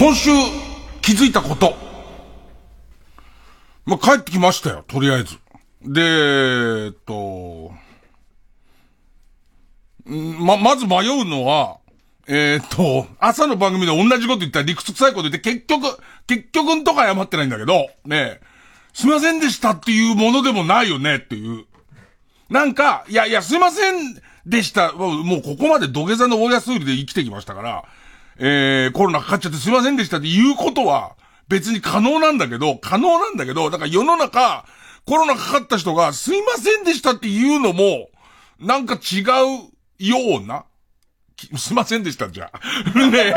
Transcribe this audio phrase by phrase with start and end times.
[0.00, 0.30] 今週
[1.02, 1.74] 気づいたこと。
[3.84, 5.36] まあ、帰ってきましたよ、とりあえず。
[5.82, 6.00] で、
[6.86, 7.70] えっと、
[10.06, 11.80] ま、まず迷うのは、
[12.26, 18.40] えー、っと、朝の番組で同じこと言ったら理屈臭いこと言って結局、結局んとか謝ってないんだけど、ね
[18.94, 21.66] すいませんでしたっていうものでもないよねっていう。
[22.48, 24.94] なんか、いやいや、すいませんでした。
[24.94, 27.84] もうここまで土下座の大安売りで生きてきましたから、
[28.42, 31.14] えー、コロナかかっちゃってすいませんでしたって言うことは
[31.48, 34.64] 別に可能なんだけど、可能なんだけど、だから世の中、
[35.04, 38.08] コロナかかった人がすいませんでしたって言うのも、
[38.60, 39.24] なんか違う
[39.98, 40.64] ような、
[41.56, 42.58] すいませんでしたじゃあ。
[43.10, 43.34] ね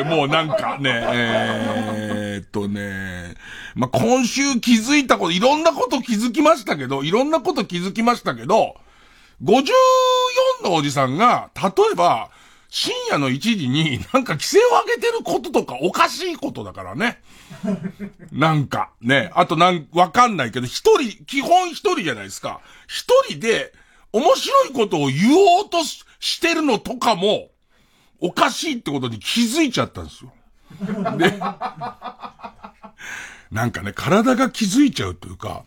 [0.00, 3.34] え、もうなんかね、えー、っとね、
[3.74, 8.76] まあ、今週気づいたこと、いろんなこと気づきましたけど、いろんなこと気づきましたけど、
[9.42, 12.30] 54のおじさんが、例えば、
[12.68, 17.20] 深夜の1時になんか規制を上げてることとかおかしいことだからね。
[18.32, 19.30] なんか、ね。
[19.34, 22.60] あとなん、わかんないけど、一人、基本一人じゃないですか。
[22.86, 23.72] 一人で
[24.12, 25.16] 面白いことを言
[25.58, 27.50] おうとしてるのとかも、
[28.20, 30.32] おかしいってことに気づいちゃったんですよ。
[31.18, 31.38] で、
[33.50, 35.64] なんかね、体が気づいちゃうというか、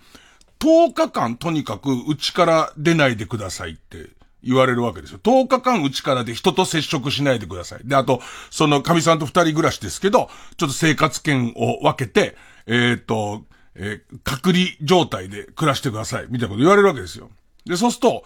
[0.59, 4.09] 10日間とにかく家から出ないでくださいって
[4.43, 5.19] 言われるわけですよ。
[5.19, 7.81] 10日間うちからで人と接触しないでください。
[7.83, 12.37] で、あと、その神さんと二人暮らしですけど、ちょっと生活圏を分けて、
[12.67, 13.43] えっ、と、
[13.75, 16.27] えー、隔離状態で暮らしてください。
[16.29, 17.29] みたいなこと言われるわけですよ。
[17.65, 18.23] で、そうすると、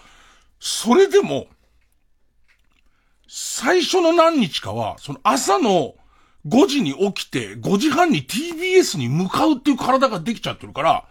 [0.59, 1.47] それでも、
[3.27, 5.95] 最初の何日かは、その朝の
[6.47, 11.05] 5時に起きて、5時半に TBS に向かうっていう体ができちゃってるから、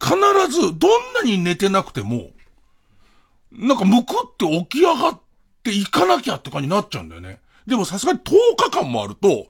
[0.00, 0.16] 必
[0.48, 2.30] ずどんなに寝てなくても、
[3.52, 5.20] なんかむくって起き上がっ
[5.62, 7.40] て行かなきゃって感じになっちゃうんだよね。
[7.66, 9.46] でもさすがに10日間もあると、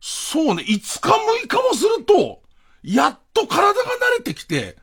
[0.00, 1.10] そうね、5日
[1.44, 2.42] 6日もすると、
[2.82, 4.76] やっと体が慣れてきて、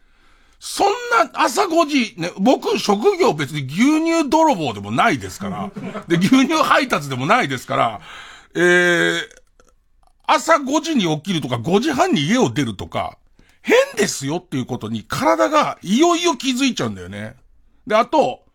[0.60, 5.72] そんな朝5時、ね、僕職業別に牛乳泥棒でもないですから、
[6.08, 8.02] で、牛乳配達でもないですから、
[8.54, 9.22] えー、
[10.28, 13.18] 朝5時に起きるとか5時半に家を出るとか、
[13.62, 17.36] 変ですよっていうことに体がいよいよ気づいちゃうんだよね。
[17.88, 18.46] で、あと、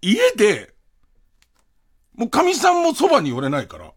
[0.00, 0.74] 家で、
[2.14, 3.92] もう神さんもそばに寄れないから、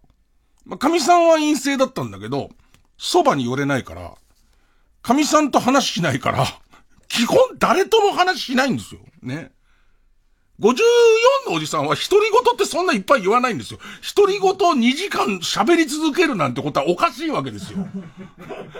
[0.65, 2.49] まあ、神さんは陰性だったんだけど、
[2.97, 4.15] そばに寄れないから、
[5.01, 6.45] 神さんと話しないから、
[7.07, 9.01] 基本誰とも話しないんですよ。
[9.21, 9.51] ね。
[10.59, 10.73] 54
[11.49, 13.79] のおじさんは独り言ってそんないっぱい言わないんですよ。
[14.15, 17.87] 独り言2時間喋り続けるなんてことはおかしいわけですよ。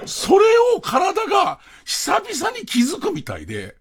[0.05, 3.76] それを体が久々に気づくみたいで、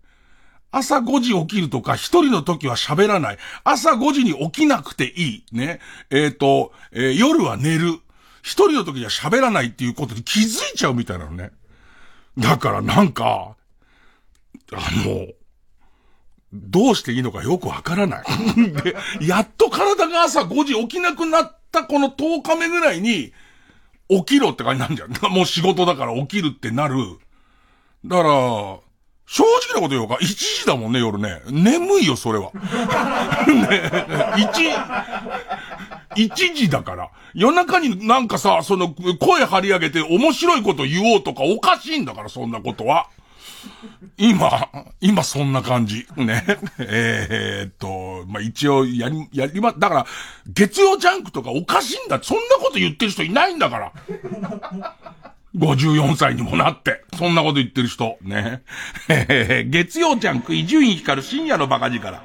[0.78, 3.38] 朝5時起きるとか、一人の時は喋らない。
[3.64, 5.44] 朝5時に起きなくていい。
[5.52, 5.80] ね。
[6.10, 8.00] えっ、ー、と、えー、夜は寝る。
[8.42, 11.50] 一人の時には喋らないっていうことに気づいちゃうみたいなのね。
[12.38, 13.56] だからなんか、
[14.72, 14.76] あ
[15.06, 15.26] の、
[16.52, 18.24] どうしていいのかよくわからない。
[18.82, 23.32] で、やっと体が朝5時起きなくなったこの10日目ぐらいに、
[24.08, 25.32] 起きろって感じなんじゃん。
[25.32, 26.96] もう仕事だから起きるってなる。
[28.04, 28.85] だから、
[29.26, 30.14] 正直なこと言おうか。
[30.14, 31.42] 1時だもんね、夜ね。
[31.50, 32.52] 眠いよ、それは。
[32.54, 32.62] ね、
[36.14, 37.10] 1、1時だから。
[37.34, 43.08] 夜中になんかさ、その、声張り上げて面白いこと言おうとかおかしいんだから、そんなことは。
[44.16, 44.68] 今、
[45.00, 46.06] 今そんな感じ。
[46.16, 46.44] ね。
[46.78, 50.06] えー、っと、まあ、一応、やり、やりま、だから、
[50.46, 52.20] 月曜ジャンクとかおかしいんだ。
[52.22, 53.92] そんなこと言ってる人いないんだから。
[55.56, 57.02] 54歳にもなって。
[57.16, 58.18] そんなこと言ってる人。
[58.20, 58.62] ね。
[59.70, 62.20] 月曜ジャンク、伊集院光る深夜のバカ力。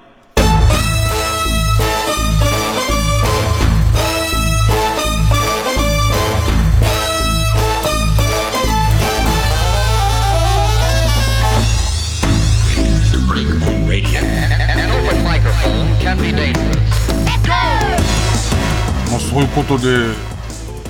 [19.09, 20.13] まあそういうことで、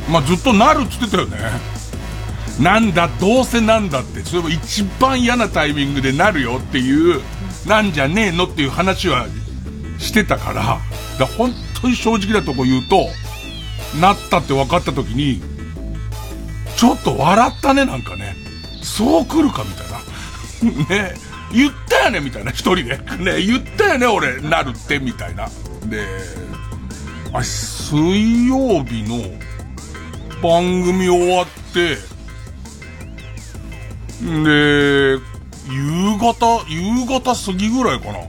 [0.10, 1.81] まあずっとなるっつってたよね。
[2.60, 7.22] なんだ、どうせなんだって、それも一番嫌なタイミングでなるよっていう、
[7.68, 9.28] なんじゃねえのっていう話は
[10.00, 10.80] してたから、
[11.18, 13.08] だ本当に正直なとこ言うと、
[14.00, 15.42] なったって分かった時に、
[16.76, 18.36] ちょっと笑ったね、なんかね。
[18.82, 21.12] そう来るかみたいな。
[21.12, 21.14] ね、
[21.54, 22.98] 言ったよねみたいな、一人で。
[23.20, 25.50] ね、言ったよね俺、なるって、みたいな。
[25.86, 26.06] で、
[27.34, 29.24] あ、水曜日の
[30.42, 31.98] 番組終わって、
[34.22, 35.20] で、
[35.70, 38.20] 夕方、夕方過ぎぐらいかな。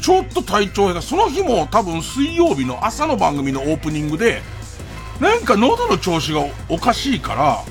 [0.00, 4.42] ちょっと体調が、その日も多分水曜日の朝の番組のオープニングで、
[5.20, 7.64] なんか喉の調子がおかしいから、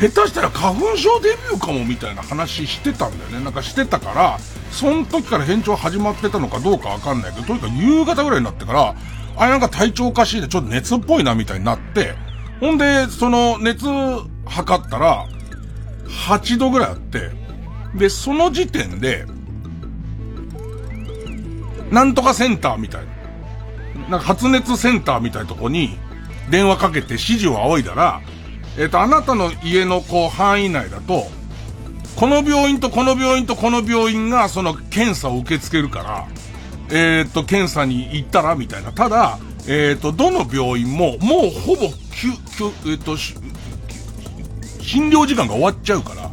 [0.00, 3.44] 下手したら花粉症デビューかもみたいな話してたんだよね。
[3.44, 4.38] なんかしてたから、
[4.72, 8.94] その時から変調始まってたのかどうかわかんないけど、とにかく夕方ぐらいになってから、
[9.36, 12.14] あれなんか体調おかしいでちょっと熱っぽいなみたいになって、
[12.60, 13.86] ほんで、その熱
[14.46, 15.26] 測ったら、
[16.06, 17.30] 8度ぐらいあって、
[17.94, 19.26] で、その時点で、
[21.90, 23.14] なんとかセンターみたいな。
[24.08, 25.96] なんか発熱センターみたいなとこに
[26.50, 28.20] 電話かけて指示を仰いだら、
[28.76, 31.26] えっ、ー、と、あなたの家のこう範囲内だと、
[32.16, 36.28] この病院とこの病院とこの病院がその検査を受け付けるから、
[36.90, 38.92] えっ、ー、と、検査に行ったらみたいな。
[38.92, 43.16] ただ、えっ、ー、と、どの病院ももうほぼ、きゅ、きゅ、えっ、と、
[44.84, 46.30] 診療時間が終わっちゃうから、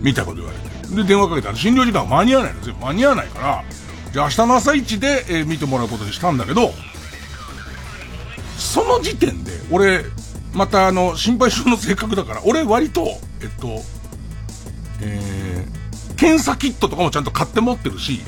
[0.00, 0.96] みたこと言われて。
[0.96, 2.76] で、電話かけたら診療時間間に合わないんですよ。
[2.80, 3.64] 間に合わないから、
[4.12, 6.72] じゃあ明日の朝一で、えー、見てもらうことにしたんだけど、
[8.58, 10.04] その時点で、俺、
[10.52, 13.06] またあの、心配性の性格だから、俺割と、
[13.42, 13.82] えっと、
[15.00, 18.20] えー、検査キットとかもちゃんと買って持ってるし、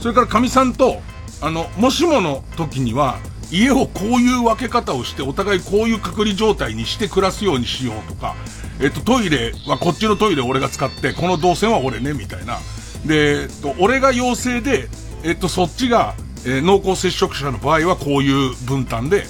[0.00, 1.02] それから神さんと、
[1.40, 3.18] あの、もしもの時には、
[3.50, 8.36] 家をこういう分け方をして、お互いこういう隔離状態にして暮らすようにしようとか、
[8.80, 12.58] えっと、トイレはこっちのトイレ俺が使って、この動線は俺ね、みたいな。
[13.04, 14.88] で、えっと、俺が陽性で、
[15.24, 16.14] えっと、そっちが、
[16.46, 19.24] えー、濃厚接触者の場合はこういう分担で、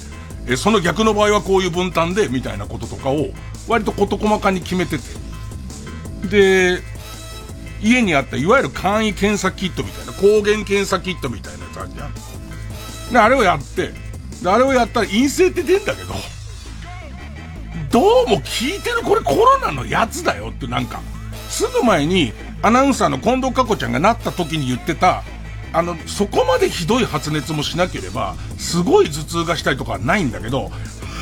[0.45, 3.27] えー、その逆の場合はこういう分担で、みたいなこととかを、
[3.67, 5.03] 割と事細かに決めてて。
[6.29, 6.81] で、
[7.83, 12.13] 家にあったいわゆる簡易検査キットみたいな、抗原検査キットみたいなやつあるじゃん。
[13.11, 13.91] で、あれをやって、
[14.45, 16.13] あれをやったら陰性って出んだけど、
[17.91, 21.01] どうも聞いてるこれコロナのやつだよってなんか、
[21.49, 25.23] すぐ前にアナウンサーの近藤佳子ちゃんがなった時に言ってた、
[25.73, 30.71] あの、そこまでひどい発熱もしなければ、すごい頭痛がしたりとかはないんだけど、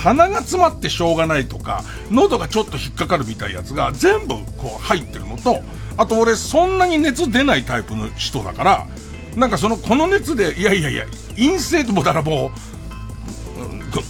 [0.04, 5.62] 鼻が詰まってしょうがないとか、喉がちょっと引っかかるみたいなやつが全部こう入ってるのと、
[5.98, 8.88] あと俺そんなに熱出ないタイプの人だから、
[9.36, 11.06] なんかその、この熱で、いやいやいや、
[11.36, 12.79] 陰性ともだらもう、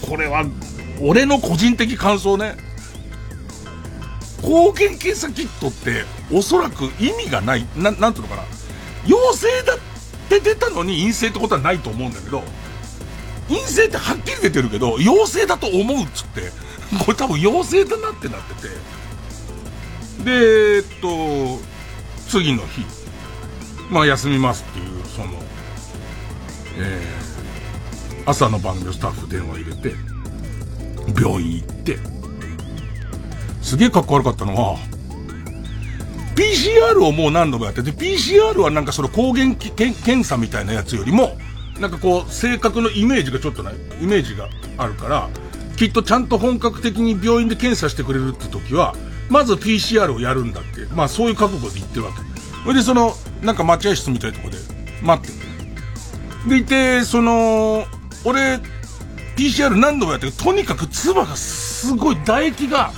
[0.07, 0.45] これは、
[1.01, 2.57] 俺の個人的感想ね。
[4.41, 8.43] 抗原検査キットって、おそらく意味がない、な、なんていうのかな。
[9.05, 9.79] 陽性だっ
[10.29, 12.43] て出たのに陰性ってことはないと思うんだけど、
[13.47, 16.51] 陰性ってはっきり出てるけど、陽性だと思うっつって、
[17.03, 18.89] これ多分陽性だなってなってて。
[20.23, 21.59] で、えっと、
[22.27, 22.85] 次の日、
[23.89, 25.33] まあ休みますっていう、その、
[26.77, 27.28] えー、
[28.29, 29.95] 朝の番組スタッフ電話入れて、
[31.19, 31.97] 病院行って、
[33.63, 34.77] すげえかっこ悪かったのは、
[36.35, 41.37] PCR をもう何度もやってて、PCR はなんかその抗原検査みたいなやつよりも、
[41.79, 44.47] なんかこう、性格のイメージがちょっとない、イメージが
[44.77, 45.27] あるから、
[45.75, 48.95] きっとちゃんと本格的に病院で検査してくれるって時は、
[49.29, 52.17] まず PCR をやるんだって、まあそういう覚悟で言ってるわけ。
[52.63, 54.57] それでその、なんか待合室みたいなとこで
[55.01, 55.33] 待って
[56.45, 56.49] る。
[56.49, 57.87] でいて、その、
[58.25, 58.59] 俺、
[59.35, 62.91] PCR 何度もやってるとにかく唾がすごい、唾液が、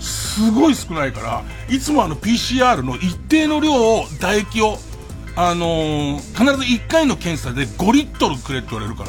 [0.00, 4.78] すごい少ないから、いつもあの PCR の一定の量を、唾液を、
[5.34, 9.04] あのー、必ず1回の検査で5リットルくれって言われるか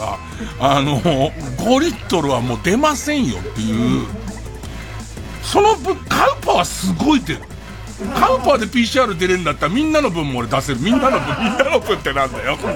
[0.60, 4.08] ら、あのー、5リットルはもう出ませんよっていう、
[5.42, 7.42] その分、カウパはすごい出る。
[7.98, 10.80] カウパーで PCR 出れるんだったらみんなの分も俺出せる。
[10.80, 12.74] みんなの分、みんなの分ってなんだよ、これ。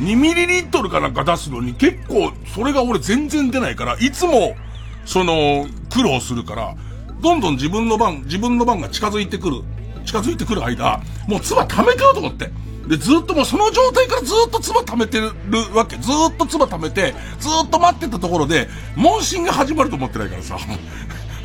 [0.00, 4.56] 2ミリリットルかなんか出すのに結構、それが俺全然出ないから、いつも、
[5.04, 6.74] その、苦労するから、
[7.20, 9.62] どんどん自分の番、自分の番が近づいてくる、
[10.06, 12.50] 近づいてくる間、もう唾溜めてようと思って。
[12.86, 15.30] で、ずっともうその状態からずっと唾溜めてる
[15.74, 15.96] わけ。
[15.96, 20.56] ずっと唾溜めて、ずっと待ってたところで、問診が始まると思ってないからさ。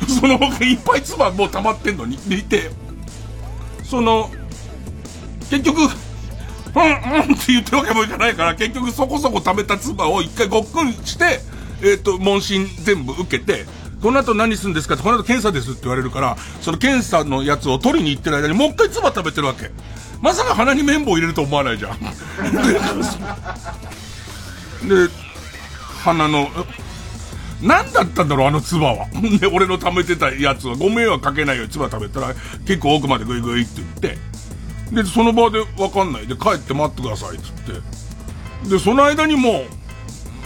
[0.08, 2.70] その他いっぱい唾もう溜まってんのに、でいて、
[3.84, 4.30] その、
[5.50, 11.40] 結局、うん、うんって言ってるわけもいかないから、結局そこそこ溜めた唾を一回ごっくんして、
[11.82, 13.66] えっ、ー、と、問診全部受けて、
[14.02, 19.70] この後何するんですかって、この後検査ですって言われるから、その検査のやつを取りに行ってる間にもう一回唾食べてるわけ。
[20.20, 21.98] まさか鼻に綿棒入れると思わないじゃん。
[24.88, 25.08] で、
[26.02, 26.50] 鼻の、
[27.64, 29.06] 何だったんだろう、あの唾は。
[29.40, 32.34] で、俺の貯めてたやつは、ご迷惑かけないように唾食べたら、
[32.66, 34.18] 結構奥までグイグイって言って、
[35.02, 36.26] で、その場でわかんない。
[36.26, 37.52] で、帰って待ってください、つっ
[38.62, 38.68] て。
[38.68, 39.64] で、その間にも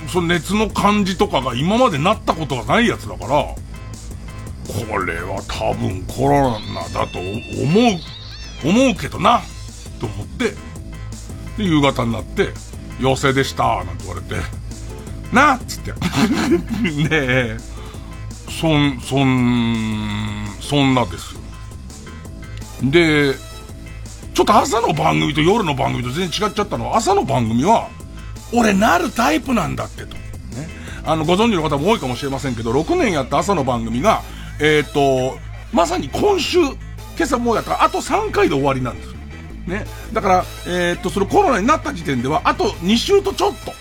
[0.08, 7.26] その熱の感じとかが今までなったことがないやつだから、これは多分コロナだと思
[8.64, 9.42] う、思うけどな、
[10.00, 10.50] と思って、
[11.58, 12.48] で、夕方になって、
[13.00, 14.36] 陽性でした、なんて言われて、
[15.32, 15.92] なっつって。
[17.08, 17.56] ね、
[18.60, 21.40] そん、そん、そんなですよ。
[22.82, 23.34] で、
[24.34, 27.88] ちょっと朝の番組と夜の番組と全然違っちゃったのは、朝の番組は、
[28.52, 30.14] 俺なるタイプなんだってと。
[30.14, 30.68] ね。
[31.04, 34.22] あの、ご存知の方も多いかもしれませんけど、6年やった朝の番組が、
[34.60, 35.38] えっ、ー、と、
[35.72, 36.76] まさに今週、今
[37.22, 39.14] 朝もうやったら、あと3回で終わりなんです。
[39.66, 39.84] ね。
[40.12, 43.72] だから、えっ、と、そのコロナになった時点では、あと2週とちょっと。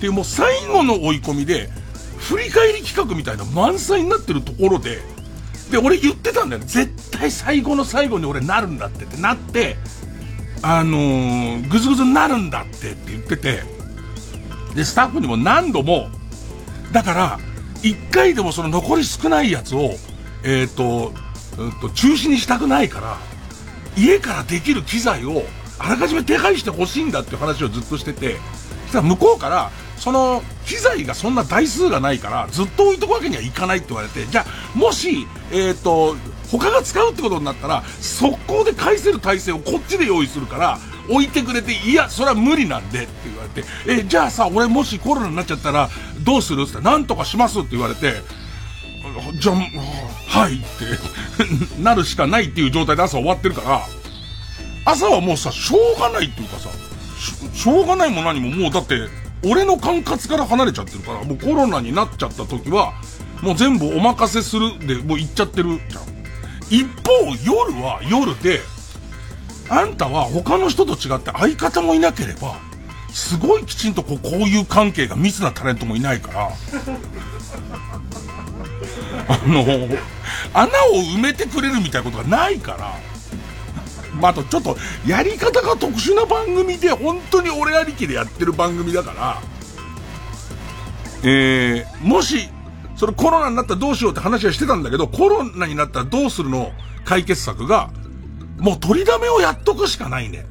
[0.00, 1.68] っていうもう最後の追い込みで、
[2.16, 4.98] 振り返り企画みたいな満載になってるところで、
[5.70, 6.62] で、俺言ってたんだよ。
[6.64, 9.76] 絶対最後の最後に俺なるんだってってなって、
[10.62, 13.62] あのー、ぐずぐずになるんだってって言ってて、
[14.74, 16.08] で、スタッフにも何度も、
[16.92, 17.38] だから、
[17.82, 19.90] 一回でもその残り少ないやつを、
[20.42, 21.12] えっ、ー、と、
[21.58, 23.18] うんと、中止にしたくないから、
[23.98, 25.42] 家からできる機材を、
[25.78, 28.36] あらかじめ手配してほしいんだっていう話をずっとしてて、
[28.84, 36.16] そしたら向こうから、その、機材がそんな台数がないから、ずっと置いとくわけにはいかないって言われて、じゃあ、もし、えっ、ー、と、
[36.50, 40.78] 他が使うってことになったら、速攻で返せる体制をこっちで用意するから、
[41.10, 45.90] 置いてくれて、いや、それは無理なんでって言われて、え、じゃあさ、俺もしコロナになっちゃったら、
[46.24, 48.22] どうするって言ったら、なんとかしますって言われて、
[49.38, 53.82] じゃあ、はいって なるしかないっていう状態で朝終わってるから、
[54.84, 56.70] 朝はもうさ、しょうがないっていうかさ、
[57.52, 62.92] しょうがないも何ももうだって、俺の管轄から離れちゃってるから、もうコロナになっちゃった時は、
[63.42, 66.04] もう全部お任せするで、もう行っちゃってるじゃん。
[66.68, 67.12] 一方、
[67.44, 68.60] 夜は夜で、
[69.68, 72.58] あんたは他の人と違って相方もいなければ、
[73.12, 76.50] すごいきちんとこう、こういう関係が密なタレントもいないから、
[79.28, 79.62] あの、
[80.52, 82.98] 穴を埋めてくれるみたいなことがないから、
[84.20, 89.40] まあ、あとちょっと、やり方が特殊な番組で、本当に俺ありきでやってる番組だから、
[91.22, 92.48] えー、もし、
[92.96, 96.72] それコロナになったらどうしようって話はしてたんだけど、コロナになったらどうするの
[97.04, 97.90] 解決策が、
[98.58, 100.44] もう取りだめをやっとくしかないね。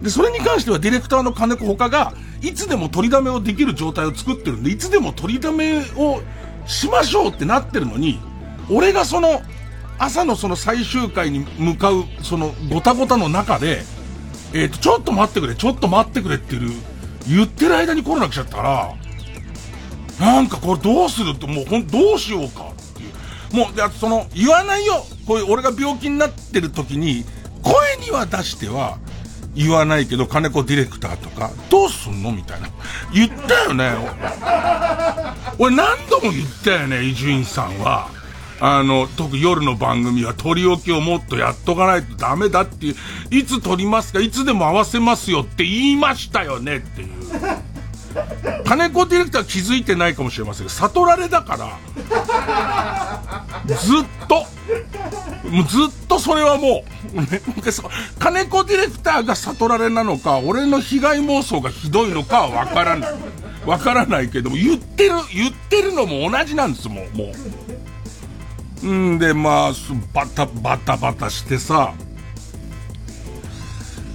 [0.00, 6.20] で、それに関してはディレクターの金子他が、いつでも取りだめをできる状態を作ってるんで、いつでも取りだめを
[6.66, 8.20] しましょうってなってるのに、
[8.70, 9.42] 俺がその、
[9.98, 13.82] 朝のその最終回に向かう、そのごたごたの中で、
[14.52, 16.70] えっ、ー、と、ちょっと待ってくれ、ちょっと待ってくれっていう、
[17.28, 18.94] 言ってる間にコロナ来ちゃったから、
[20.20, 23.56] なんかこれどうするって、もうほん、どうしようかっていう。
[23.56, 27.24] もう、で、その、言わないよこういう俺が病気になってる時に、
[27.62, 28.98] 声には出しては
[29.54, 32.32] 言わないけど、金子ディレクターとか、どうすんの？
[32.32, 32.68] みたいな。
[33.12, 33.90] 言ったよね。
[35.58, 38.08] 俺何度も言ったよね、伊集院さんは。
[38.60, 42.94] あの、特夜の番組は取り置きをもっとやっとかないとダメだっていう、
[43.30, 47.08] いつ撮りますかいつでも合わせますよって言いましたよねっていう。
[48.64, 51.78] 金子ディレクター気づいてないかもしれませんけど、悟られだから、
[53.66, 54.46] ずっと、
[55.48, 56.84] もうずっとそれはも
[57.14, 57.18] う、
[58.18, 63.14] 金子ディレクターが悟られなのか、俺の被害妄想がひどいのかはわからない。
[63.66, 67.67] わからないけども、言ってる、言ってるのも同じなんですもん、もう。
[68.86, 69.72] んで、まあ、
[70.12, 71.94] バタバタバタしてさ、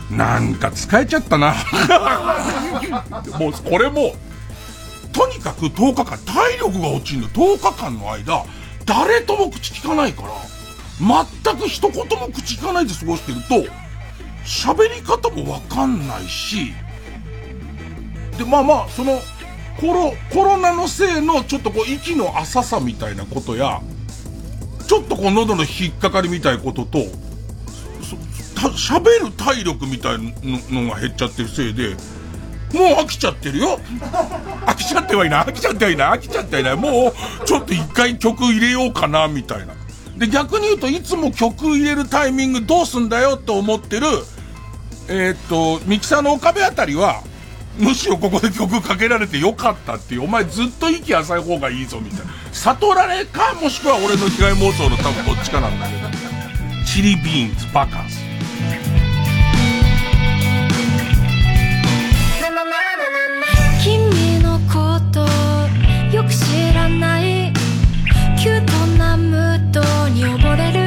[0.10, 1.56] なんか使えちゃったな。
[3.40, 4.16] もう、これも、
[5.12, 7.30] とにかく10日間、体力が落ちるの。
[7.30, 8.46] 10日間の間、
[8.86, 10.30] 誰とも口聞かないから、
[11.00, 13.72] 全く一言も口聞かないで過ごしてると、
[14.46, 16.74] 喋り方もわかんないし、
[18.38, 19.22] で、まあまあ、その、
[19.80, 23.82] コロ、コロナのせいのちょっとこう息の浅さみたいなことや、
[24.88, 27.00] ちょっとこう喉の引っかかりみたいなことと、
[28.76, 30.18] 喋る体力みたい
[30.70, 31.96] のが減っちゃってるせいで、
[32.74, 33.80] もう飽きちゃってるよ。
[34.66, 36.76] 飽きちゃってはいない、飽きちゃってはいない、飽きちゃってはいない。
[36.76, 39.74] もう、ちょっと一回曲入れようかな、みたいな。
[40.18, 44.08] で、逆に言うといつも曲入れるタイミングどうすんだよと思ってる、
[45.08, 47.22] えー、っと、ミキサーの岡部あたりは、
[47.78, 52.34] むしろここで曲かけられてよかったっていう、お前ずっと息浅い方がいいぞみたいな。
[52.52, 56.10] 悟られか、もしくは俺の被害妄想の多分どっちかなんだけど。
[56.86, 58.22] チリビーンズ、バカンス。
[63.84, 65.28] 君のこと
[66.16, 67.52] よく知らない
[68.40, 70.83] キュートなムードに溺れる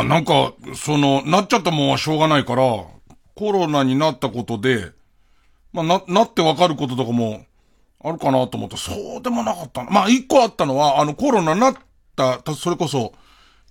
[0.00, 2.62] まあなんか、その、なっちゃったもんはしょうがないから、
[3.34, 4.92] コロナになったことで、
[5.72, 7.44] まあな、なってわかることとかも、
[8.02, 9.84] あるかなと思ったそうでもなかった。
[9.84, 11.74] まあ一個あったのは、あのコロナなっ
[12.16, 13.12] た、たそれこそ、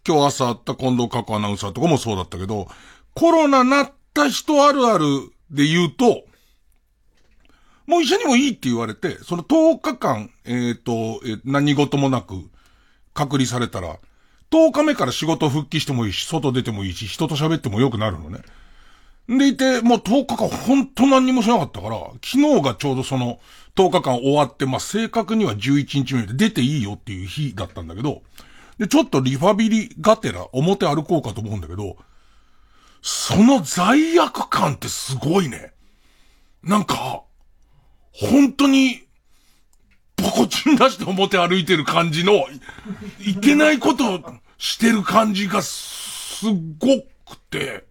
[0.07, 2.67] 今日朝あった近藤佳子アナウンサーとかもそうだったけど、
[3.15, 5.05] コロナなった人あるある
[5.49, 6.23] で言うと、
[7.87, 10.91] もう医者にもいいって言われて、その10日間、えっ、ー、と、
[11.25, 12.35] えー、何事もなく
[13.15, 13.97] 隔離されたら、
[14.51, 18.39] 10日目から仕事復帰してもいいし、外出てもいいし、人と喋ってもよくなるのね。
[19.27, 23.39] でいて、もう10日間ほんと何にもしなかったから、昨日がちょうどその
[23.75, 28.23] 10日間終わって、まあ、正確には11日目で出ていいよっていう日だったんだけど、
[28.79, 31.97] で、ちょっとリファビリがてら表歩こうかと思うんだけど、
[33.01, 35.73] その罪悪感ってすごいね。
[36.63, 37.23] なんか、
[38.11, 39.01] 本当に、
[40.21, 42.45] ポコチン出して表歩いてる感じの、
[43.19, 44.21] いけないこと
[44.57, 47.01] してる感じがすっご
[47.33, 47.85] くて、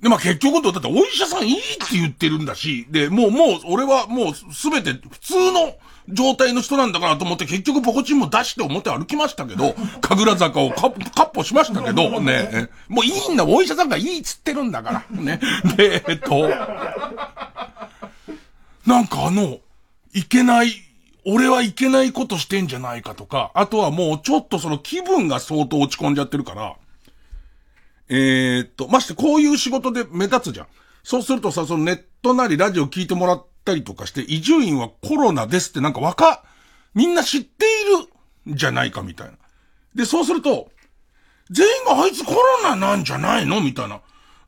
[0.00, 5.76] で、まあ結局だってお医者さんいいって言ってるんだし、で、もう、もう、俺はもうすべて普通の
[6.08, 15.40] 状態の人なんだからと思って結局ポコチンも出して表歩きましたけど、 神楽坂をカッポしましたけど、ね、もういいんだ、お医者さんがいいっつってるんだから、ね。
[15.76, 16.48] で、えっと、
[18.84, 19.58] なんかあの、
[20.14, 20.72] いけない、
[21.24, 26.76] 俺はいけないことしてんじゃないかとか、あとはもうちょっとその気分が相当落ち込んじゃってるから、
[28.08, 30.66] えー、っと、ましてこういう仕事で目立つじゃん。
[31.02, 36.44] そうするとさ、そのネットなりラジオ聞いてもらったりとかして、伊集院はコロナですってなんかわか、
[36.94, 39.34] みんな知っているんじゃないかみたいな。
[39.94, 40.70] で、そうすると、
[41.50, 44.00] 全員があいつコロナなんじゃないのみたいな。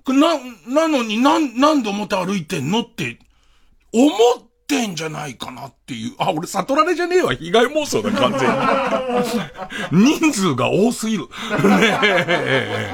[0.06, 3.18] な、なのになん、なんで表歩いてんのって、
[3.92, 4.10] 思っ
[4.66, 6.14] てんじゃないかなっていう。
[6.18, 7.34] あ、俺悟られじゃねえわ。
[7.34, 8.32] 被害妄想だ、完
[9.90, 10.18] 全に。
[10.20, 11.24] 人数が多すぎる。
[11.24, 11.28] ね
[12.02, 12.90] え。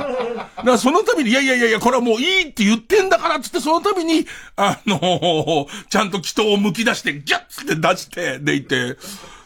[0.57, 8.97] だからそのために、いやいやいやいや、これはもういいって言ってんだからっつって、そのために、あのー、ちゃんと祈祷を剥き出して、ギャッつって出して、でいて、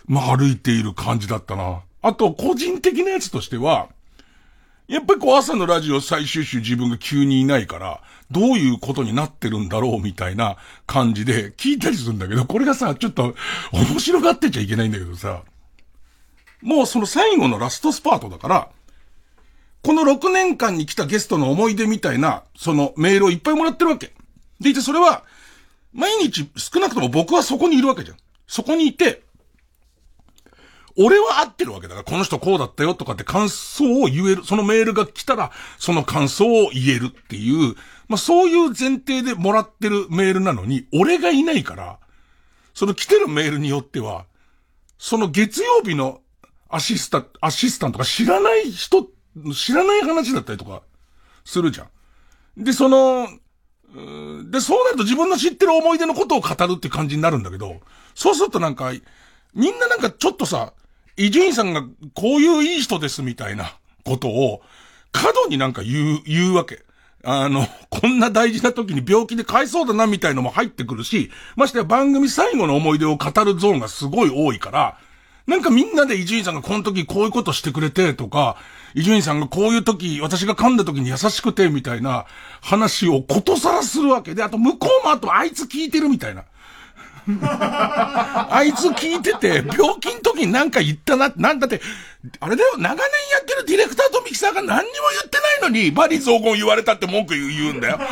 [0.06, 1.80] まあ歩いている感じだったな。
[2.02, 3.88] あと、個人的なやつとしては、
[4.86, 8.02] やっぱりこう朝のラジオ最終週自分が急にいないから、
[8.34, 13.36] どういうことになってるんだろうみたいな感じで聞いたりするんだけど、これがさ、ちょっと
[13.72, 15.42] 面白がってちゃいけないんだけどさ、
[16.60, 18.68] もうその最後のラストスパートだから、
[19.82, 24.12] この6年間に来たゲストの思い出みたいな、そのメールをいっぱいもらってるわけ。
[24.58, 25.22] でいてそれは、
[25.92, 28.16] 毎日少なくとも僕はそこにいるわけじゃん。
[28.48, 29.22] そこにいて、
[30.96, 34.44] 俺は合ってるわけだから、この人こうだったよとかって感想を言える。
[34.44, 37.74] そのメールが来たら、その感想を言えるっていう、
[38.08, 41.98] まあそういう前提でもらってるメールなのに、俺がいないから、
[42.74, 44.26] その来てるメールによっては、
[44.98, 46.20] その月曜日の
[46.68, 49.08] アシスタ、アシスタントが知らない人、
[49.54, 50.82] 知らない話だったりとか、
[51.44, 51.84] するじゃ
[52.56, 52.64] ん。
[52.64, 53.28] で、その、
[54.50, 57.80] で、そうなると自分の知ってる思い出のことを語るって感じになるんだけど、
[58.14, 58.92] そうするとなんか、
[59.54, 60.72] みんななんかちょっとさ、
[61.16, 61.82] 伊集院さんが
[62.14, 64.62] こういういい人ですみたいなことを、
[65.12, 66.83] 過度になんか言う、言うわけ。
[67.24, 74.98] あの、こんな大事な時に病気で買いそうだなみたいのも入ってくるし、ましてや番組最後の思い出を語るゾーンがすごい多いから、
[75.46, 78.56] なんかみんなで伊集院さんがこの時こういうことしてくれてとか、
[78.94, 82.26] 伊集院さんがこういう時、私が噛んだ時に優しくてみたいな
[82.62, 86.44] 話をことさらするわけで、あと向こうもあとあいつ聞いてるみたいな。
[88.50, 91.80] あいつ聞いてて、病気の時になんか言ったな、なんだって、
[92.40, 93.02] あれだよ、長年や
[93.42, 98.00] ってるディレクターとミキサーが何にも言ってないのに、バリ雑言言われたって文句言うんだよ。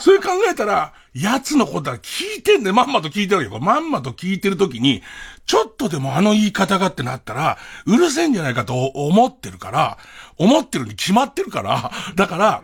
[0.00, 2.74] それ考えたら、奴のことは聞いてんだよ。
[2.74, 3.58] まんまと聞いてるよ。
[3.60, 5.02] まんまと聞いてる時に、
[5.46, 9.98] ちょっとでもあの言い方がってなったら、うるせえんじゃないかと思ってるから、
[10.38, 12.62] 思ってるに決まってるから、だから、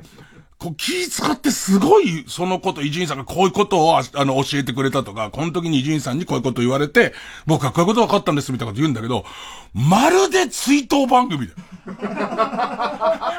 [0.61, 7.15] こう気使ってすごい、そのこと、伊集院さんがこういうことを、あの、教えてくれたとか、この時に伊集院さんにこういうこと言われて、
[7.47, 9.25] 僕はこういうこと分かったんですみたいなこと言うんだけど、
[9.73, 11.59] まるで追悼番組だよ。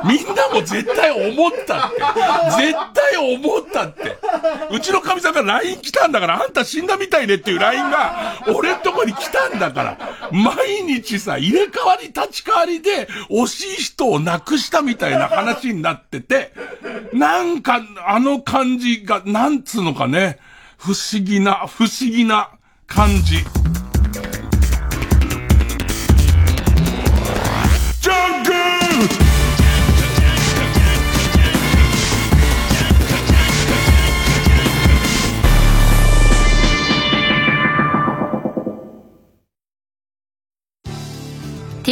[0.05, 2.01] みんなも絶対思ったって。
[2.63, 4.17] 絶対思ったって。
[4.71, 9.97] うちの神さんが LINE 来たんだから、あんた死んだみたいねっていう LINE が、俺んとこに来たんだから。
[10.31, 16.53] 毎日さ、入れ替わり立ち替わりで、惜しい人を亡くしたみたいな話になってて、
[17.13, 20.39] なんか、あの感じが、なんつうのかね、
[20.77, 22.49] 不思議な、不思議な
[22.87, 23.60] 感じ。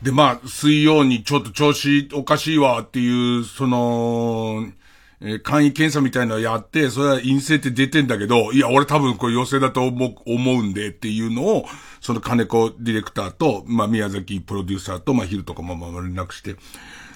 [0.01, 4.69] で、まあ、水曜にちょっと調子おかしいわっていう、その、
[5.21, 11.65] えー、簡易検査みたいなのやって、それは陰性って出てんだけど、いや、俺多分これ陽性だと思う、思うんでっていうのを、
[12.01, 16.55] その金子ディレクターと、まあ、宮崎プロデューサーと、まあ、昼とかもまあ、連絡して、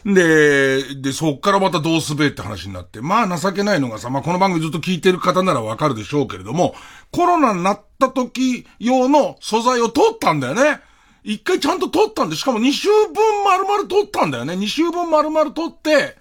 [0.05, 6.75] で、で、そっからまたどうすべって話になって、まあ情けないのがさ、まあこの番組ずっと聞いてる方ならわかるでしょうけれども、
[7.12, 10.81] コロナになった時用の素材を取ったんだよね。
[11.25, 14.55] 一回ちゃんと取ったんで、しかも2週分丸々取ったんだよね。
[14.55, 16.17] 2週分丸々取って、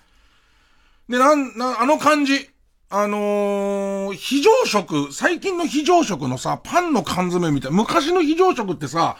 [1.09, 2.49] で、なん、な、あの感じ。
[2.93, 7.77] あのー、非常食、最近の非常食のさ、パンの缶詰みたいな。
[7.77, 9.15] 昔の非常食ってさ、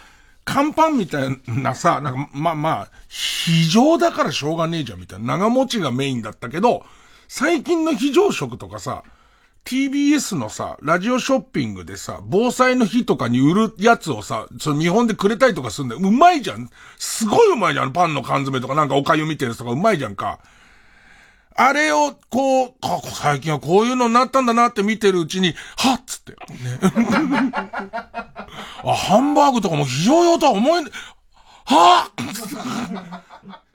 [0.54, 5.38] 乾パンみたいなさ、なんか、まあまあ、非常だからしょうがねえじゃんみたいな。
[5.38, 6.86] 長持ちがメインだったけど、
[7.28, 9.04] 最近の非常食とかさ、
[9.64, 16.02] TBS のさ、ラジオショッピングでさ、防災の日とかに売るやつをさ、その日本でくれたりとかするんだよ。
[16.02, 16.70] うまいじゃん。
[16.98, 17.94] すごいうまいじゃん。
[17.94, 20.40] パンの缶詰とかなんかおかゆ見てるやつとかうまいじゃんか。
[21.56, 22.74] あれを、こう、
[23.14, 26.32] 最近はこういうのになったんだなって見てるうちに、はっつって。
[26.32, 26.38] ね。
[28.84, 30.86] あ、ハンバーグとかも非常用とは思えん、
[31.66, 33.22] はぁ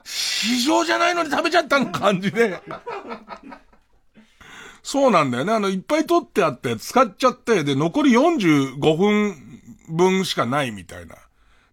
[0.03, 2.61] 非常じゃないのに食べちゃったの感じで。
[4.81, 5.53] そうなんだよね。
[5.53, 9.35] あの、いっぱい取ってあって使っちゃって、で、残り45分
[9.89, 11.15] 分しかないみたいな。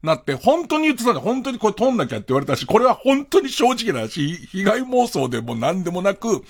[0.05, 1.21] なって、本当に言ってたんだ。
[1.21, 6.45] 本当にこれ取んなきゃって言われたし、これは本当に正直なし、被害妄想でも何でもなく、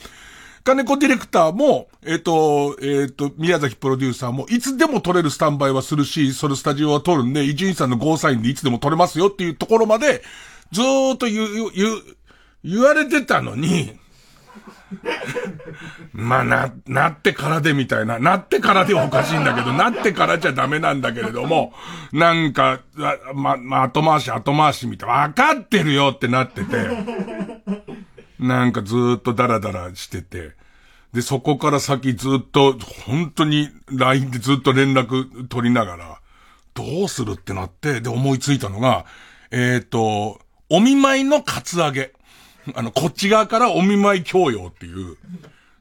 [0.64, 10.22] 金子ディレクターも、えっ、ー、と、えっ、ー、と、宮崎プロデューサーも、いつでも撮れるスタンバイはするし、それスタジオは撮るんで、伊集院さんのゴーサインでいつでも撮れますよっていうところまで、
[10.72, 12.00] ずーっと言う、言う、
[12.64, 13.92] 言われてたのに、
[16.12, 18.18] まあ、な、なってからでみたいな。
[18.18, 21.72] なってからではおかしいんだけど、なってからじゃダメなんだけれども、
[22.12, 22.80] なんか、
[23.34, 25.14] ま、まあ、後回し後回しみたいな。
[25.14, 26.88] わかってるよってなってて。
[28.38, 30.52] なんかずっとダラダラしてて。
[31.12, 32.76] で、そこから先ずっと、
[33.06, 36.20] 本当に LINE でずっと連絡取りながら、
[36.74, 39.06] どうするってなって、で、思いついたのが、
[39.52, 42.13] えっ、ー、と、お見舞いのカツアゲ。
[42.74, 45.16] あの、こっち側からお見舞い教養っていう。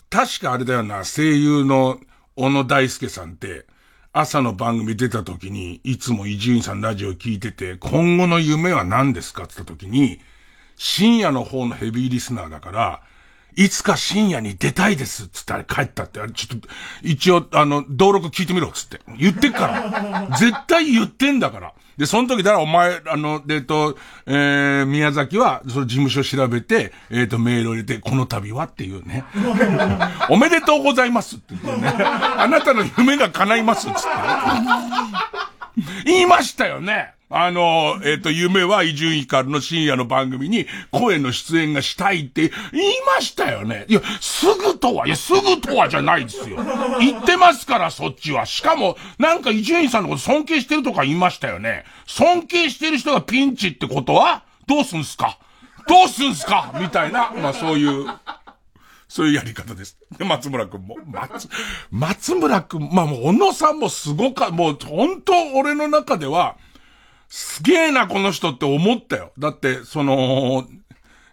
[0.10, 2.00] 確かあれだよな、声優の
[2.36, 3.65] 小野大輔さんって、
[4.12, 10.19] 朝の番組出た時に、いつも伊集院さんラジオ聞いてて、今後の夢は何ですかって言った時に、
[10.76, 13.02] 深夜の方のヘビーリスナーだから、
[13.56, 16.68] いつか深夜に出たいですっつって帰ったって、あれちょっと、
[17.02, 19.00] 一応、あの、登録聞いてみろっつって。
[19.18, 20.28] 言ってっから。
[20.38, 21.74] 絶対言ってんだから。
[21.98, 29.24] で、その時だらお前、あの、えっと、えー、宮崎は、その事務所調べて、えっ、ー、と、メールを入れて、この度はっていうね。
[30.30, 31.94] おめでとうございますっていうね。
[32.00, 34.10] あなたの夢が叶いますっつって。
[36.06, 37.12] 言いましたよね。
[37.36, 43.86] あの、えっ、ー、と、夢は伊集院光の深夜の番組に声の出演がしたいって言いましたよね。
[43.89, 46.58] いや、すぐとは、いや、すぐとはじゃないですよ。
[47.00, 48.46] 言ってますから、そっちは。
[48.46, 51.86] しかも、なんか伊集院さんのこと尊敬してるとか言いましたよね。
[52.06, 55.39] 尊敬してる人がピンチってことはどうすんすか？
[55.88, 56.72] どうすんすか？
[56.80, 58.06] みたいな、まあそういう、
[59.08, 59.98] そういうやり方です。
[60.19, 60.98] で、松村くんも。
[61.08, 61.50] 松、
[61.89, 66.58] 松村くん、まあもう小野さんもすごか、もう本当俺の中では、
[67.36, 69.32] すげえなこの人って思ったよ。
[69.39, 70.67] だって、その、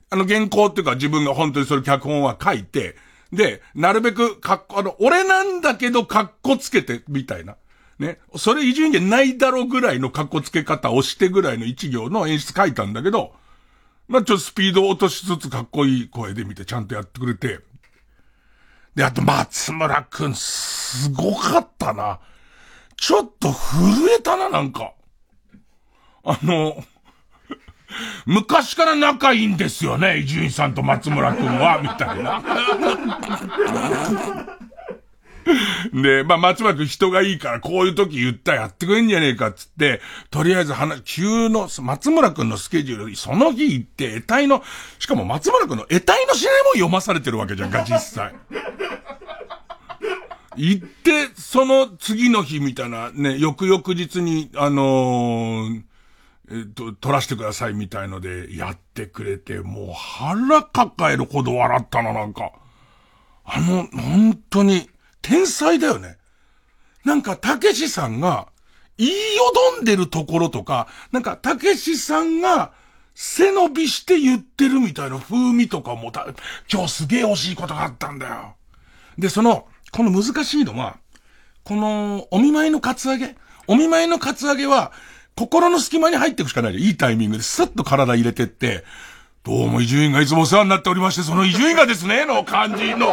[0.09, 2.97] あの原稿っていうか自分が本当にそれ脚本は書いて、
[3.35, 7.57] で、なるべくかっこ、あの、俺なんだけどかっこつけて、みたいな。
[7.99, 8.19] ね。
[8.37, 13.35] それ伊集院じゃないだろぐらいのかっこつけ方をしてぐらいの一行の演出書いたんだけど、
[14.09, 17.61] まあ、ちょっとスピードを落としつつかっこいい声で見てちゃんとやってくれて。
[18.95, 22.21] で、あと松村くん、すごかったな。
[22.97, 24.95] ちょっと震えたな、なんか。
[26.25, 26.83] あの、
[28.27, 32.43] 昔から仲いいんですよね、伊集院さんと松村くんは、みたいな。
[35.93, 44.63] で、まあ、松村くん人がいいから、こういう時言ったらやってくれんじゃねえかっつって、とりあえず話、急の、松村くんのスケジュール、その日行って、得体の、
[44.99, 48.35] しかも松村くんの得体の試合も読まされてるわけじゃんか、実際。
[50.57, 55.83] 行って、その次の日みたいな、ね、翌々日に、あのー
[56.53, 62.51] えっと、撮らせてくださいみたいのでやってくれて、もう腹抱えるほど笑ったな、なんか。
[63.45, 64.91] あの、本当に、
[65.23, 66.19] 天才だよね。
[67.05, 68.49] なんか、たけしさんが、
[68.99, 69.17] 言いよ
[69.77, 72.73] どんでるところとか、なんか、たけしさんが、
[73.15, 76.27] 背伸びして言ってるみたいな風味とかもた、
[76.73, 78.57] 今日すげえ惜しいことがあったんだよ。
[79.19, 80.99] で、その、この難しいのは、
[81.65, 83.37] この、お見舞いのカツアゲ？
[83.67, 84.93] お見舞いのカツアゲは、
[85.41, 86.75] 心の隙間に入っていくしかない。
[86.75, 88.85] いいタイミングでスッと体入れてって、
[89.43, 93.07] どうも伊集院がいつもお世話になっておりまして、その伊集院がですね、の感じの、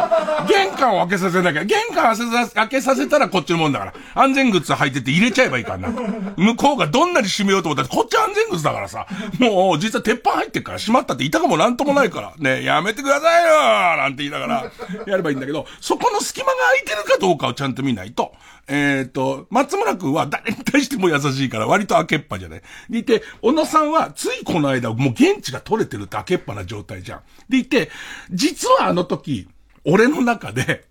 [0.46, 1.64] 玄関を開けさせなきゃ。
[1.64, 2.14] 玄関
[2.52, 3.94] 開けさせたらこっちのもんだから。
[4.14, 5.88] 安全靴履いてって入れちゃえばいいからな。
[6.36, 9.06] 向こうがどんなに閉めようと思ったら、こっち安全靴だからさ。
[9.38, 12.34] もう、実は鉄板入ってっから閉まったっていたかもなんともないから。
[12.36, 14.72] ね、やめてくださいよなんて言いながら、
[15.06, 18.27] やればいいんだけど、そこの隙間が空いてるかどうかをちゃんと見ないと。
[18.68, 22.62] えっ、と、松村くんは誰に対しても優しいから割と開けっぱじゃない。
[22.90, 27.22] でいて、小野さんはついこの間もう現地が取れてるって開けっぱな状態じゃん。
[27.48, 27.90] でいて、
[28.30, 29.48] 実はあの時、
[29.84, 30.84] 俺の中で、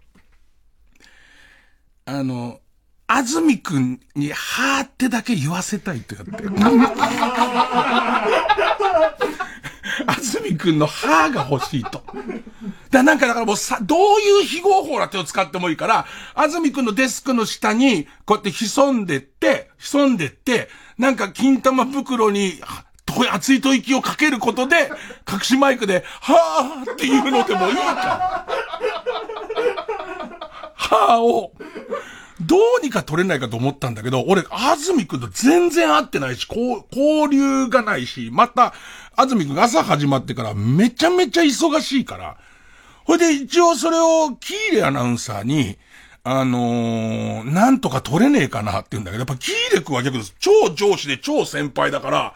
[2.06, 2.60] あの、
[3.06, 6.32] あずみくんに、はーってだけ言わせたいってやって。
[10.06, 12.02] あずみくんの歯が欲しいと。
[12.92, 16.06] だなんかだからもうさ、どういう非合法な手を使ってもいいから、
[16.36, 22.62] あずみくんのデスクの下に、こうやって潜んでって、潜んでって、なんか金玉袋に、
[23.06, 24.92] と熱い吐息をかけることで、
[25.32, 28.48] 隠しマイクで、はーっていうのでもいいから。
[30.76, 31.52] 歯を、
[32.42, 38.74] どうにか取れないかと思ったんだけど、俺、あずみくんと全然会ってないし、交流がないし、また、
[39.16, 42.38] あずみくんが朝始まってからめちゃめちゃ忙しいから、
[43.06, 45.78] ほいで一応それをキーレアナウンサーに、
[46.24, 52.36] あのー、なんとか取れねえかなって言うんだけど、やっぱキーレ君は逆に超上司で超先輩だから、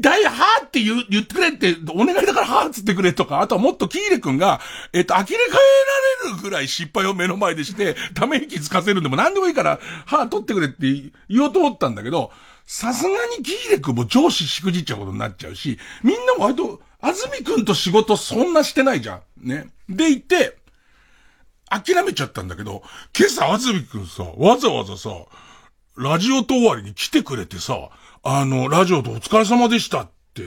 [0.00, 4.60] だい、はーって言う、言ってくれって、お願いだからはーっつってくれとか、あとはもっとキーレ君が、
[4.92, 12.32] えっと、呆れ返られるぐらい失敗を目の前でして、ため息つかせるんでも何でもいいから、はー取ってくれって言おうと思ったんだけど、
[12.66, 19.48] さすがにキーレ君も上司しくじっちゃうことになっちゃうし、みんなも割と、あずみくんと仕事そんなしてないじゃん。
[19.48, 19.68] ね。
[19.88, 20.56] でいて、
[21.68, 22.82] 諦めちゃったんだけど、
[23.16, 25.10] 今朝あずみくんさ、わざわざさ、
[25.96, 27.90] ラジオと終わりに来てくれてさ、
[28.26, 30.42] あの、ラジオとお疲れ様でしたって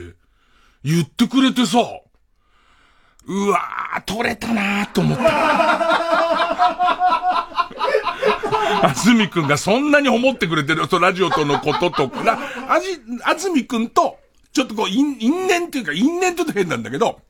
[0.84, 1.78] 言ってくれてさ、
[3.28, 5.24] うわー、取れたなーと思った。
[8.80, 14.18] あずみくんがそんなに思ってくれてると、ラジオとのこととか、あじ、あずみくんと、
[14.54, 17.22] ちょっとこう、因、因縁っていうか、因縁って言うと変なんだけど、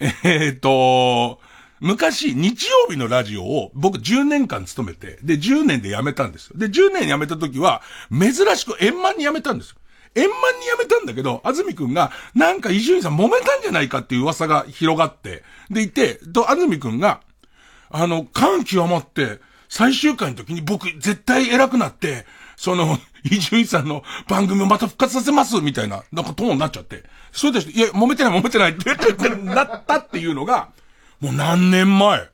[0.00, 1.40] えー、っと、
[1.80, 6.58] 昔、日曜日のラジオを僕10年間勤めて、で、10年で辞めたんですよ。
[6.58, 9.76] で、10年辞めた時は、珍しく円満に辞めたんですよ。
[10.14, 17.20] 円満に辞めたんだけど、あずみくんが、なんか伊集院さん揉めたんじゃないかっていう噂が広がって、でいて、と、あずみくんが、
[17.90, 27.04] あの、感極まって、最終回の時に僕絶対偉くなって、その、 伊集院さんの番組をまた復活させますみたいな、なんかトーンになっちゃって。
[27.32, 28.94] それでして、いや、揉めてない揉めてないって
[29.44, 30.70] なったっていうのが、
[31.20, 32.28] もう何年前？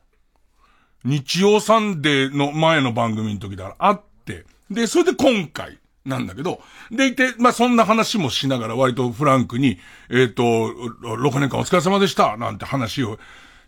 [1.04, 9.78] 日曜サンデーの前の番組の時だからあって、で、それで今回なんだけど、でいて、まあ、そんな話もしながら割とフランクに、
[10.10, 13.18] えっ、と、6年間お疲れ様でしたなんて話を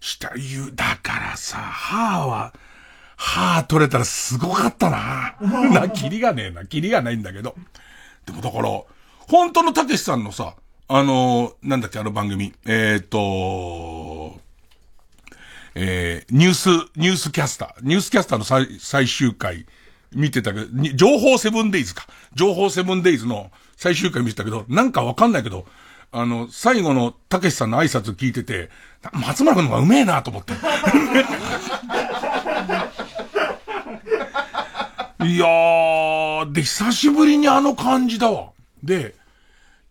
[0.01, 0.75] した言う。
[0.75, 2.55] だからさ、歯は、
[3.17, 5.37] 歯取れたらすごかったな。
[5.73, 6.65] な、キリがねえな。
[6.67, 7.57] キリがないんだけど。
[8.27, 8.83] でもだから、
[9.29, 10.55] 本当のたけしさんのさ、
[10.87, 12.55] あの、なんだっけ、あの番組。
[12.65, 13.19] えーっと、
[15.75, 17.87] えー、ニュース、ニュースキャスター。
[17.87, 19.67] ニュースキャスターの最最終回
[20.13, 22.07] 見てたけど、情報セブンデイズか。
[22.35, 25.67] 情報セブンデイズの最終回見てたけど、なんかわかんないけど、
[26.11, 28.71] あの、最後のたけしさんの挨拶聞いてて、
[29.13, 30.55] 松村君の方がうめえなと思って。
[35.25, 38.53] いやー、で、久しぶりにあの感じだわ。
[38.83, 39.15] で、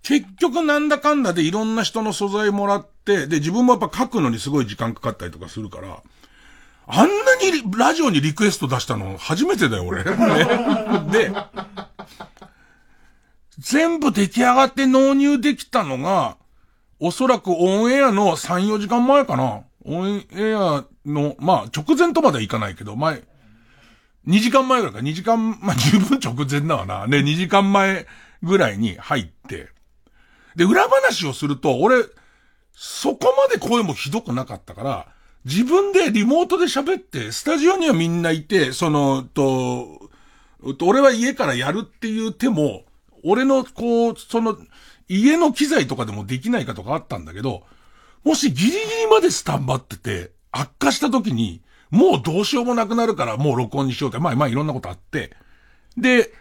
[0.02, 6.02] 結局なんだかんだでいろんな人の素材もらって、で、自分もやっぱ書くのにすごい時間かかったりとかするから、
[6.88, 10.04] あんなにラジオにリクエスト出したの初めてだよ、俺。
[10.04, 10.13] ね、
[11.12, 11.32] で、
[13.60, 16.38] 全部出来上がって納入できたのが、
[17.00, 19.62] おそらくオンエアの3、4時間前かな。
[19.86, 23.24] オンエアの、まあ、直前とまではいかないけど、前、
[24.28, 27.08] 2時間前ぐらいか、2時間、 まあ、十分直前だわな。
[27.08, 28.08] ね、2時間前
[28.43, 29.70] ぐらいに入って、
[30.56, 32.04] で、裏話をすると、俺、
[32.80, 35.08] そこまで声もひどくなかったから、
[35.46, 40.12] 自分でリモートで喋って、スタジオにはみんないて、その、と、
[40.84, 42.86] 俺は家からやるっていう手も、
[43.24, 44.56] 俺の、こう、その、
[45.08, 47.64] 家の機材とかでもできないかとかあったんだけど、
[48.24, 55.36] もしギリギリまでスタンバってて、悪化した時に、もうどうしようもなくなるから、もう録音にしようって、まあまあいろんなことあって、
[55.97, 56.32] で、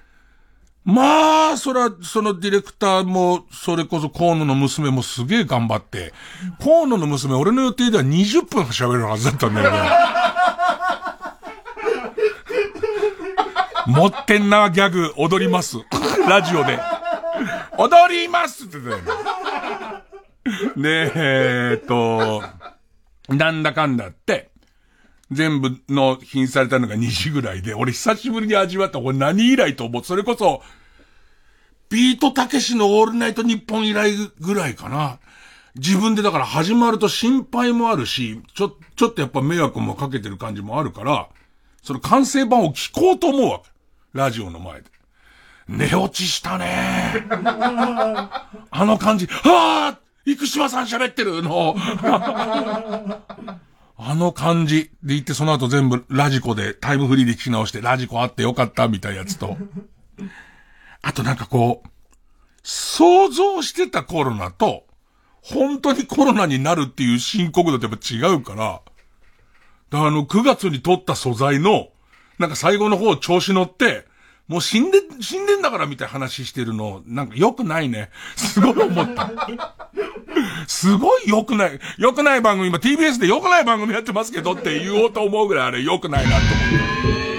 [0.86, 6.14] まあ、そら、そのディレクターも、それこそ河野の娘もすげえ頑張って、
[6.62, 9.78] 河野の娘、俺の予定では20分喋るはずだったんだよね。
[13.88, 15.78] 持ってんな、ギャグ、踊ります。
[16.28, 16.78] ラジオで。
[17.78, 20.02] 踊りますって言ってたよね。
[20.76, 22.44] で、えーっと、
[23.34, 24.50] なんだかんだって、
[25.32, 30.04] 全部の品されたのが2時ぐらいで、俺久しぶりに味わった、俺何以来と思う。
[30.04, 30.62] それこそ、
[31.88, 35.18] ビートたけしのオールナイト日本以来ぐらいかな。
[35.76, 41.28] 自分でだから始まると心配もあるし、ちょ、ちょっとやっぱ迷惑もかけてる感じもあるから、
[41.82, 43.70] その完成版を聞こうと思うわけ。
[44.12, 44.90] ラジオの前で。
[45.68, 47.26] 寝落ちしたね
[48.70, 51.76] あの感じ、はぁ生島さん喋ってるの。
[53.98, 59.56] あの感じで言ってその後全部ラジコでタイムフリーで聞き直してラジコあってよかったみたいなやつと。
[61.02, 61.88] あとなんかこう、
[62.62, 64.84] 想像してたコロナと、
[65.42, 68.80] 本当にコロナになるっていう深刻度ってやっぱ違うから、
[69.90, 71.88] だからあの9月に撮った素材の、
[72.38, 74.06] なんか最後の方調子乗って、
[74.48, 78.10] もう死んで、死んでんだからみたいな話してるの、なんか良くないね。
[78.36, 79.30] すごい思った。
[80.68, 81.80] すごい良くない。
[81.98, 87.35] 良くない番組、今 TBS で良くない番組やってますけどって言おうと思うぐらいあれ良くないなと思った。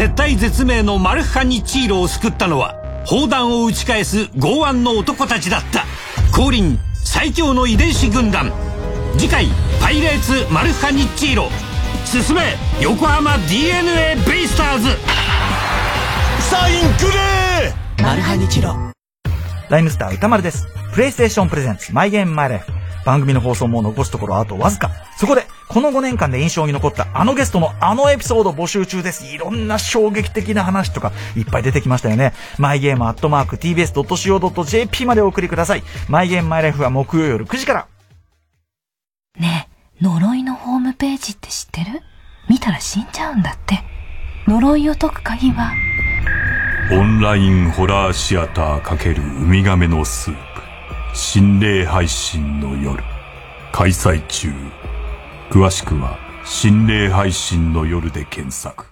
[0.00, 2.74] 絶対絶命のマルハニチーロを救ったのは
[3.04, 5.84] 砲弾を打ち返す剛腕の男たちだった
[6.34, 8.50] 降臨最強の遺伝子軍団
[9.18, 9.48] 次回
[9.78, 11.50] パイレーツマルハニチーロ
[12.06, 14.88] 進め横浜 d n a ベイスターズ
[16.48, 17.02] サインく
[18.00, 18.74] れマルハニチロ
[19.68, 20.66] ライムスター歌丸です。
[20.94, 22.72] プレイステーションプレゼンツマイゲームマイライフ。
[23.04, 24.90] 番組の放送も残すところあとわずか。
[25.16, 29.24] そこで、この5年間で印象に残ったあのゲストのあのエピソード募集中です。
[29.32, 32.32] いろんな衝撃的な話とかいっぱい出てきましたよね。
[32.58, 35.84] マイゲームアットマーク tbs.co.jp までお送りください。
[36.08, 37.86] マイゲームマイライフは木曜夜9時から。
[39.38, 39.68] ね
[40.02, 42.00] え、呪いのホームページって知ってる？
[42.48, 43.78] 見たら死んじゃうんだって。
[44.48, 45.72] 呪いを解く鍵は、
[46.90, 50.40] オンラインホラーシアター×ウミガメのスープ
[51.16, 53.04] 心霊配信の夜
[53.70, 54.52] 開催中
[55.50, 58.86] 詳しくは心霊配信の夜で検索。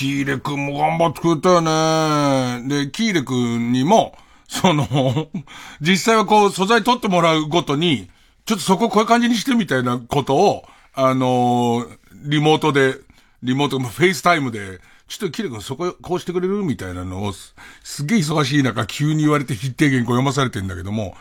[0.00, 2.66] キーレくんも頑張ってくれたよね。
[2.66, 4.16] で、キーレくんにも、
[4.48, 4.88] その、
[5.82, 8.08] 実際はこう、素材取ってもらうごとに、
[8.46, 12.96] ちょっとそここういう感じにしてみたいなことを、あのーリモートで、
[13.42, 21.14] リモート、フェイスタイムで、ちょっとキーレ君そここうしてくれるみたいなのをす、すげえ忙しい中急に言われて必定原稿読まされてんだけども、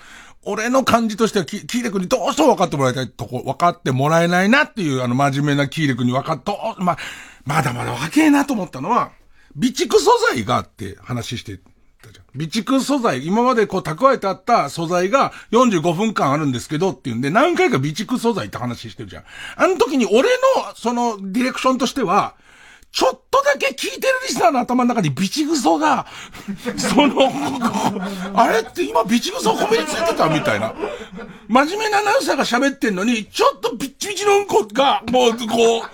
[0.44, 6.98] 俺の感じとしてはキ、キーレ君にどうしても分かってもらいたいとこ、分かってもらえないなっていう、あの、真面目なキーレ君に分かっと、ま
[7.50, 9.12] まだまだ若えなと思ったのは、
[9.56, 11.58] 備蓄素材があって話して
[12.00, 12.26] たじゃん。
[12.34, 19.24] 備蓄素材、今までこう蓄えてあった素材が45分間あるんですけどっていうんで、何回か備蓄素材って話してるじゃん。
[19.56, 20.30] あの時に俺の、
[20.76, 22.36] その、ディレクションとしては、
[22.92, 26.08] ちょっとだけ聞いてるリスナーの頭の中にビチグソが、
[26.78, 27.32] その、
[28.34, 30.74] あれって今ビチグソこびりついてたみたいな。
[31.48, 35.86] 真面目なアナウンサーが喋ってんのに、ちょっとビッチビチのうんこが、もう、こ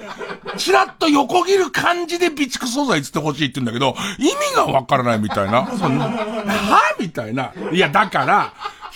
[0.54, 5.64] う、ちらっと横切る感じで備蓄素材つってほしいって言うんだけど、意味がわからないみたいな。
[5.64, 7.54] はみたいな。
[7.72, 8.54] いや、だから、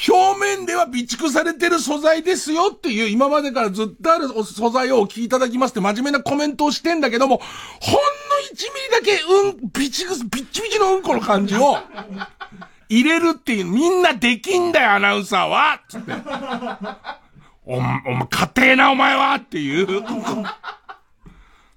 [0.08, 7.38] 表面では備蓄されてる素材ですよっていう今までからずっとある素材をお聞きいただきますって真面目なコメントをしてんだけども、
[7.82, 8.00] ほんの
[8.54, 11.78] 1ミリだけうん、備蓄、ビッチビチのうんこの感じを
[12.88, 16.14] 入れるっていう、みんなできんだよ、アナウンサーはつって。
[17.66, 20.04] お、お前、家庭なお前はっていう。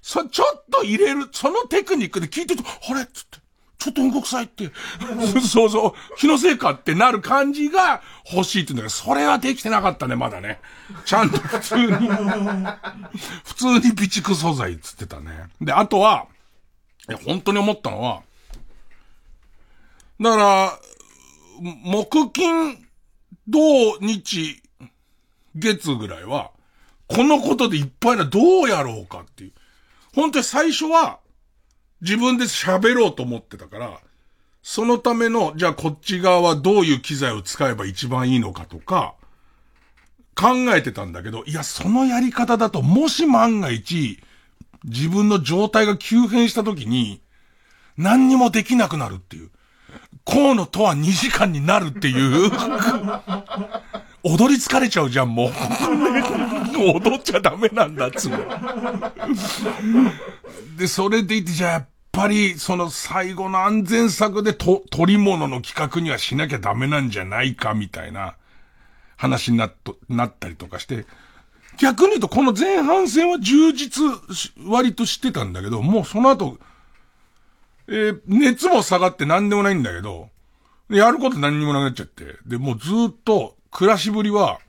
[0.01, 3.05] そ、ちょっと入れる、そのテクニックで聞いてると、あれ？
[3.05, 3.42] つって。
[3.83, 4.71] ちょっとうんこ臭いって、
[5.45, 10.61] そうそう、気のせいかってなる感じが欲しいって言うんだけど、それはできてなかったね、まだね。
[11.03, 11.87] ちゃんと普通に
[13.43, 15.47] 普通に備蓄素材っつってたね。
[15.59, 16.27] で、あとは、
[17.25, 18.21] 本当に思ったのは、
[20.21, 20.79] だから、
[21.59, 22.87] 木金、
[23.49, 24.61] 土日、
[25.55, 26.51] 月ぐらいは、
[27.07, 29.51] このことでいっぱいな、どうやろうかっていう。
[30.15, 31.19] 本当に最初は、
[32.03, 33.99] 自分で喋ろうと思ってたから、
[34.61, 39.15] そのための、じゃあこっち側はどういう機材を使えば一番いいのかとか、
[40.35, 44.19] 考えてたんだけど、いや、そのやり方だと、もし万が一、
[44.83, 47.21] 自分の状態が急変した時に、
[47.97, 49.49] 何にもできなくなるっていう。
[50.25, 52.51] 河野とは2時間になるっていう。
[54.23, 55.51] 踊り疲れちゃうじゃん、もう。
[56.97, 58.39] 踊っちゃダメなんだっつうの。
[60.77, 68.35] で、それでいて、じゃあやっぱり、その最後の安全策でと、取り物の企画にはしなきゃダメなんじゃないか、みたいな
[69.17, 71.05] 話になっと、なったりとかして、
[71.79, 74.03] 逆に言うとこの前半戦は充実
[74.67, 76.59] 割としてたんだけど、もうその後、
[77.87, 80.29] えー、熱も下がって何でもないんだけど、
[80.89, 84.59] やること何にもなくなっちゃって、で、もうずっと暮らしぶりは、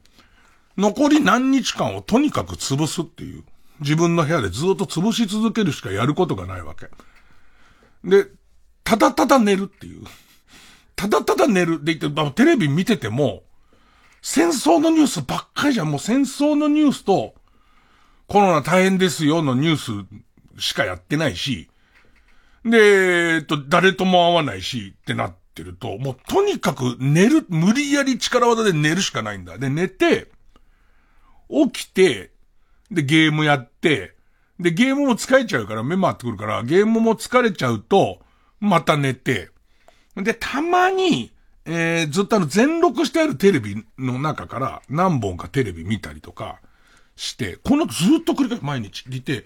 [0.78, 3.44] 残り何日間をとにかく潰すっていう。
[3.80, 6.88] 自分の部屋でずっと潰し続けるしかやることがないわけ。
[8.04, 8.26] で、
[8.84, 10.04] ただただ寝るっていう。
[10.94, 13.42] ただただ寝るで言って、テレビ見てても、
[14.22, 15.90] 戦争のニュースばっかりじゃん。
[15.90, 17.34] もう戦争のニュースと、
[18.26, 19.76] コロナ大変ですよのニュー
[20.56, 21.68] スしかやってないし、
[22.64, 29.58] で、えっと、誰とも会わないしってなってると、もうとにかく寝る、無理やり力技で寝るしかないんだ。
[29.58, 30.30] で、寝て、
[31.50, 32.30] 起きて、
[32.90, 34.13] で、ゲームやって、
[34.64, 38.20] で、ゲームも疲れちゃうから、目回ってくるから、ゲームも疲れちゃうと、
[38.60, 39.50] また寝て、
[40.16, 41.32] で、たまに、
[41.66, 46.60] えー、ずっとあの、全録してあるテレビの中から何本かテレビ見たりとか
[47.14, 49.44] して、このずっと繰り返し毎日見て、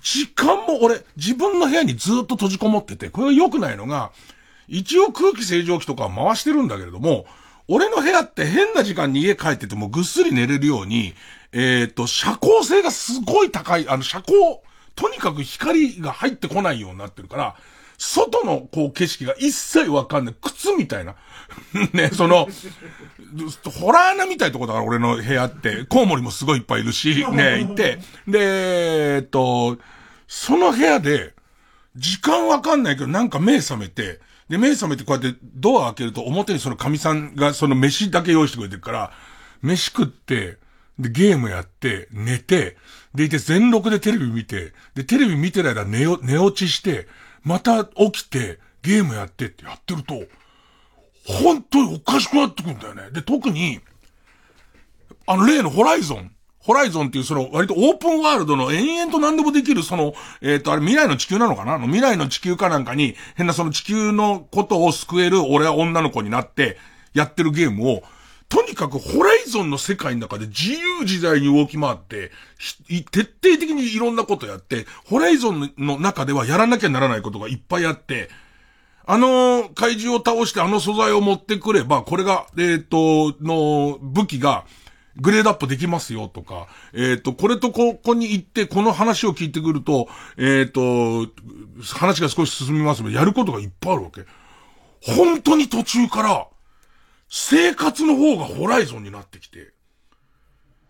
[0.00, 4.12] 時間も俺、自分の部屋にずっと閉じこもってて、これが良くないのが、
[4.68, 7.26] 一応空気清浄機とかは回してるんだけれども、
[7.68, 11.14] 俺の部屋って変な時間に家帰っててもぐっすり寝れるように、
[11.52, 14.60] えっ、ー、と、遮光性がすごい高い、あの、遮光、
[14.94, 17.56] とにかく光が入ってこないようになってるから、
[17.98, 20.34] 外のこう景色が一切わかんない。
[20.40, 21.14] 靴みたいな。
[21.92, 22.48] ね、その、
[23.64, 29.78] ホラー穴みたいとこだから俺の部屋って、コウモリもすごいいっぱいいるし、ね、行って、で、えっと、
[30.26, 31.34] その部屋で、
[31.94, 34.20] 時間わかんないけどなんか目覚めて、
[34.52, 39.12] で、目覚めてこうやってドア開けると表にその神さんがその飯だけ用意してくれてるから、
[39.62, 40.58] 飯食って、
[40.98, 42.76] で、ゲームやって、寝て、
[43.14, 47.08] でいて全録でテレビ見て、で、テレビ見てる間寝よ、寝落ちして、
[47.42, 50.22] また起きて、ゲームやってってやってると、
[51.24, 53.10] 本当におかしくなってくんだよね。
[53.10, 53.80] で、特に、
[55.26, 56.30] あの例のホライゾン。
[56.62, 61.74] ホライゾンっていうその割とオープンワールドの延々と何でもできるその、えっ、と、あれ未来の地球なのかな？
[61.74, 66.78] あの未来の地球かなんかに変なその地球のことを救える俺は女の子になって
[67.14, 68.02] やってるゲームを
[68.52, 72.30] とにかくホライゾンの世界の中で自由自在に動き回って、
[73.10, 78.28] 徹底的にいろんなことやって、ホライゾンの中ではやらなきゃならないことがいっぱいあって、
[79.06, 84.66] あの怪獣を倒してあの素材を持ってくれば、これが、えっ、と、の武器が、
[85.16, 90.08] グレードアップできますよとか、えっ、ー、と、これとここに行って、この話を聞いてくると、
[90.38, 91.30] えっ、ー、と、
[91.82, 94.24] 話が少し進みますので、やることがいっぱいあるわけ。
[95.02, 96.46] 本当に途中から、
[97.28, 99.72] 生活の方がホライゾンになってきて、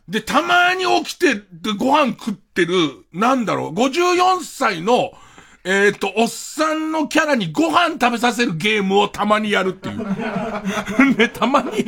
[0.08, 2.74] で、たまに起きて、で、ご飯食ってる、
[3.12, 5.12] なんだろう、54歳の、
[5.64, 9.98] えっ、ー、と、おっさんのキャラにご飯食べさせるゲームをたまにやるっていう。
[11.16, 11.84] ね、たまに、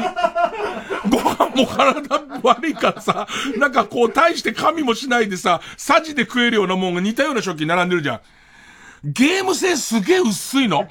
[1.10, 3.26] ご飯も体悪いからさ、
[3.58, 8.20] なんかこう、大して神もしないでさ、サジで食えるようなもんが似たような食器並んでるじゃん。
[9.04, 10.88] ゲーム性すげえ薄いの。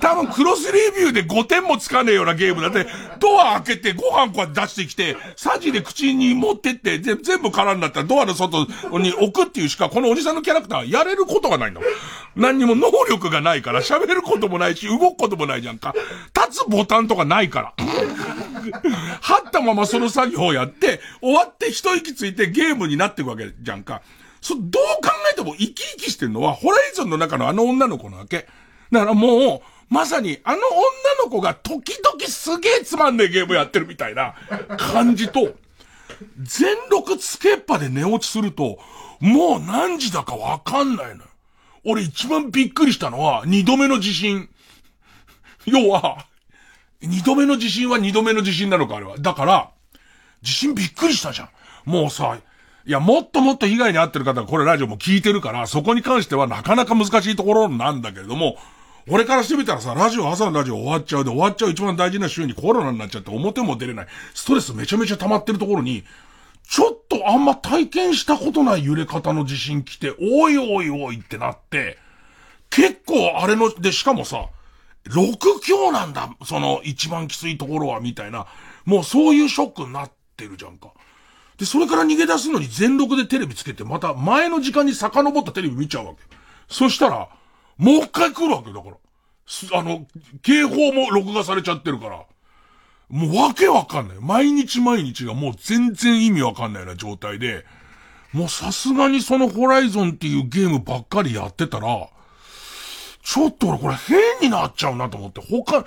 [0.00, 2.86] 多分クロスレビューで5点もつかねえようなゲームだって、
[3.18, 8.66] ドア開けてご飯こうやって出してきて、サジで口に持ってって、全部空になったらドアの外
[8.98, 11.80] に置くっていうしか、このおじさんのキャラクターやれることがないの。
[12.36, 15.94] 何にも能力がないから、喋ることもないし、動くこともないじゃんか。
[16.32, 17.74] 立つボタンとかないから。
[19.20, 24.02] はったままその作業をやって、終わって一息ついてゲームになっていくわけじゃんか。
[24.44, 24.62] そ、どう
[25.02, 28.46] 考えても生き生きしてるのは、ホライゾンの中のあの女の子なわけ。
[28.92, 34.34] だからもう、まさに、あの女の子が時々すげえつまんねえゲームやってるみたいな
[34.76, 35.54] 感じと、
[36.38, 38.78] 全力つけっぱで寝落ちすると、
[39.18, 41.30] もう何時だかわかんないのよ。
[41.86, 44.50] 俺一番びっくりしたのは、二度目の地震。
[45.64, 46.26] 要は、
[47.00, 49.16] 二度目の地震は二度目の地震なのか、あれは。
[49.16, 49.70] だから、
[50.42, 51.48] 地震びっくりしたじゃん。
[51.90, 52.38] もうさ、
[52.86, 58.56] いや、もっともっと被害に遭ってる方がこれラジオも聞いてるから、そこに関してはなかなか難しいところなんだけれども、
[59.08, 64.06] 俺からしてみたらさ、ラジオ、朝のラジオ終わっちゃうで、終わっちゃう一番大事な週にコロナになっちゃって表も出れない。
[64.34, 66.04] ストレスめちゃめちゃ溜まってるところに、
[66.68, 71.98] ちょっとあんま体験したことない揺れ方の地震来て、おいおいおいってなって、
[72.68, 74.46] 結構あれの、で、しかもさ、
[75.08, 78.46] 6強なんだ、その一番きついところは、みたいな、
[78.84, 80.88] もうそういうショックになってるじゃんか。
[81.58, 86.18] で、それから逃げ出すのに全録でテレビつけて、また前の時間に遡ったテレビ見ちゃうわけ。
[86.68, 87.28] そしたら、
[87.76, 88.96] もう一回来るわけだから。
[89.78, 90.06] あの、
[90.42, 92.24] 警報も録画されちゃってるから。
[93.08, 94.16] もうわけわかんない。
[94.20, 97.64] 毎日毎日がもう全然意味わかんないような状態で、
[98.32, 102.08] もうさすがにそのホライゾンっていうゲームばっかりやってたら、
[103.22, 105.86] ちょっと俺これ変になっちゃうなと思って、他、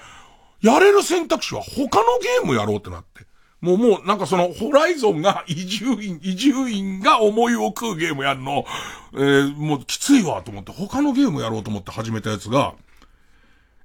[0.61, 3.26] やれる選択肢は他のゲームやろうってなって。
[3.61, 8.65] もうもうなんかそのホライゾンが移住員、移住員が思いを食うゲームやるの、
[9.13, 12.75] えー、もうきついわと思って他のゲームやろうと思って始めたやつが、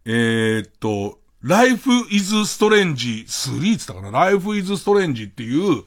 [0.04, 5.84] えー、っと、Life is Strange 3つったかな ?Life is Strange っていう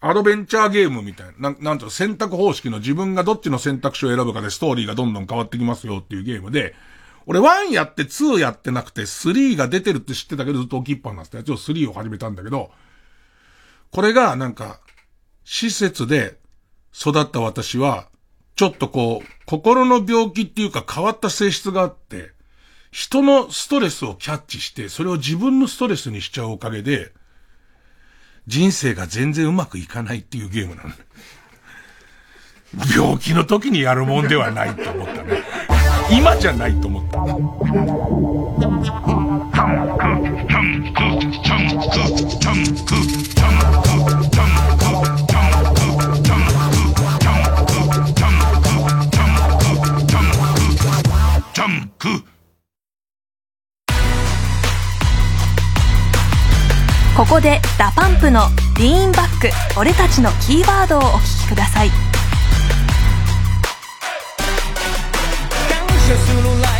[0.00, 6.74] アドベンチャーゲームみたいな、なん、なんと選択方式の自分がどっちの選択肢を選ぶかでストーリーがどんどん変わってきますよっていうゲームで、
[7.26, 12.70] 俺1やって2やってなくて3が出てるって知ってたけどずっと置きっぱになってたやつを3を始めたんだけど、
[13.90, 14.80] これがなんか、
[15.44, 16.38] 施設で
[16.94, 18.08] 育った私は、
[18.56, 22.32] ちょっとこう、心の病気っていうか変わった性質があって、
[22.90, 27.12] 人のストレスをキャッチして、それを自分のストレスにしちゃうおかげで、
[28.46, 30.90] 人生が全然うまくいかないっていうゲームなの。
[32.94, 35.42] 病気の時にやるもんではないと思ったね。
[36.10, 37.18] 今じゃないと思った。
[57.16, 58.42] ここでダパンプの
[58.78, 62.07] 「リーンバック俺たちのキーワード」をお聞きください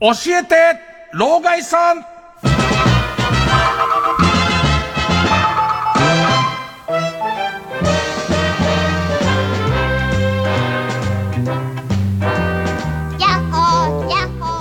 [0.01, 0.55] 教えて
[1.11, 2.05] 老害さん。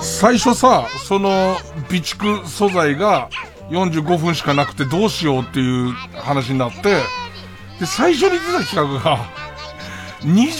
[0.01, 1.55] 最初さ、その、
[1.87, 3.29] 備蓄素材が
[3.69, 6.97] 45分しかなくてどうしようっていう話になって、
[7.79, 9.17] で、最初に出た企画が、
[10.21, 10.53] 20年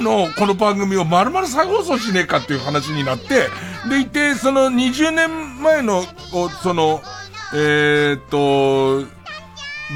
[0.00, 3.48] 前のこの番組を丸々再放送しねえかっていう話になって、
[3.88, 6.02] でいて、その20年前の、
[6.62, 7.02] その、
[7.54, 9.06] えーっと、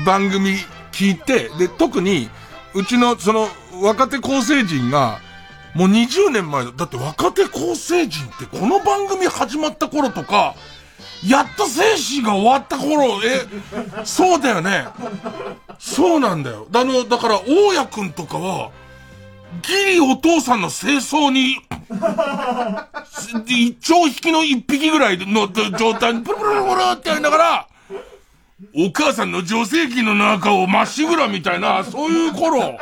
[0.05, 0.57] 番組
[0.93, 2.29] 聞いて、で、特に、
[2.75, 3.49] うちのその
[3.83, 5.19] 若手構成陣が、
[5.75, 6.73] もう20年前だ。
[6.73, 10.55] だって若手構成陣ってこの番組始まった頃とか、
[11.27, 13.47] やっと生死が終わった頃、え、
[14.05, 14.87] そうだよね。
[15.79, 16.67] そうなんだよ。
[16.73, 18.71] あの、だから、大家くんとかは、
[19.63, 21.57] ギリお父さんの清掃に、
[23.47, 25.49] 一丁引きの一匹ぐらいの
[25.79, 27.67] 状態にプルプルプルプルってやりながら、
[28.75, 32.79] お母さんの女性器の中をまっしぐらみたいな、そういう頃、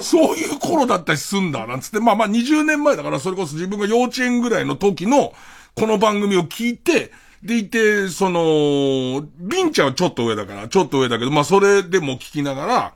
[0.00, 5.32] そういう頃だったりすんだ、なんつって、まあまあ20年前だから、それこそ自分が幼稚園ぐらいの時の、
[5.74, 7.10] この番組を聞いて、
[7.42, 12.94] でいて、その、ビンちゃんはちょっと上だから、ちょっと上だけど、まあそれでも聞きながら、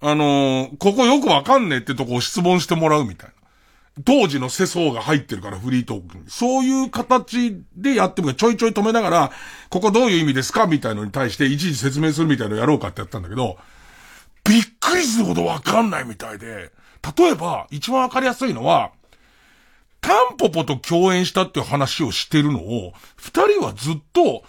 [0.00, 3.34] あのーここよくわかんねえってとこを質問してもらうみたいな。
[4.04, 6.24] 当時の世相が入ってるから、フリートークに。
[6.28, 9.32] そういう形でやってもちょいちょい止めながら、
[9.70, 13.58] ここどういう意味ですかみたいのに対して一時説明するみたいのやろうかってやったんだけど、
[14.44, 16.70] びっくりするほどわかんないみたいで、
[17.16, 18.92] 例えば、一番わかりやすいのは、
[20.00, 24.44] タンポポと共演したっていう話をしてるのを、二人はずっと、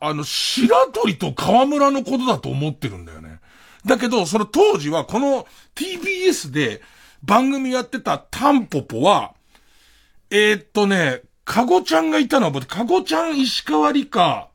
[0.00, 3.40] あの、白鳥と河村のことだと思ってるんだよね。
[3.84, 6.82] だけど、その当時は、この TBS で
[7.22, 9.34] 番組やってたタンポポは、
[10.30, 14.48] えーっとね、かごちゃんがいたのは、僕かごちゃん石川理香、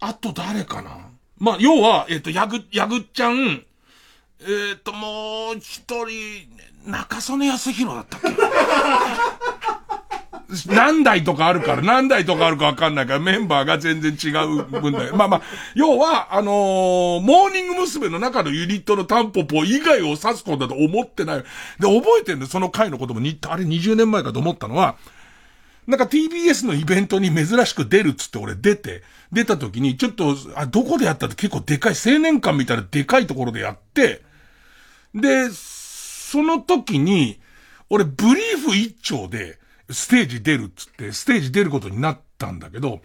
[0.00, 1.08] あと誰かな
[1.38, 3.64] まあ、要は、えーっと、やぐ、やぐっちゃん、
[4.40, 6.48] えーっと、もう一人、
[6.84, 8.28] 中曽根康弘だったっけ？
[10.72, 15.16] 何台とかあるから、何台とかあるかわかんないから、メンバーが全然違う分だよ。
[15.16, 15.42] まあまあ、
[15.74, 18.08] 要は、あのーモーニング娘。
[18.08, 21.38] の中のユニットのタンポポ以外を指すことだと思ってない。
[21.38, 21.44] で、
[21.80, 24.96] 覚えてんだよ、その回のこともに、あれ20年前かと思ったのは、
[25.88, 34.22] なんか TBS のイベントに珍しく出るっつって俺出て、出た時にちょっと、あ、どこでやったって結構でかい、青年館みたいなでかいところでやって、
[35.14, 35.48] で、
[36.34, 37.38] その時に、
[37.88, 43.02] 俺ブリーフ一丁でステージ出るっつって、ステージ出ることになったんだけど、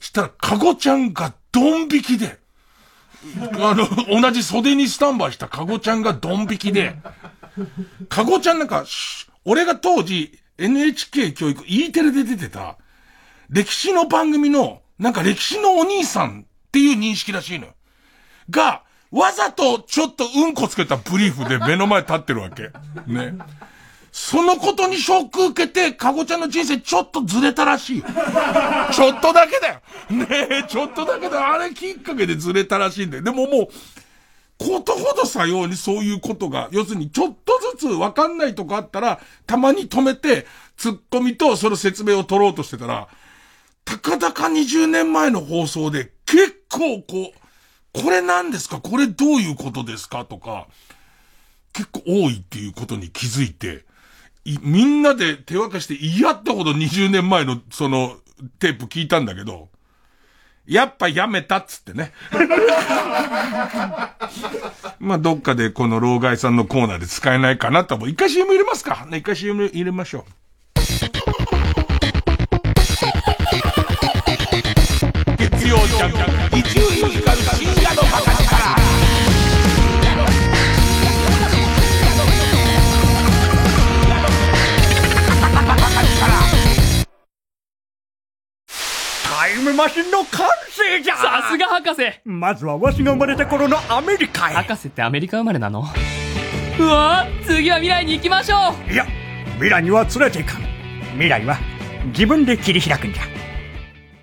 [0.00, 2.38] したら、かごちゃんがドン引きで、
[3.60, 3.86] あの、
[4.22, 6.96] 同じ袖にスタンバイしたかごちゃんがドン引きで、
[8.08, 8.86] かごちゃんなんか、
[9.44, 12.78] 俺が当時、NHK 教育、E テレで出てた、
[13.50, 17.74] 歴史の番組の、なんか歴史のお兄さんっていう認識らしいのよ。
[18.48, 18.82] が、
[19.12, 22.70] わざとちょっとうんこつけたブリーフで目の前立ってるわけ。
[23.06, 23.34] ね。
[24.10, 28.02] そのことにショック受けて、かごちゃんの人生ちょっとずれたらしい。
[28.02, 29.80] ちょっとだけだよ。
[30.10, 31.52] ねえ、ちょっとだけだよ。
[31.54, 33.22] あれきっかけでずれたらしいんだよ。
[33.22, 33.68] でももう、
[34.58, 40.46] ことほどさようにそういうことが、要するにちょっとずつわかんないとこあったら、たまに止めて、
[40.76, 43.08] ツッコミとその説明を取ろうとしてたら、
[43.84, 47.41] たかだか20年前の放送で結構こう、
[47.94, 48.80] これ何ですか？
[48.80, 50.24] これどういうことですか？
[50.24, 50.66] とか、
[51.72, 53.84] 結構多いっていうことに気づいて、
[54.44, 58.16] いみんなで手分けして嫌ってほど20年前のその
[58.58, 59.68] テープ聞いたんだけど、
[60.66, 62.12] やっぱやめたっつってね。
[64.98, 70.24] まあ、どっかでこの老害さんのコーナーで使えないかなとも、一回 CM 入れますか、一回 CM 入れましょう。
[75.38, 76.12] 月曜ジャン
[76.50, 77.38] ク、一流ミュージカル
[89.42, 91.16] タイムマシンの完成じゃ。
[91.16, 92.20] さすが博士。
[92.24, 94.54] まずはわしが生まれた頃のアメリカへ。
[94.54, 95.82] 博士ってアメリカ生まれなの？
[96.78, 98.92] うわ次は未来に行きましょう。
[98.92, 99.04] いや
[99.54, 100.62] 未来には連れていかん。
[101.14, 101.58] 未来は
[102.14, 103.24] 自分で切り開くんじゃ。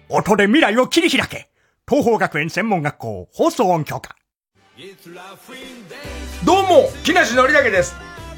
[0.08, 1.50] 音で未来を切り開け。
[1.86, 4.16] 東邦学園専門学校放送音響科。
[6.46, 7.94] どうも木梨憲武です。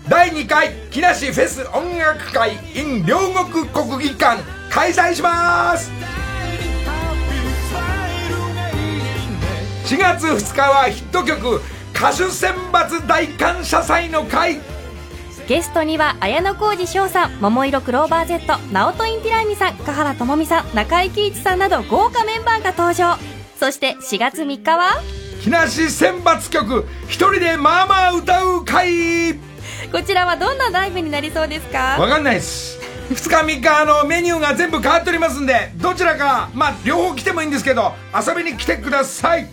[0.09, 5.91] 第2回木梨フェス音楽会 in 両国国技館開催します
[9.91, 11.59] 4月2日はヒット曲
[11.93, 14.61] 歌手選抜大感謝祭の会。
[15.49, 23.17] ゲストには綾小路翔さん桃色クローバー Z ナオトインティライミさん香原朋美さん中井貴一さんなど豪華メンバーが登場。
[23.59, 25.01] そして4月3日は？
[25.43, 29.33] 木梨選抜曲一人でまあまあ歌う会。
[29.91, 31.97] こちらはどんなライブになりそうですか？
[31.99, 32.79] わかんないです。
[33.09, 39.49] 2日3日あのメニューが全部変わっておりますんでどちらかまあ両方来てもいいんですけど遊びに来てください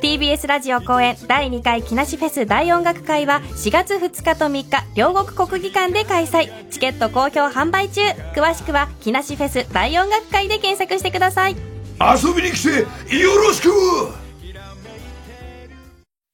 [0.00, 6.48] TBS ラジオ公演第2回木梨フェス大音楽会は4月2日と3日両国国技館で開催。
[6.70, 8.02] チケット好評販売中。
[8.36, 11.56] 詳しくは木梨フェス大音楽会で検索してください。
[11.98, 13.70] 遊びに来てよろしく。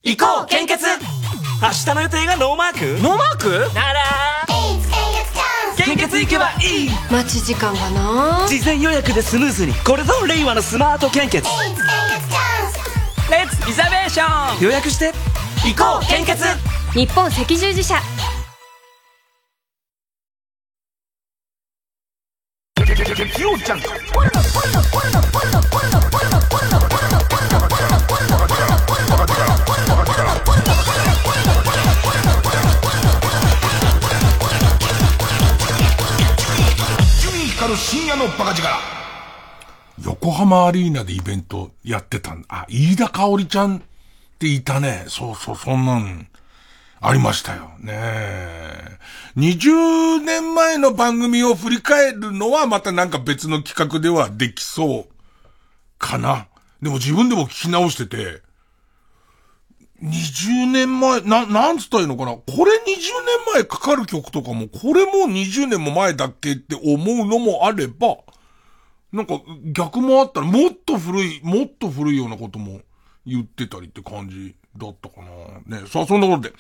[0.03, 0.85] 行こう献血。
[1.63, 3.03] 明日の予定がノーマーク？
[3.03, 3.75] ノーマーク？
[3.75, 4.01] なら。
[5.77, 6.91] 献血行けばいい。
[7.11, 8.47] 待ち時間がな。
[8.47, 9.73] 事前予約でスムーズに。
[9.87, 11.47] これぞ令和のスマート献血
[13.31, 15.13] Let's reservation 予約して。
[15.65, 16.45] 行こう献血!
[16.93, 17.95] 日本赤十字社。
[22.77, 22.83] 伊
[40.05, 43.81] 横浜アリーナでイベントやってたんあ、飯田香織ちゃんっ
[44.39, 45.07] ていたね。
[45.09, 46.29] そうそう、そんなん、
[47.01, 47.71] ありましたよ。
[47.81, 48.99] ねえ。
[49.37, 55.15] 20年前の番組を振り返るのはまたなんか別の企画ではできそう
[55.99, 56.49] かな。
[56.83, 58.43] でも自分でも聞き直してて、
[60.03, 68.19] 20年前、な、なんつったらいいのかなこれ20年前かかる曲とかも、これも20年も前だっけって思うのもあれば、
[69.15, 69.41] なんか
[69.73, 72.81] 逆もあったら、もっと古い、もっと古いようなことも
[73.25, 75.21] 言ってたりって感じだったか
[75.69, 75.81] な。
[75.81, 75.87] ね。
[75.87, 76.53] さあ、そんなことで、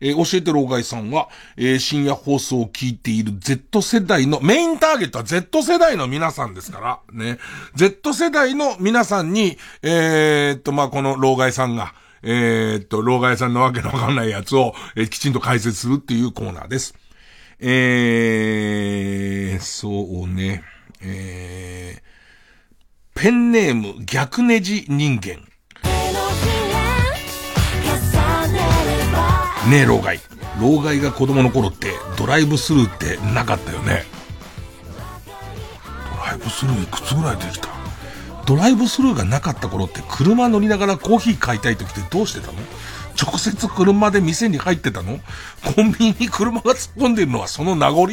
[0.00, 1.28] えー教えて老害さんは、
[1.58, 7.38] えー深夜放送を聞いている Z 世代の、メインターゲットは Z 世代の皆さんですから、ね。
[7.74, 11.92] Z 世代の皆さんに、えーっと、まあ、この老害さんが、
[12.22, 16.94] えっと、老害さんのわけのわかんないやつを、えきちんと解説するっていうコーナーです。
[17.60, 20.64] えー、そうね。
[21.00, 25.36] えー、ペンネーム逆ネジ人間。
[29.70, 30.20] ねえ、老害。
[30.60, 34.04] 老害が子供の頃ってドライブスルーってなかったよね。
[36.16, 37.68] ドライブスルーいくつぐらいできた？
[38.46, 42.54] ドライブスルーがなかった頃って車乗りながらコーヒー買いたい時ってどうしてたの？
[43.20, 45.18] 直接車で店に入ってたの？
[45.74, 48.08] コンビニに車が突っ込んでるのはその名残？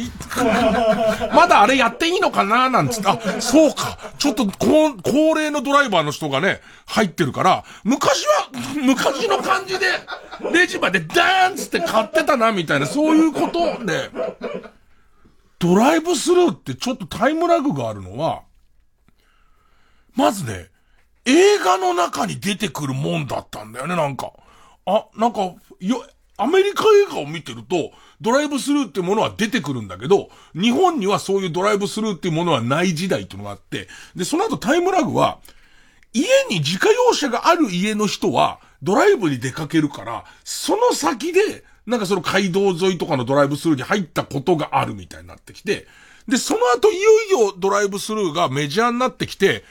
[1.32, 2.68] まだあれやっていいのかな？
[2.68, 3.98] なんつって、あ、そうか。
[4.18, 8.50] ちょっと高、齢のドライバーの人がね、入ってるから、昔は、
[8.82, 9.86] 昔の感じで、
[10.52, 14.10] レジまでダーンつって買ってたな、みたいな、そういうことで、
[15.60, 18.42] ドライブスルーってちょっとタイムラグがあるのは、
[20.16, 20.66] まずね、
[21.26, 24.32] 映画の中に出てくるもんだったんだよね、なんか。
[24.86, 26.04] あ、なんか、よ、
[26.38, 35.38] アメリカ映画を見てると、ドライブスルーってものは出てくるんだけど、日本にはそういうドライブスルーっていうものはない時代っていうのがあって、で、その後タイムラグは、
[36.12, 45.86] 家に自家用車がある家の人は、ドライブに出かけるから、その先で、なんかその街道沿いとかのドライブスルーに入ったことがあるみたいになってきて、
[46.28, 49.64] で、その後いよいよドライブスルーがメジャーになってきて、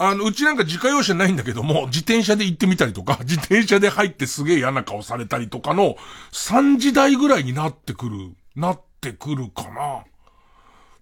[0.00, 5.96] あの、うちなんか自家用車ないんだけども、自転車で行ってみたりとか、 自転車で入ってすげえ嫌な顔されたりとかの
[6.32, 10.04] 3時代ぐらいになってくる、なってくるかな。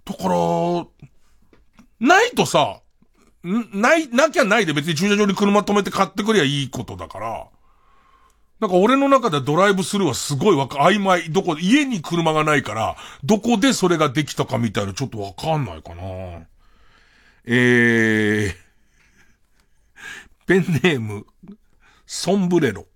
[0.06, 0.86] だから、
[2.00, 2.80] ないとさ、
[3.46, 7.46] んない、なきゃないで別に駐車場に車止めて買ってくりゃいいことだから、
[8.60, 11.30] なんか俺の中ではドライブスルーはすごいわか、曖昧。
[11.30, 16.46] どこ、家に車がないから、どこでそれができたかみたいなちょっとわかんないかな。
[17.44, 18.65] えー、
[20.46, 21.26] ペンネーム、
[22.06, 22.86] ソンブレロ。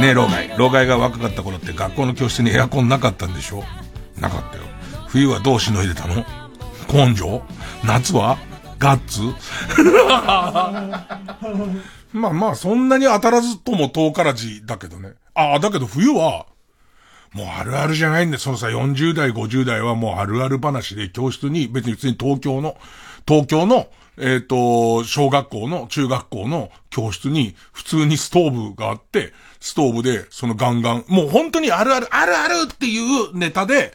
[0.00, 0.56] ねえ、老害。
[0.56, 3.64] 老害が若かった頃って学校の教室にエアコンなかったんでしょ？
[4.20, 4.62] なかったよ。
[5.08, 6.24] 冬はどうしのいでたの？
[6.92, 7.42] 根性？
[7.84, 8.38] 夏は？
[8.78, 9.22] ガッツ？
[12.12, 15.14] まあまあ、そんなに当たらずとも遠からずだけどね。
[15.34, 16.46] ああ、だけど冬は、
[17.32, 22.76] もうあるあるじゃないんで、そのさ、40代、50代はもうあるある話で教室に、別に普通に東京の、
[23.28, 33.92] 東京の、えっ、と、小学校の、中学校の教室に、普通にストーブがあって、ストーブで、そのガンガン、もう本当にあるある、あるあるっていうネタで、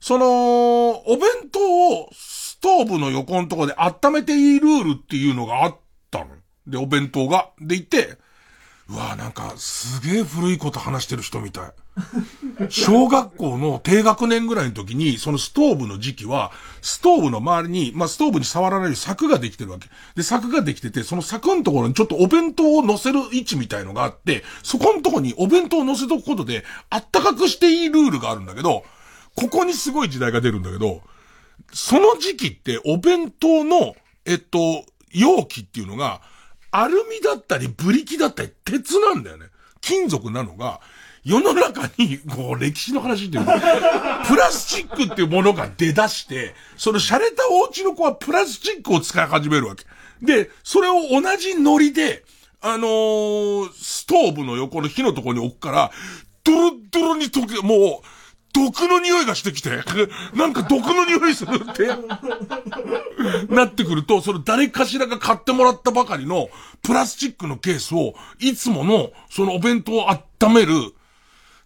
[0.00, 1.60] その、お弁当
[2.00, 5.76] をストーブの横のとこで温めていいルールっていうのがあっ
[6.10, 6.26] たの。
[6.66, 7.50] で、お弁当が。
[7.60, 8.18] でいて、
[8.88, 11.70] うわなんか、すげえ古いこと話してる人みたい。
[12.68, 19.88] 小学校の低学年ぐらいの時に、そのストーブの時期は、ストーブの周りに、まあ、ストーブに触らない柵ができてるわけ。
[20.14, 28.84] で、柵ができてて、その柵のところにちょっとお弁当を乗せる位置みたいのがあって、そこのところにお弁当を乗せとくことで、あったかくしていいルールがあるんだけど、
[29.36, 31.02] ここにすごい時代が出るんだけど、
[31.72, 33.94] その時期ってお弁当の、
[34.24, 36.20] えっと、容器っていうのが、
[36.72, 39.46] アルミだったり、ブリキだったり、鉄なんだよね。
[39.80, 40.80] 金属なのが、
[41.24, 49.84] 世の中に、こう、歴史の話っていうか、 プラスチックっていうものが出だして、その洒落たお家の子はプラスチックを使い始めるわけ。
[50.22, 52.24] で、それを同じノリで、
[52.62, 55.90] あのーストーブの横の火のところに置くから、
[56.44, 58.06] ドロッドロに溶け、もう、
[58.52, 59.70] 毒の匂いがしてきて、
[60.34, 61.86] なんか毒の匂いするって、
[63.54, 66.48] なってくると、その誰かしらが買ってもらったばかりの
[66.82, 70.94] プラスチックのケースを、いつもの、そのお弁当を温める、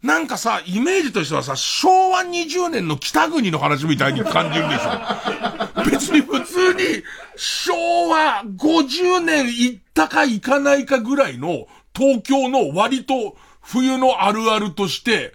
[0.04, 5.80] なんかさ、イメージとしてはさ、昭和20年の北国の話みたいに感じるでしょ。
[5.90, 7.02] 別に普通に、
[7.36, 15.32] 昭和50年行ったか行かないかぐらいの東京の割と冬のあるあるとして、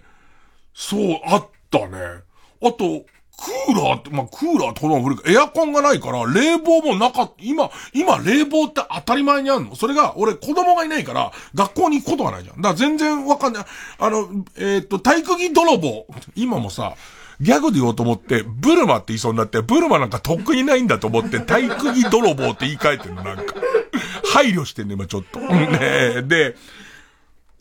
[0.72, 2.22] そう、あったね。
[2.62, 3.06] あと、
[3.40, 12.56] クーラーって、まあ、クーラーってほど古い、エアコンがないから、冷房もなかっ、今、今、冷房って当たり前にあるのそれが、俺子供がいないから、学校に行くことがないじゃん。
[12.56, 13.64] だから全然わかんない。
[13.98, 14.28] あの、
[14.58, 16.06] えっ、と、体育着泥棒。
[16.36, 16.94] 今もさ、
[17.40, 23.54] ギャグで言おうと思って、ブルマって言いそうになって、ブルマなんかとっくにないんだと思って、体育着泥棒って言い換えてるの、なんか。
[24.34, 25.40] 配慮してんね、今ちょっと。
[25.40, 26.56] ねで、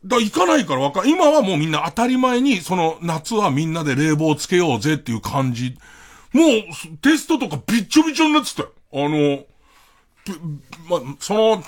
[0.06, 5.78] だ行かないからわかん、今はもうみんな当たり前に、その夏はみんなで冷房つけようぜっていう感じ。
[6.32, 8.72] もう、テストとかびっちょびちょになってたよ。
[8.93, 9.43] あの、
[10.89, 11.64] ま、その、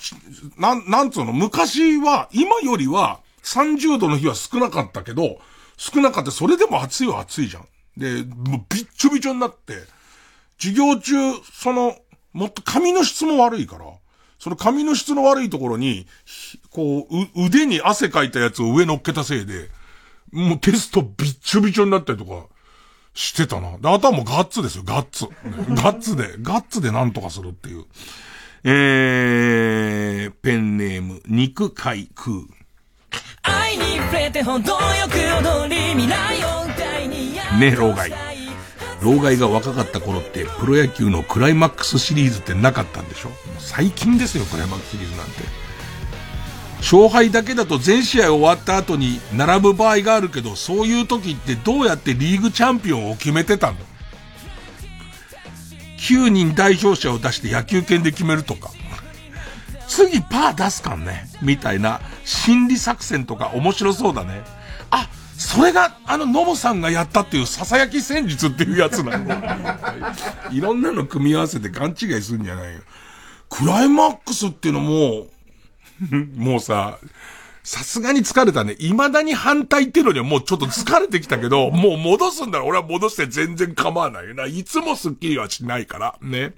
[0.58, 5.40] なん、なんつうの、昔は、今よりは30度の日は少なかったけど、
[5.78, 7.68] 少なかった、それでも暑いは暑いじゃん。
[7.98, 9.74] で、もうびっちょびちょになって、
[10.60, 11.16] 授業中、
[11.54, 11.98] その、
[12.34, 13.86] もっと髪の質も悪いから、
[14.40, 16.08] その髪の質の悪いところに、
[16.72, 19.70] こう、う、腕に汗かいたやつを上乗っけたせいで、
[20.32, 22.46] もうテストびっちょびちょになったりとか、
[23.14, 23.78] してたな。
[23.78, 25.26] で、あとはもうガッツですよ、ガッツ。
[25.26, 25.32] ね
[25.76, 27.84] ガッツで、ガッツでなんとかするっていう。
[28.64, 32.38] えー、ペンネーム、肉海空。
[33.44, 34.78] 愛に触れて程よ
[35.10, 38.14] く踊り未来を歌いにやね、老害。
[39.02, 43.32] 老害が若かった頃って、プロ野球のクライマックスシリーズってなかったんでしょ？
[43.60, 45.61] 最近ですよ、クライマックスシリーズなんて。
[46.82, 53.86] 勝敗だけだと全試合終わった後に並ぶ場合があるけど、そういう時ってどうやってリーグチャンピオンを決めてたんだ
[56.00, 58.72] ?9 人代表者を出して野球拳で決めるとか。
[59.88, 64.42] 次パー出すかんねみたいな心理作戦とか面白そうだね。
[64.90, 69.28] あ、それが、あの、ノブさんがやったっていう、囁き戦術っていうやつなん。
[70.56, 72.80] いろんなの組み合わせて勘違いするんじゃないよ。
[73.50, 75.28] クライマックスっていうのも、
[76.36, 76.98] もうさ、
[77.64, 78.76] さすがに疲れたね。
[78.80, 84.46] 未だに反対っていうのにはもうちょっと疲れてきたけど、 もう戻すんだら俺は戻して全然構わないよな。
[84.46, 86.16] いつもスッキリはしないから。
[86.22, 86.54] ね。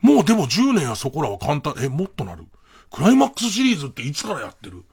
[0.00, 2.44] もうでも10年やそこらは簡単、え、もっとなる？
[2.90, 4.84] クライマックスシリーズっていつからやってる？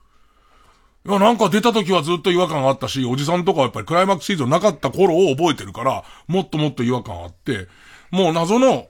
[1.06, 7.68] いや、なんか出た時はずっと違和感があったし、おじさんとかはやっぱりクライマックスシリーズなかった頃を覚えてるから、もっともっと違和感あって、
[8.12, 8.88] もう謎の、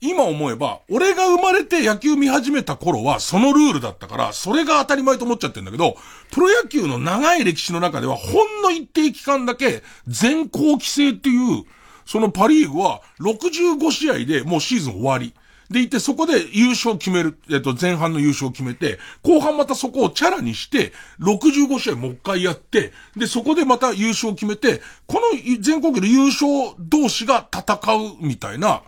[0.00, 5.96] 今思えば、俺が生まれて野球見始めた頃はそのルールだったから、それが当たり前と思っちゃってんだけど、
[6.30, 11.64] プロ野球の長い歴史の中では、ほんの一定期間だけ、全校規制っていう、
[12.06, 15.34] そのパリーグは65試合でもうシーズン終わり。
[15.70, 28.80] でいて、そこで優勝決める、えっと、前半の優勝を決めて、後半またそこをチャラにして、65試合もう一回やって、で、そこでまた優勝を決めて、この全国の優勝同士が戦うみたいな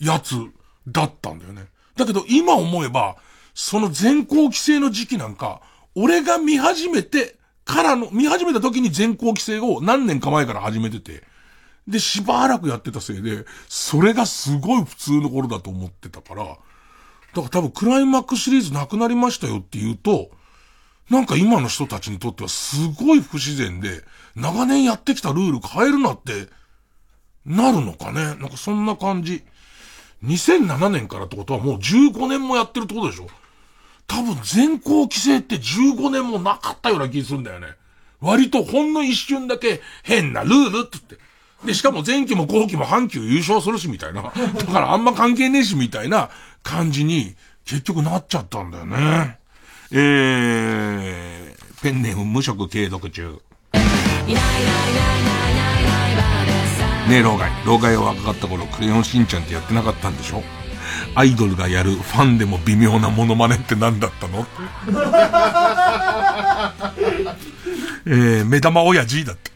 [0.00, 0.34] やつ
[0.88, 1.66] だったんだよね。
[1.96, 3.16] だけど今思えば、
[3.54, 5.60] その全校規制の時期なんか、
[5.94, 11.22] 俺が見始めてからの、見始めた時に全校規制を何年か前から始めてて、
[11.86, 16.58] で、しばらくやってたせいで、それがすごい普通の頃だと思ってたから、だか
[17.34, 20.30] ら多分クライマックスシリーズなくなりましたよって言うと、
[21.10, 24.04] なんか今の人たちにとってはすごい不自然で、
[24.36, 26.48] 長年やってきたルール変えるなって、
[27.44, 29.42] なるのかねなんかそんな感じ。
[30.24, 33.26] 2007年からってことはもう15年もやってるってことでしょ？
[34.06, 37.68] 多分全校規制って15年もなかったような気するんだよね。
[38.20, 41.18] 割とほんの一瞬だけ変なルールって言って。
[41.64, 44.22] で、しかも前期も後期も阪急優勝するしみたいな。
[44.32, 46.28] だからあんま関係ねえしみたいな
[46.62, 49.38] 感じに結局なっちゃったんだよね。
[49.92, 53.40] えー、ペンネーム無職継続中。
[57.10, 57.50] ねえ、老害。
[57.66, 60.44] 老害は若かった頃、クレヨンしんちゃんってやってなかったんでしょ？
[61.16, 64.46] アイドルがやるファンでも微妙なモノマネって何だったの？
[68.06, 69.50] えー、目玉親父だった。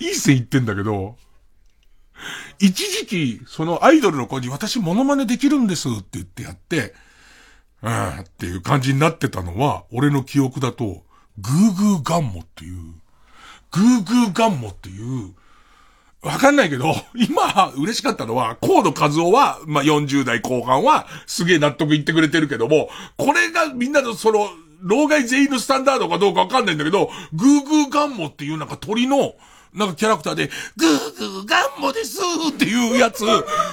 [0.00, 1.18] いい線言ってんだけど、
[2.58, 6.94] 一時期、そのアイドルの子に私モノマネできるんですって言ってやって、
[7.82, 11.02] うん、っていう感じになってたのは、俺の記憶だと、
[11.36, 12.76] グーグーガンモっていう、
[13.70, 15.34] グーグーガンモっていう、
[16.22, 24.48] わかんないけど、 今、嬉しかったのは、河野和夫は、まあ、40代後半は、すげえ納得いってくれてるけども、これがみんなのその、
[24.82, 29.34] 老害全員のスタンダードかどうかわかんないんだけど、グーグーガンモっていうなんか鳥の、
[29.74, 32.18] なんかキャラクターで、グーグーガンモです
[32.50, 33.24] っていうやつ、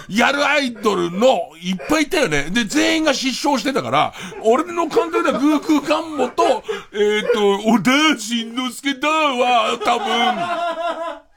[0.08, 2.50] やるアイドルの、いっぱいいたよね。
[2.52, 11.29] で、全員が失笑してたから、俺の感覚ではグーグーガンモと、えっ、と、小田慎之介だは、多分、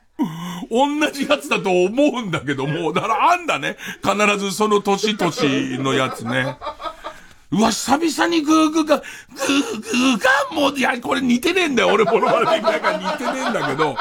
[0.71, 3.77] 同じやつだと思うんだけども、だからあんだね。
[4.03, 6.57] 必ずその年々のやつね。
[7.53, 11.89] うわ、久々にグーグーが、グーグーガンモいや、これ似てねえんだよ。
[11.89, 13.95] 俺モノマネできないから似てねえんだけど、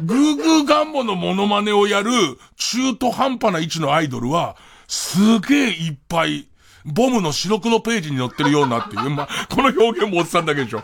[0.00, 2.10] グーグーガンモのモノマネをやる
[2.56, 4.56] 中途半端な位置のアイドルは、
[4.88, 6.48] すげえいっぱい、
[6.84, 10.82] ボムの白黒ページに載ってるようなっていう、まあ、この表現もおっさんだけでしょ。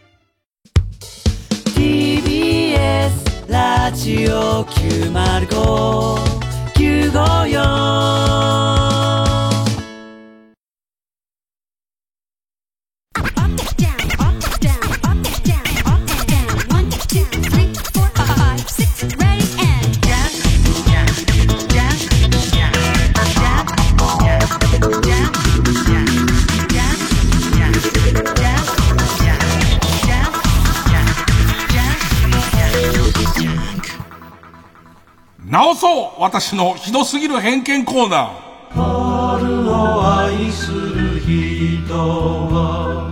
[1.75, 6.17] TBS ラジオ905
[6.75, 9.30] 954
[35.51, 38.73] 直そう私のひどすぎる偏見コーナー。
[38.73, 43.11] 春を愛する人は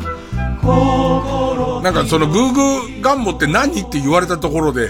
[0.61, 4.87] 心なんかそのグーグーガンモって何って言われたところで、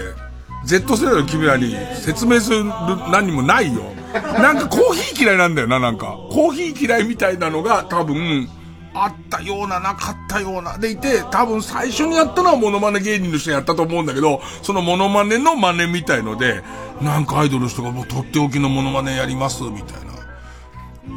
[0.64, 2.64] Z 世代の君らに説明する
[3.10, 3.82] 何もないよ。
[4.14, 6.18] なんかコーヒー嫌いなんだよな、なんか。
[6.30, 8.48] コーヒー嫌いみたいなのが多分、
[8.92, 10.76] あったような、なかったような。
[10.78, 16.62] でいて、多分最初にやったのはモノマネ芸人の人やったと思うんだけど、そのモノマネの真似みたいので、
[17.00, 20.12] なんかアイドルの人がもうとっておきのモノマネやります、みたいな。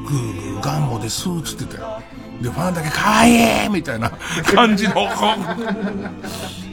[0.07, 2.01] グーグーガンボです、つってたよ。
[2.43, 4.11] で、ファンだけ可愛いみたいな
[4.53, 4.93] 感じの。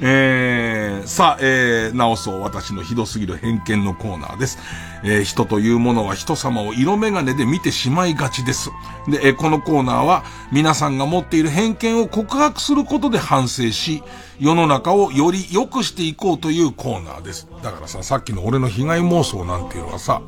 [0.03, 4.59] えー、さあ、えー、直そう私のひどすぎる偏見のコーナーです。
[5.05, 8.71] えー、人というものは人様を色眼鏡で見てしまいがちです。
[9.09, 14.03] で、えー、このコーナーは皆さんが持っている偏見を告白することで反省し、
[14.41, 17.47] 世の中をより良くしていこうというコーナーです。
[17.63, 20.23] だからさ、さっきの俺の被害妄想なんていうのはさ、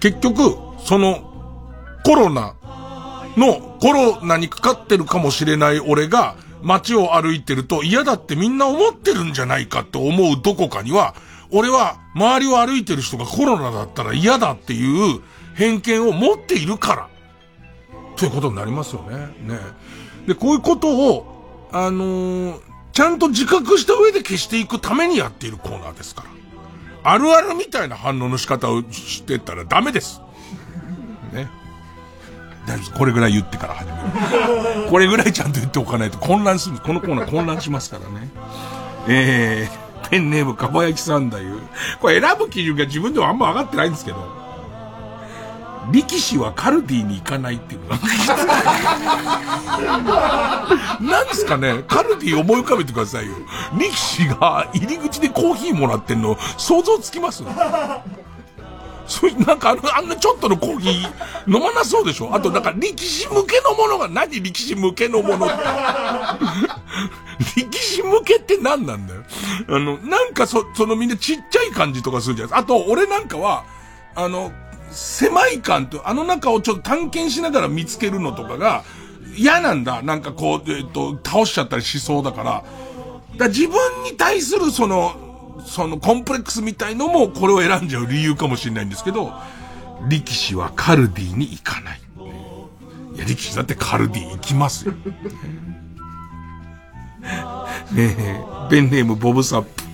[0.00, 1.30] 結局、その、
[2.04, 2.54] コロナ
[3.36, 11.14] の、コロナにかかってるかもしれない俺が、街を歩いてると嫌だってみんな思ってるんじゃないかって思うどこかには、
[11.50, 15.20] 俺は周りを歩いてる人がコロナだったら嫌だっていう
[15.54, 17.08] 偏見を持っているから。
[18.16, 19.16] ということになりますよね。
[19.42, 19.58] ね。
[20.26, 22.60] で、こういうことを、あのー、
[22.92, 26.28] ちゃんと自覚した上で消していくためにやっているコーナーですから。
[27.12, 30.22] あるあるみたいな反応の仕方をしてたらダメです。
[31.32, 31.48] ね。
[32.66, 32.98] 大丈夫。
[32.98, 33.96] これぐらい言ってから始め
[34.84, 34.88] る。
[34.90, 36.78] これぐらいちゃんと言っておかないと混乱する。
[36.78, 38.28] このコーナー混乱しますからね。
[39.08, 41.58] えー、ペンネームかばやきさんだいう。
[42.00, 44.44] これ選ぶ基準が自分ではあんま分かってないんですけど。
[45.92, 47.98] 力士はカルディに行かないっていうのが。
[51.00, 53.34] なんですかねカルディ思い浮かべてくださいよ。
[53.78, 57.42] 力士が入り口でコーヒーもらってんの想像つきます？
[59.06, 61.02] そういう、なんかあの、あんなちょっとのコーヒー
[61.46, 62.34] 飲まなそうでしょ？
[62.34, 64.40] あとなんか力士向けのものが、何？
[64.40, 65.46] 力士向けのもの
[67.56, 69.22] 力士向けって何なんだよ？
[69.68, 72.74] あの、なんかそ、そのみんなちっちゃい感じとかするじゃないですか？
[72.76, 73.64] あと、俺なんかは、
[74.14, 74.52] あの、
[74.90, 78.84] 狭い感と、あの中をちょっと探検しながら見つけるのとかが、
[79.36, 80.00] 嫌なんだ。
[80.02, 82.44] なんかこう、えっと、倒しちゃったりしそうだから。
[82.44, 82.64] だか
[83.38, 85.33] ら自分に対するその、
[85.64, 89.32] そのコンプレックスみたいのもこれを選んじゃう理由かもしれないんですけど、
[90.08, 92.00] 力士はカルディに行かない。
[93.14, 94.94] いや、力士だってカルディ行きますよ。
[97.92, 99.84] ねえ、ペンネームボブサップ。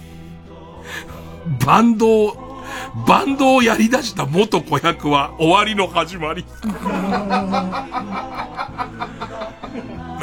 [1.65, 2.63] バンドを、
[3.07, 6.45] バンドをやり出した元子役は終わりの始まり。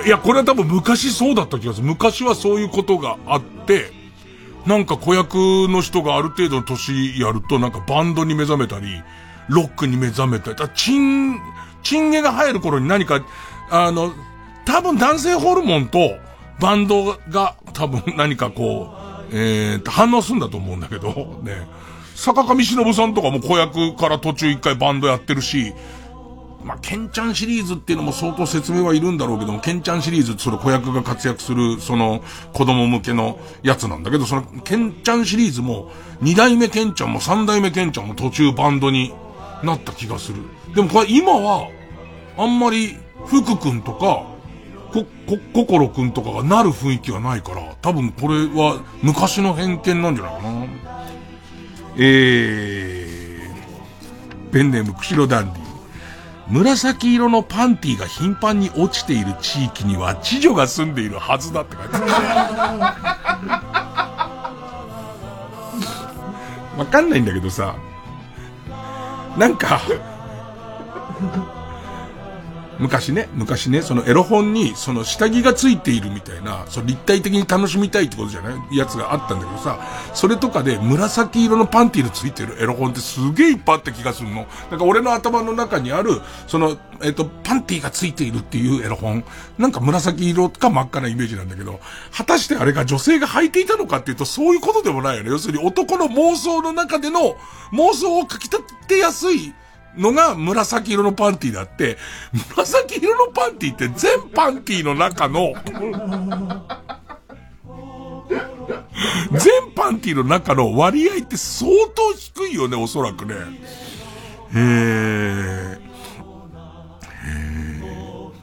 [0.05, 1.87] いや、これは多分昔そうだった気がする。
[1.87, 3.91] 昔はそういうことがあって、
[4.67, 5.35] なんか子役
[5.69, 9.01] の人がある程度の年やるとなんかバンドに目覚めたり、
[9.47, 11.39] ロックに目覚めたり、だチン、
[11.83, 13.25] チンゲが入る頃に何か、
[13.71, 14.11] あの、
[14.65, 16.17] 多分男性ホルモンと
[16.59, 18.93] バンドが多分何かこ
[19.31, 21.65] う、えー、反応するんだと思うんだけど、ね。
[22.15, 25.73] 坂上忍さんとかも子役から途中一回バンドやってるし、
[26.63, 32.21] まあ、ケンちゃんシリーズっていうのも相当説明はいるんだろうけども、ケンちゃんシリーズ、その子役が活躍する、その
[32.53, 39.13] 子供向けのやつなんだけど、そのケンちゃんシリーズも、二代目ケンちゃんも三代目ケンちゃんも途中バンドに
[39.63, 40.41] なった気がする。
[40.75, 41.69] でもこれ今は、
[42.37, 44.23] あんまり、福くんとか、
[44.93, 50.65] こ、こ、心くんとかがなる雰囲気はないから、多分これは昔の偏見なんじゃないかな。
[51.97, 55.66] えー、ペンネーム釧路ダンディ。
[56.49, 62.91] 紫色のパンティが頻繁に落ちている地域には知女が住んでいるはずだって書いてあ
[66.75, 66.79] る。
[66.79, 67.75] わかんないんだけどさ、
[69.37, 69.81] なんか、
[72.79, 78.77] 昔ね、昔ね、そのエロ本に、その下着がついているみたいな、その立体的に楽しみたいってことじゃない？
[78.77, 79.79] やつがあったんだけどさ、
[80.13, 84.47] それとかで紫色のパンティーのついてるエロ本ってすげえいっぱいあった気がするの。
[84.69, 89.23] なんか俺の頭の中にある、その、えっ、と、パンティーがついているっていうエロ本、
[89.57, 91.79] なんか紫色か真っ赤なイメージなんだけど、
[92.11, 95.29] 果たしてあれが女性が履いていたのかっていうと、そういうことでもないよね。
[95.29, 97.37] 要するに男の妄想の中での、
[97.73, 99.53] 妄想をかき立てやすい、
[99.97, 101.97] のが紫色のパンティだって、
[102.55, 105.53] 紫色のパンティって全パンティの中の、
[109.31, 113.35] 全パンティの中の割合って相当低いよね、おそらくね。
[114.53, 115.79] えー、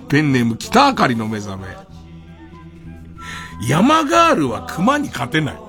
[0.08, 1.66] ペンネーム北あかりの目覚め。
[3.68, 5.63] 山ガールは熊に勝てない。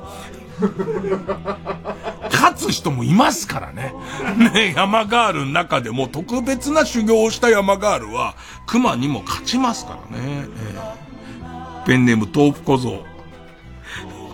[2.32, 3.94] 勝つ人もいますからね。
[4.54, 10.48] ね、山ガールの中でも特別な修行をした山ガールは、熊にも勝ちますからね。
[10.64, 11.06] えー
[11.86, 13.06] ペンネーム豆腐小僧。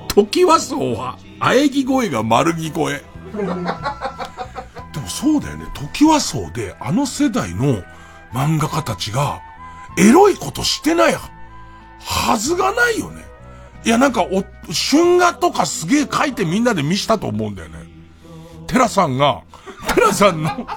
[0.08, 3.04] 時はそうは、喘ぎ声が丸ぎ声。
[3.34, 5.66] でもそうだよね。
[5.74, 7.84] 時はそうで、あの世代の
[8.32, 9.42] 漫画家たちが、
[9.98, 11.14] エロいことしてない
[12.00, 13.26] はずがないよね。
[13.84, 17.80] いや、なんか、お、春画とかすげえ書いてみんなで見したと思うんだよね。
[18.68, 19.42] テラさんが、
[19.96, 20.68] テラさんの、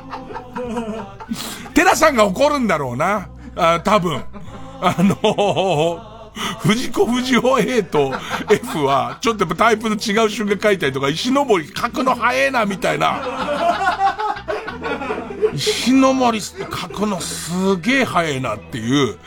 [1.74, 3.28] テラさんが怒るんだろうな。
[3.56, 4.24] あ多分。
[4.80, 6.14] あの
[6.60, 8.12] 藤子不二雄 A と
[8.50, 14.16] F は、ちょっとやっぱタイプの違う春画書いたりとか、石登り書くの早えな、みたいな。
[15.54, 16.56] 石登り書
[16.88, 19.18] くのすげえ早えなっていう。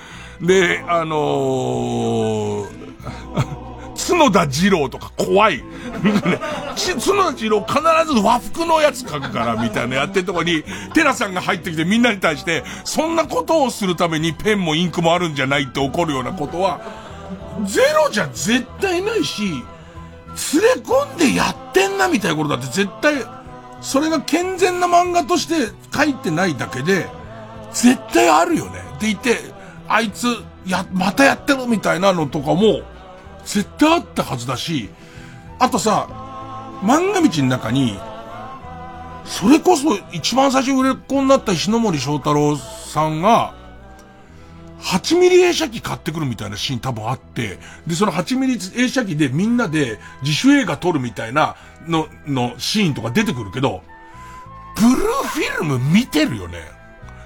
[0.41, 2.67] で、あのー、
[4.07, 5.63] 角田二郎とか怖い。
[6.75, 10.63] 角田二郎必ず和服のやつ書くからみたいなやってるとこに、
[10.93, 16.79] テラさんが入ってきてみんなに対して、そんなことをするためにペンもインクもあるんじゃないって怒るようなことは、
[17.65, 19.63] ゼロじゃ絶対ないし、連れ
[20.81, 23.15] 込んでやってんなみたいなことだって絶対、
[23.81, 27.07] それが健全な漫画として書いてないだけで、
[27.73, 28.79] 絶対あるよね。
[28.95, 29.39] って言って、
[29.87, 30.27] あいつ、
[30.65, 32.81] や、またやってるみたいなのとかも、
[33.47, 34.89] 絶対あったはずだし、
[35.57, 36.07] あとさ、
[36.83, 37.97] 漫画道の中に、
[39.25, 43.55] それこそ一番最初売れっ子になった石森章太郎さんが、
[44.81, 47.57] 8ミリ映写機買ってくるみたいなシーン多分あって、
[47.87, 51.55] で、その8ミリ映写機でみんなで自主映画撮るみたいな
[51.87, 53.81] の、のシーンとか出てくるけど、
[54.75, 54.93] ブルー
[55.27, 56.76] フィルム見てるよね。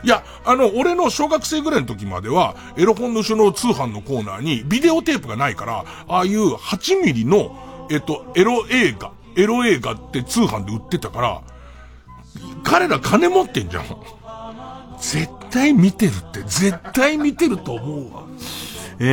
[0.04, 11.42] いや、あの、俺の小学生ぐらいの時までは、エロ本の後ろの通販のコーナーに、ビデオテープがないから、ああいう8ミリの、えっと、エロ映画、エロ映画って通販で売ってたから、
[12.64, 13.86] 彼ら金持ってんじゃん。
[15.00, 18.24] 絶対見てるって、絶対見てると思うわ。
[19.00, 19.04] え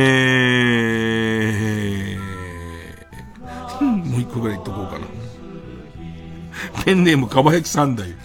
[3.79, 5.07] ー、もう一個ぐらい言っとこうかな。
[6.85, 8.07] ペンネームかばやき三代。
[8.09, 8.15] ギ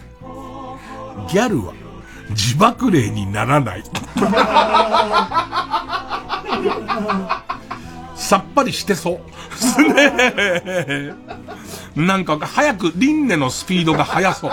[1.38, 1.72] ャルは
[2.30, 3.84] 自爆霊にならない。
[8.16, 9.20] さっぱりしてそう。
[9.56, 11.14] すね。
[11.96, 14.50] なんか早く、輪廻のスピードが速そう。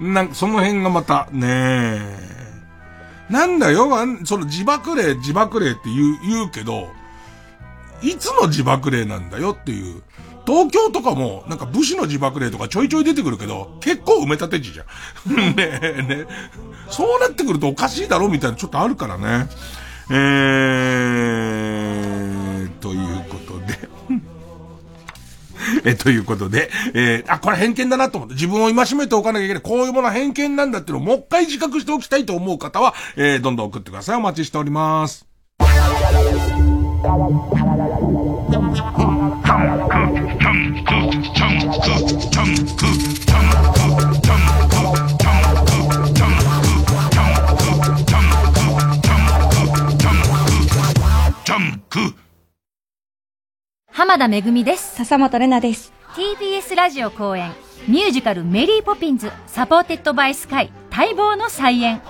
[0.00, 2.32] なんかその辺がまた、ねえ。
[3.30, 3.88] なんだよ、
[4.24, 6.88] その自爆霊、自爆霊って言う、言うけど、
[8.02, 10.02] いつの自爆霊なんだよっていう。
[10.46, 14.86] 東京とかも、なんか武士の自爆霊とかちょいちょい出てくるけど、結構埋め立て地じゃん。
[15.56, 16.26] ねえ、ね
[16.90, 19.48] そうなってくるとおかしいだろみたいなちょっとあるからね。
[20.10, 23.88] えー、ということで。
[25.84, 29.62] え、ということで、えー、あ、これ偏見だなと思って、自分を戒めておかなきゃいけない。
[29.62, 34.16] こういうものは偏見なんだっていうのをもう一回自覚しておきたいと思う方は、えー、どんどん送ってください。
[34.16, 35.26] お待ちしております。
[53.90, 54.96] 浜田めぐみです。
[54.96, 55.92] 笹本玲奈です。
[56.14, 57.52] TBS ラジオ公演、
[57.86, 62.00] ミュージカルメリーポピンズ、 Supported by Sky、待望の再演。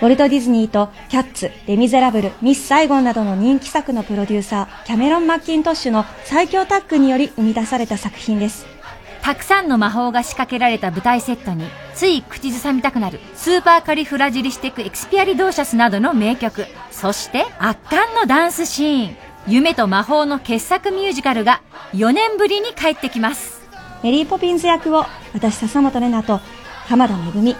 [0.00, 8.77] ウォルト・ディズニーとキャッツ、レ・ミゼラブル、ミス・サイゴンなどの人気作のプロデューサー、キャメロン・マッキントッシュの最強タッグにより生み出された作品です。
[9.22, 11.64] たくさんの魔法が仕掛けられた舞台セットに、
[11.94, 19.16] つい口ずさみたくなる、スーパーカリフラジリスティック・エクスピアリドーシャスなどの名曲、そして圧巻のダンスシーン、
[19.46, 21.60] 夢と魔法の傑作ミュージカルが
[21.94, 23.60] 4年ぶりに帰ってきます。
[24.02, 25.04] メリー・ポピンズ役を
[25.34, 26.40] 私、笹本玲奈と
[26.86, 27.56] 浜田めぐみ、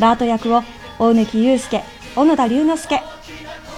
[0.00, 0.62] バート役を
[0.98, 1.84] 大貫祐介、
[2.16, 3.02] 小野田龍之介。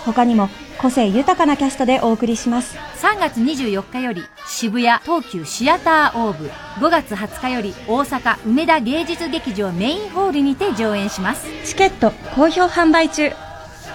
[0.06, 2.89] 他にも個性豊かなキャストでお送りします。
[3.00, 6.50] 3月24日より渋谷東急シアターオーブ
[6.84, 13.32] 5月20日より大阪梅田芸術劇場メインホールにて上演しますチケット好評販売中。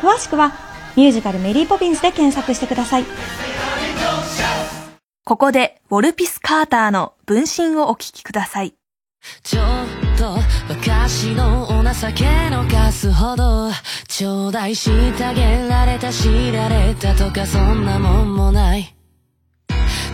[0.02, 0.53] 詳しくは
[0.95, 3.06] ミュージカルメリーポピンズで検索してください。
[5.23, 8.73] ここで、ウォルピス・カーターの分身をお聞きください。
[9.44, 9.64] ちょっ
[10.18, 10.38] と
[10.68, 13.69] 昔のお情けのかすほど
[14.07, 18.95] ちょうだいしてあげられた知られたとかそんなもんもない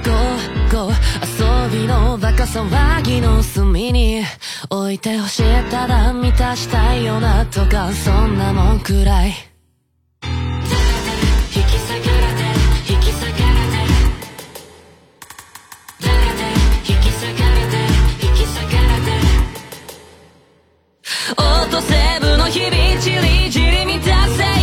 [0.03, 4.23] ゴーゴー遊びのバカ騒ぎの隅に
[4.69, 9.33] 置いてほしいただ満たしたいよなとかそんなもんくらい。
[21.37, 24.60] オートセーブの日々じりじり満たせ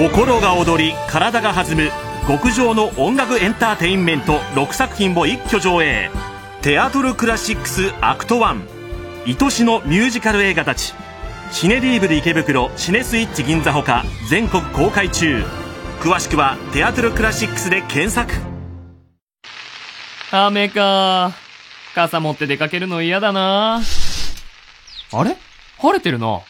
[0.00, 1.90] 心が躍り体が弾む
[2.26, 6.08] 極上の音楽エンターテインメント6作品を一挙上映
[6.62, 10.94] テアトルクラシックスアクト1愛しのミュージカル映画たち
[11.52, 15.44] シネディーブル池袋シネスイッチ銀座ほか全国公開中
[16.00, 18.32] 詳しくはテアトルクラシックスで検索
[20.32, 21.32] 雨か。
[21.94, 23.82] 傘持って出かけるの嫌だな。
[25.12, 25.36] あれ？
[25.78, 26.40] 晴れてるな。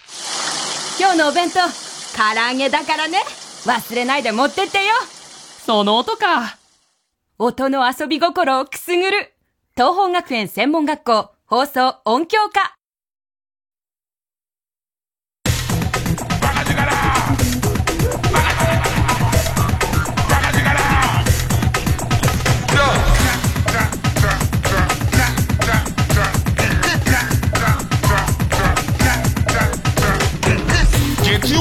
[1.01, 3.23] 今日のお弁当、唐揚げだからね。
[3.67, 4.85] 忘れないで持ってってよ。
[5.67, 6.59] その音か。
[7.39, 9.35] 音の遊び心をくすぐる。
[9.77, 12.80] 東方学園専門学校放送音響科。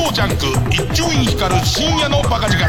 [0.09, 2.65] 月曜ジャンク一丁院光る深夜のバカ力。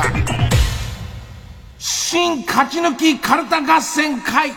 [1.78, 4.52] 新勝ち抜きカルタ合戦会。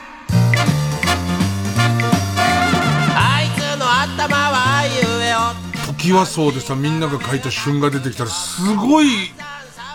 [3.15, 4.91] あいつの頭は言
[5.21, 5.39] えよ
[5.95, 9.07] 時はそうでさみんなが書いた春が出てきたらすごい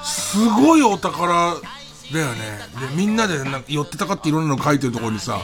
[0.02, 2.59] すごいお宝だよね。
[2.81, 5.40] でみんなでなんか寄ってたかっていろんなの書いてるところにさ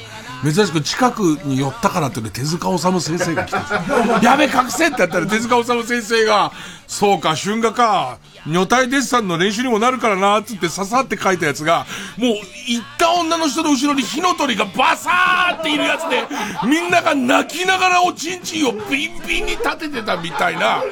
[0.53, 3.83] 珍しく近くに寄ったからってね手塚治虫先生が来てさ
[4.23, 6.53] やべ隠せってやったら手塚治虫先生が
[6.87, 8.19] そうか春画か。
[8.47, 11.87] 女体デッサンの練習にもなるからなっつってささって書いたやつが
[12.19, 12.31] もう
[12.67, 16.27] 行った女の人の後ろに火の鳥がバサーっているやつで
[16.69, 20.83] みんなが泣きながらおちんちんをビンビンに立ててたみたいな。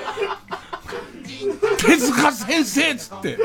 [1.79, 3.39] 手塚先生っつって。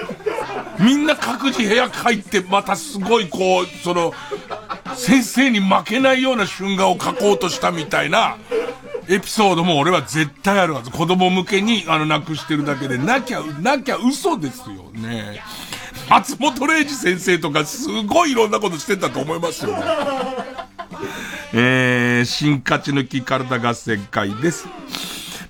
[0.79, 4.13] みんな各自部屋帰ってまたすごいこうその
[4.95, 8.37] 先生に負けないような春画を描こうとしたみたいな
[9.07, 10.91] エピソードも俺は絶対あるはず。
[10.91, 12.97] 子供向けにあのなくしてるだけで。
[12.97, 15.41] なきゃなきゃ嘘ですよね。
[16.09, 19.83] 松本零士先生とかすごいいろんなことしてたと思いますよね。
[21.53, 24.67] えー、新勝ち抜きカルタ合戦会です。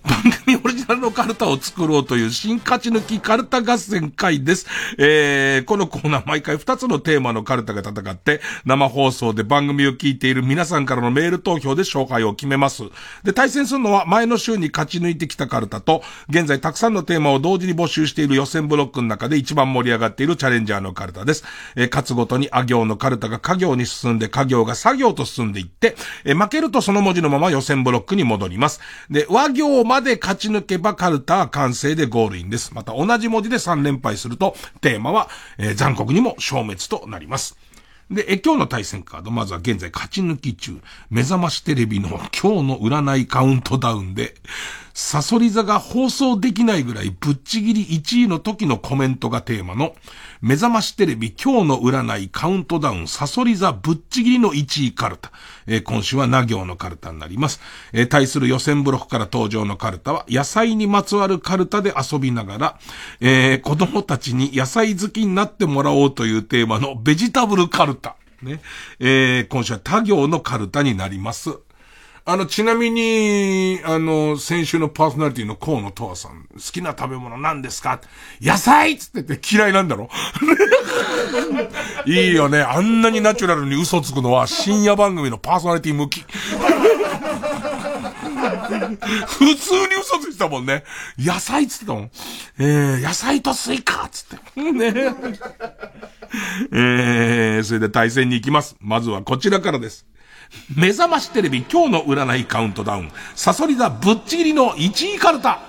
[0.07, 4.65] 番組オリジナルのカルタを作ろうという新勝ち抜きカルタ合戦会です。
[4.97, 12.83] えー、このコーナー毎回2つのテーマのカルタが戦って、生放送で番組を聞いている皆さんからのメール投票で勝敗を決めます。
[13.23, 21.43] で、対戦するのは前の週に勝ち抜いてきたカルタと、現在たくさんのテーマを同時に募集している予選ブロックの中で一番盛り上がっているチャレンジャーのカルタです。
[21.75, 28.79] えー、勝つごとにあ行のカルタが家行に進んで、家行が作業と進んでいって、えー負けるとその文字のまま予選ブロックに戻ります。
[29.09, 32.73] で、和行まで勝ち抜けばカルタは完成でゴールインです。
[32.73, 37.57] また同じ文字で3連敗すると、テーマは、えー残酷にも消滅となります。
[38.11, 40.79] で、え、今日の対戦カード、まずは現在勝ち抜き中、
[41.09, 44.35] 目覚ましテレビの今日の占いカウントダウンで、
[44.99, 49.93] サソリ座が放送できないぐらいぶっちぎり1位の時のコメントがテーマの、
[50.41, 55.31] 目覚ましテレビ今日の占いカウントダウンサソリ座ぶっちぎりの1位カルタ。
[55.67, 57.61] えー、今週はな行のカルタになります。
[57.93, 62.79] えー、対する予選ブロックから登場のカルタは、野菜にまつわるカルタで遊びながら、
[63.21, 68.15] えー、子供たちに野菜好きになってもらおうというテーマのベジタブルカルタ。
[68.41, 68.61] ね。
[68.99, 71.59] え、今週は他行のカルタになります。
[72.29, 78.01] あの、ちなみに、あの、先週のパーソナリティの河野とわさん、好きな食べ物何ですか？
[78.41, 80.09] 野菜っつってて嫌いなんだろ？
[82.05, 82.59] いいよね。
[82.59, 86.25] あんなにナチュラルに嘘つくのは深夜番組のパーソナリティ向き。
[89.27, 90.83] 普通に嘘ついてたもんね。
[91.17, 92.11] 野菜っつってたもん。
[92.59, 94.71] えー、野菜とスイカっつって。
[94.73, 94.93] ね
[96.73, 98.75] えー、それで対戦に行きます。
[98.81, 100.05] まずはこちらからです。
[100.75, 103.11] 目覚ましテレビ今日の占いカウントダウン。
[103.35, 105.59] サソリ座ぶっちぎりの1位カルタ。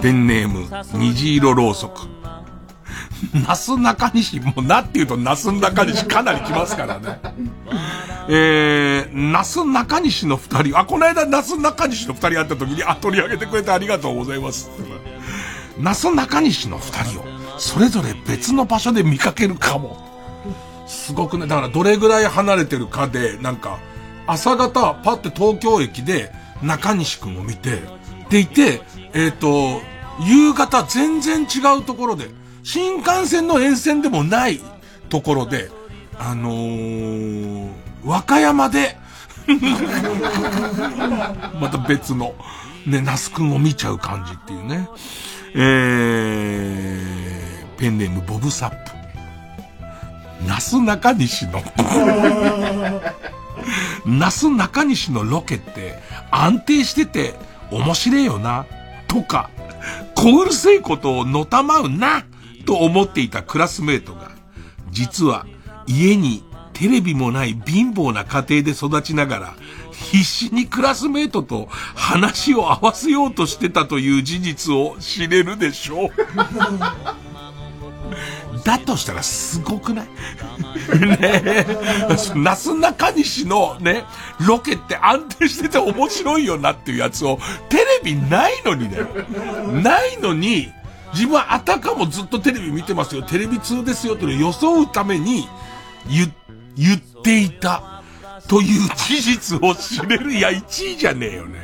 [0.00, 2.17] ペンネーム、虹色ろうそく。
[3.46, 7.20] なす中西、もうなって言うとなす中西かなり来ますからね。
[8.28, 14.70] えー、なす中西の二人、あ、この間なす中西の二人会った時に、あ、取り上げてくれてありがとうございます。
[15.78, 17.24] なす中西の二人を、
[17.58, 20.06] それぞれ別の場所で見かけるかも。
[20.86, 23.78] すごくね、だからどれぐらい離れてるかで、なんか、
[24.26, 26.32] 朝方、パって東京駅で
[26.62, 27.80] 中西くんを見て、
[28.30, 28.82] でいて、
[29.14, 29.80] えっ、ー、と、
[30.20, 32.28] 夕方全然違うところで、
[32.62, 34.60] 新幹線の沿線でもない
[35.08, 35.70] ところで、
[36.18, 37.70] あのー、
[38.04, 38.96] 和歌山で
[41.60, 42.34] また別の、
[42.86, 44.88] ね、那須くんを見ちゃう感じっていうね。
[45.54, 48.76] えー、ペンネームボブサップ。
[50.46, 51.62] 那須中西の
[54.06, 55.98] 那須中西のロケって
[56.30, 57.34] 安定してて
[57.70, 58.66] 面白いよな、
[59.08, 59.50] とか、
[60.14, 62.24] 小うるせえことをのたまうな、
[62.68, 64.30] と思っていたクラスメートが、
[64.90, 65.46] 実は
[65.86, 69.54] 家にテレビもない貧乏な家庭で育ちながら、
[69.90, 76.10] 必死にクラスメートと話を合わせようとしてたという事実を知れるでしょう。
[78.64, 80.06] だとしたらすごくない？
[81.00, 81.66] ねえ。
[82.34, 84.04] なすなかにしのね、
[84.46, 87.38] ロケって安定してて面白いよなっていうやつを、
[87.70, 88.98] テレビないのにね。
[89.82, 90.70] ないのに、
[91.12, 95.48] 自分はあたかもずっとテレビ見てますよ、テレビ通ですよっていうのを装うために
[96.08, 96.32] 言、
[96.76, 98.02] 言っていた
[98.46, 100.32] という事実を知れる。
[100.32, 101.58] いや、1位じゃねえよね。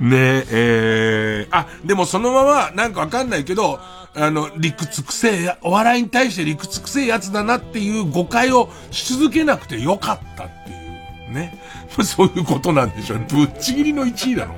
[0.00, 3.80] ねえ、えー、あ、でもそのまま、なんかわかんないけど、
[4.14, 11.60] あの、理屈くせえ、お笑いに対して理屈くせえやつだなっていう誤解をし続けなくてよかったっていう、ね。
[12.04, 13.26] そういうことなんでしょうね。
[13.30, 14.54] ぶっちぎりの1位だろ。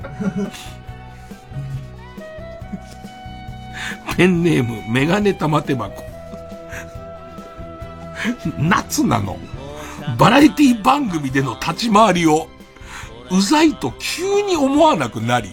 [4.17, 6.03] ペンネーム、メガネ玉手箱。
[8.57, 9.37] 夏なの。
[10.17, 12.47] バラエティ番組での立ち回りを、
[13.31, 15.49] うざいと急に思わなくなり、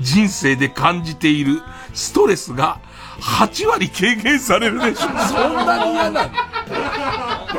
[0.00, 1.62] 人生で感じている
[1.94, 2.80] ストレスが
[3.20, 5.08] 8割軽減されるでしょ。
[5.28, 6.32] そんなに嫌なの？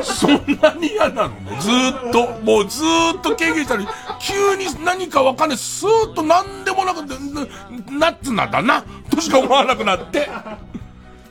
[0.02, 1.34] そんなに嫌なの？
[1.60, 1.68] ず
[2.08, 2.82] っと、もうず
[3.16, 3.86] っと軽減したり、
[4.20, 7.14] 急に何かわかんない、スーッと何でもなくて、
[7.90, 10.28] ナッツなんだな、としか思わなくなって。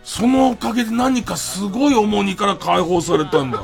[0.03, 3.61] そのおかげで何かすごい重荷から解放されたんだ。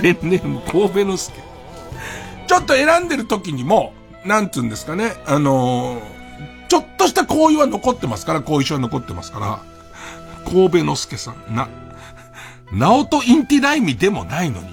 [0.00, 1.40] ペンネーム神戸之助。
[2.46, 3.92] ちょっと選んでる時にも、
[4.24, 6.19] なんつうんですかね、あのー
[6.70, 9.58] ちょっとした行為は残ってますから、後遺症は残ってますから、
[10.44, 11.68] 神戸之助さん、な、
[12.72, 14.68] ナオトインティライミでもないのに、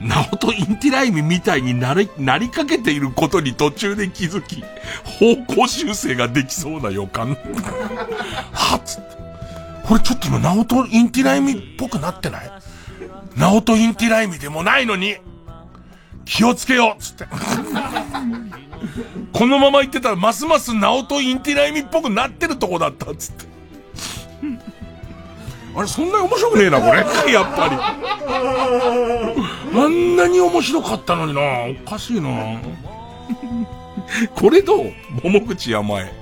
[0.00, 4.62] ナオトインティライミみたいになり、なりかけていることに途中で気づき、
[5.04, 7.36] 方向修正ができそうな予感。
[8.52, 9.16] はっつって。
[9.88, 12.50] これちょっと今、ナオトインティライミっぽくなってない？
[13.36, 15.16] ナオトインティライミでもないのに、
[16.24, 17.26] 気をつけようつって。
[19.32, 23.50] このまま行ってたらますますナオトインティライミっぽくなってるとこだったっつって。
[25.74, 26.98] あれ、そんなに面白くねえな、これ。
[27.32, 27.76] やっぱり。
[29.78, 31.40] あんなに面白かったのにな。
[31.40, 32.30] おかしいな。
[34.34, 34.92] これどう？
[35.22, 36.12] 桃口山へ。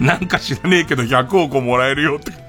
[0.00, 2.32] なんか知らねえけど100億もらえるよって。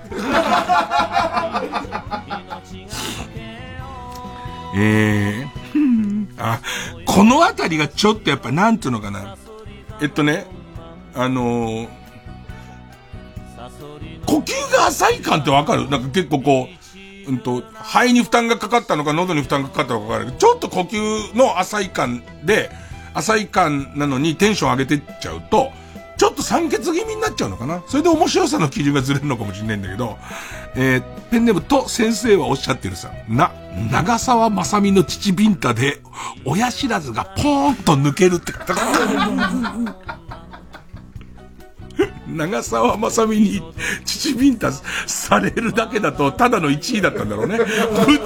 [4.75, 6.59] えー、あ、
[7.05, 9.37] このあたりがちょっとやっぱなんていうのかな。
[10.03, 10.45] えっとね、
[11.15, 11.87] あのー、
[14.25, 15.89] 呼吸が浅い感ってわかる？
[15.89, 16.67] なんか結構こ
[17.25, 22.69] う、うんと、肺に負担がかかったのか喉に負担がかかったのかわかるちょっと呼吸の浅い感で、
[23.13, 25.71] 浅い感なのにテンション上げてっちゃうと、
[26.17, 27.83] ちょっと酸欠気味になっちゃうのかな？
[27.87, 30.17] それで面白さの基準がずれるのかもしれないんだけど、
[30.75, 33.51] えー、ペンネームと先生はおっしゃってるさ、な、
[33.91, 35.99] 長沢正美の父ビンタで、
[36.45, 38.53] 親知らずがポーンと抜けるって
[42.27, 43.61] 長澤まさみに
[44.05, 47.57] 父ビンタされるだけだとただの1位だったんだろうね。
[47.57, 47.67] ぶっ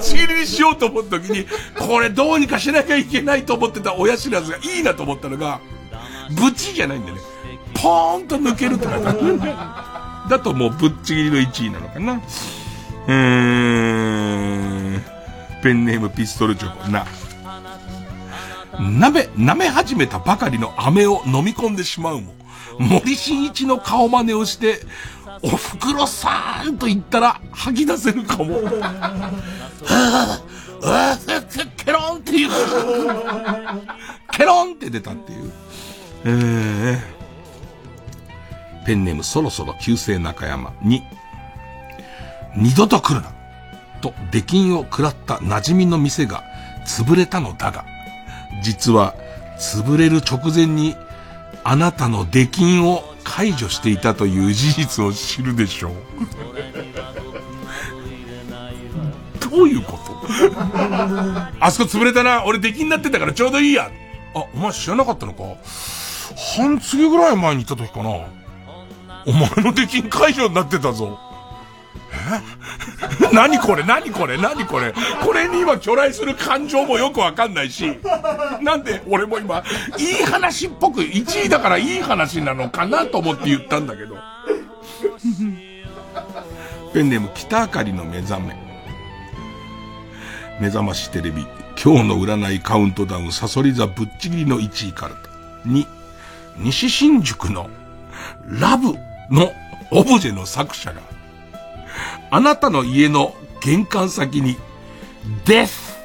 [0.00, 1.46] ちぎりにしようと思った時に、
[1.78, 5.60] これどうにかしなきゃいけないと思ってた親知らずがいいなと思ったのが、
[6.30, 7.20] ぶちじゃないんだよね。
[7.74, 9.38] ポーンと抜けるって書いてある。
[10.28, 12.14] だともうぶっちぎりの1位なのかな。
[12.14, 13.98] うー。
[15.62, 17.06] ペンネームピストルチョコな。
[18.72, 22.34] 舐め、舐め始めたばかりの飴を飲み込んでしまうも。
[22.78, 24.80] 森進一の顔真似をして、
[25.42, 28.62] おふくろさーんと言ったら吐き出せるかも。
[28.62, 30.48] はぁ、
[30.82, 31.18] あ
[31.76, 32.50] ケロンっていう。
[34.30, 35.52] ケロンって出たっていう。
[36.24, 37.17] えー、
[38.88, 41.02] ペンネームそろそろ旧姓中山に、
[42.56, 43.30] 二度と来るな。
[44.00, 46.42] と、出禁を食らった馴染みの店が
[46.86, 47.84] 潰れたのだが、
[48.62, 49.14] 実は、
[49.58, 50.96] 潰れる直前に
[51.64, 55.92] あなたの出禁を解除していたという事実を知るでしょう。
[59.50, 60.18] どういうこと？
[61.60, 62.42] あそこ潰れたな。
[62.46, 63.90] 俺出禁になってたからちょうどいいや。
[64.34, 65.42] あ、お前知らなかったのか？
[66.56, 68.37] 半月ぐらい前に行った時かな。
[69.26, 71.18] お前の出禁解除になってたぞ。
[72.10, 73.28] え？
[73.34, 73.84] 何これ？
[73.84, 74.38] 何これ？
[74.38, 74.94] 何これ？
[75.24, 77.98] これに今巨来する感情もよくわかんないし、
[78.62, 79.62] なんで俺も今、
[79.98, 84.16] いい話っぽく、1位だからいい話なのかなと思って言ったんだけど。
[86.92, 88.56] ペンネーム北あかりの目覚め。
[90.60, 91.46] 目覚ましテレビ、
[91.82, 95.14] 今日の占いカウントダウン、サソリ座ぶっちぎりの1位から。
[95.66, 95.86] 2、
[96.58, 97.68] 西新宿の
[98.46, 98.94] ラブ。
[99.30, 99.52] の
[99.90, 101.00] オブジェの作者が、
[102.30, 104.56] あなたの家の玄関先に、
[105.44, 105.96] デス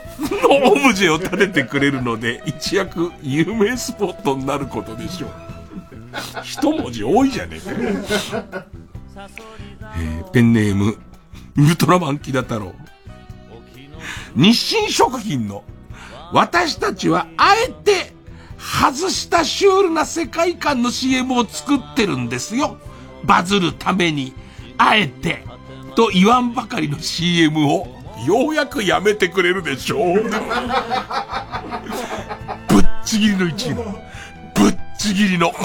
[0.41, 5.29] のオブジェを立ててくれるので、一躍有名スポットになることでしょう。
[6.43, 8.65] 一文字多いじゃねえか。
[9.97, 10.97] えー、ペンネーム、
[11.57, 12.73] ウルトラマンキダ太郎。
[14.35, 15.63] 日清食品の、
[16.31, 18.13] 私たちはあえて
[18.57, 22.77] 外したシュールな世界観の CM を作ってるんですよ。
[23.23, 24.33] バズるために、
[24.77, 25.43] あえて。
[25.95, 27.87] と言わんばかりの CM を
[28.25, 30.23] ようやくやめてくれるでしょう。
[32.67, 33.83] ぶっちぎりの1位の。
[34.55, 35.53] ぶっちぎりの。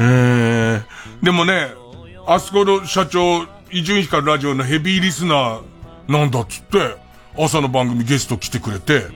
[0.00, 1.74] えー、でもね、
[2.26, 5.62] あそこの社長、伊集院光ラジオのヘビーリスナー
[6.08, 6.96] なんだっつって、
[7.38, 9.06] 朝の番組ゲスト来てくれて、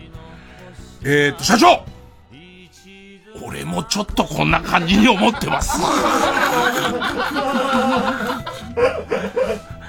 [1.02, 1.84] えーと、社長
[3.46, 5.78] 俺もちょっとこんな感じに思ってます。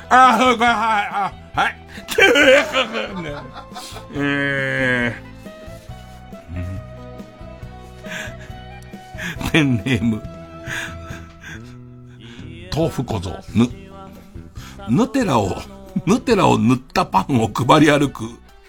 [0.09, 1.75] あ、はい、はい、あ、はい。
[4.13, 10.21] えー、ペンネーム、
[12.73, 13.67] 豆腐小僧、ぬ、
[14.87, 15.57] ヌテラを、
[16.05, 18.23] ヌテラを塗ったパンを配り歩く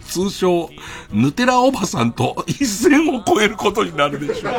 [0.08, 0.70] 通称、
[1.12, 4.54] ヌテラおばさんと一線を越えることになるでしょう。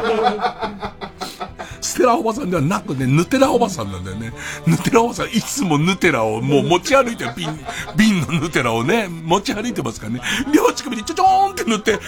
[1.82, 4.32] ステラおばさんではなくね、ヌテラおばさんなんだよね。
[4.68, 7.60] ヌテラおばさん、いつもヌテラをもう持ち歩いてる、瓶、
[7.98, 10.22] 瓶のヌテラをね、持ち歩いてますからね。
[10.54, 12.00] 両乳首にちょちょーんって塗って、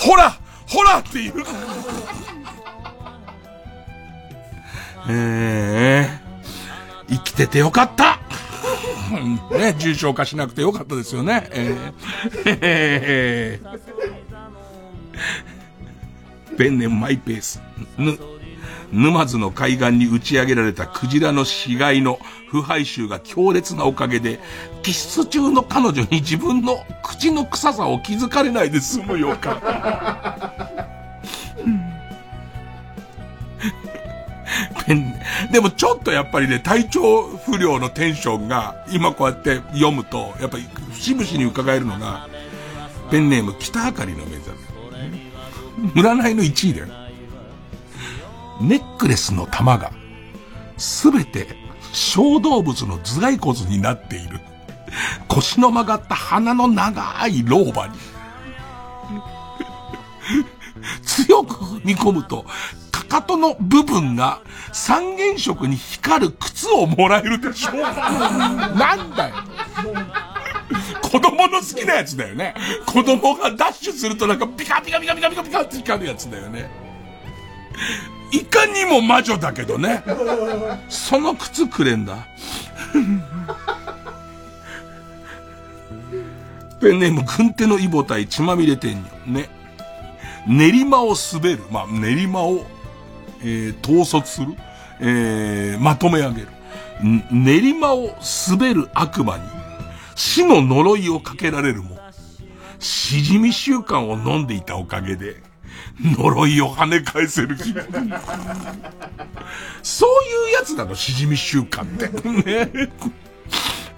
[0.00, 1.44] ほらほらっていう。
[5.10, 8.18] えー、生きててよかった
[9.50, 11.48] ね、重症化しなくてよかったですよね。
[11.52, 13.78] えー、えー、
[16.56, 17.60] ペンネマイペース。
[17.96, 18.18] ぬ、
[18.92, 22.18] 沼津の海岸に打ち上げられたクジラの死骸の
[22.50, 24.40] 腐敗臭が強烈なおかげで、
[24.82, 30.97] 気質中の彼女に自分の口の臭さを気づかれないで済むよか。
[35.52, 42.28] でもちょっとやっぱりね、体調不良のテンションが、今こうやって読むと、やっぱり、節々に伺えるのが、
[43.10, 46.02] ペンネーム北あかりの目覚め。
[46.02, 46.86] 占いの1位だよ。
[48.60, 49.92] ネックレスの玉が、
[50.76, 51.46] すべて
[51.92, 54.40] 小動物の頭蓋骨になっている。
[55.28, 57.94] 腰の曲がった鼻の長い老婆に、
[61.02, 62.44] 強く踏み込むと、
[62.90, 64.40] かかとの部分が
[64.72, 69.34] 三原色に光る靴をもらえるでしょなんだよ。
[71.02, 72.54] 子供の好きなやつだよね。
[72.86, 76.70] 子供がダッシュするとなんかピカピカピカピカピカピカって光るやつだよね。
[78.30, 80.04] いかにも魔女だけどね。
[80.88, 82.26] その靴くれんだ。
[86.80, 89.40] ペンネーム、軍手のイボ対血まみれ天女。
[89.40, 89.48] ね。
[90.48, 91.62] 練馬を滑る。
[91.70, 92.64] まあ、練馬を、
[93.40, 94.54] えー、統率する。
[95.00, 96.48] えー、まとめ上げる。
[97.30, 98.10] 練馬を
[98.48, 99.44] 滑る悪魔に、
[100.16, 101.98] 死の呪いをかけられるも、
[102.80, 105.36] しじみ習慣を飲んでいたおかげで、
[106.00, 107.84] 呪いを跳ね返せる気分。
[109.82, 112.08] そういうやつなの、しじみ習慣って。
[112.28, 112.70] ね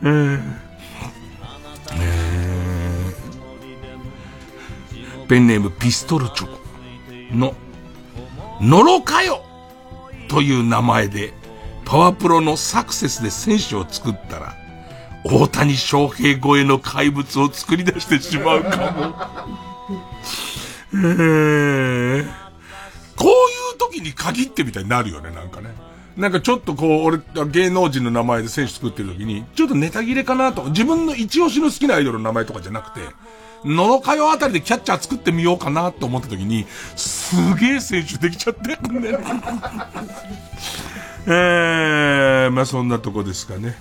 [0.02, 0.70] えー
[1.92, 2.29] え
[5.30, 6.58] ペンネームピストルチョコ
[7.36, 7.54] の、
[8.60, 9.44] ノロかよ
[10.26, 11.32] という名前で、
[11.84, 14.56] パワプロのサクセスで選手を作ったら、
[15.24, 19.14] 大谷翔平超えの怪物を作り出してしまうかも。
[20.94, 22.26] えー、
[23.14, 23.30] こうい
[23.76, 25.70] う時に限ってみたいになるよね、なんかね。
[26.16, 33.00] なんかちょっとこう、俺、芸能人の名前で選手作ってる時に、ちょっとネタ切れかなと、自分の一押しの好きなアイドルの名前とかじゃなくて、
[33.64, 36.66] 野呂かよあたりでキャッチャー作ってみようかなと思った時に、
[36.96, 39.16] すげえ選手できちゃってんね。
[41.26, 43.76] えー、まあそんなとこですかね。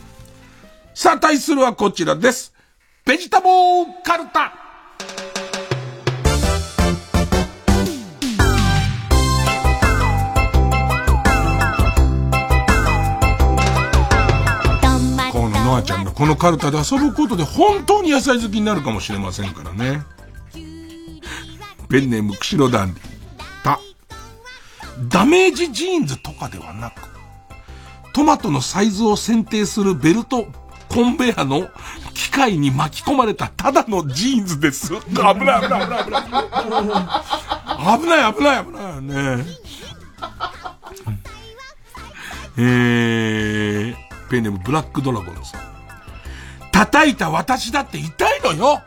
[0.94, 2.54] さあ、対するはこちらです。
[3.06, 4.54] ベジタボーカルタ
[15.70, 20.02] ノアちゃんがこのカルタで遊ぶことで本当に野菜好きになるかもしれませんからね。
[21.90, 23.04] ペンネーム、釧路ダンディ。
[23.64, 23.80] た。
[25.08, 27.02] ダメージジーンズとかではなく、
[28.14, 30.48] トマトのサイズを選定するベルト
[30.90, 31.70] コンベヤの
[32.16, 34.90] 機械に巻き込まれたただのジーンズです。
[34.90, 36.24] 危ない危ない危ない危ない。
[38.00, 39.02] 危ない危ない危ない
[39.38, 39.46] ね。
[42.58, 45.62] えー、ペンネームブラックドラゴンさん。
[46.72, 48.82] 叩いた私だって痛いのよ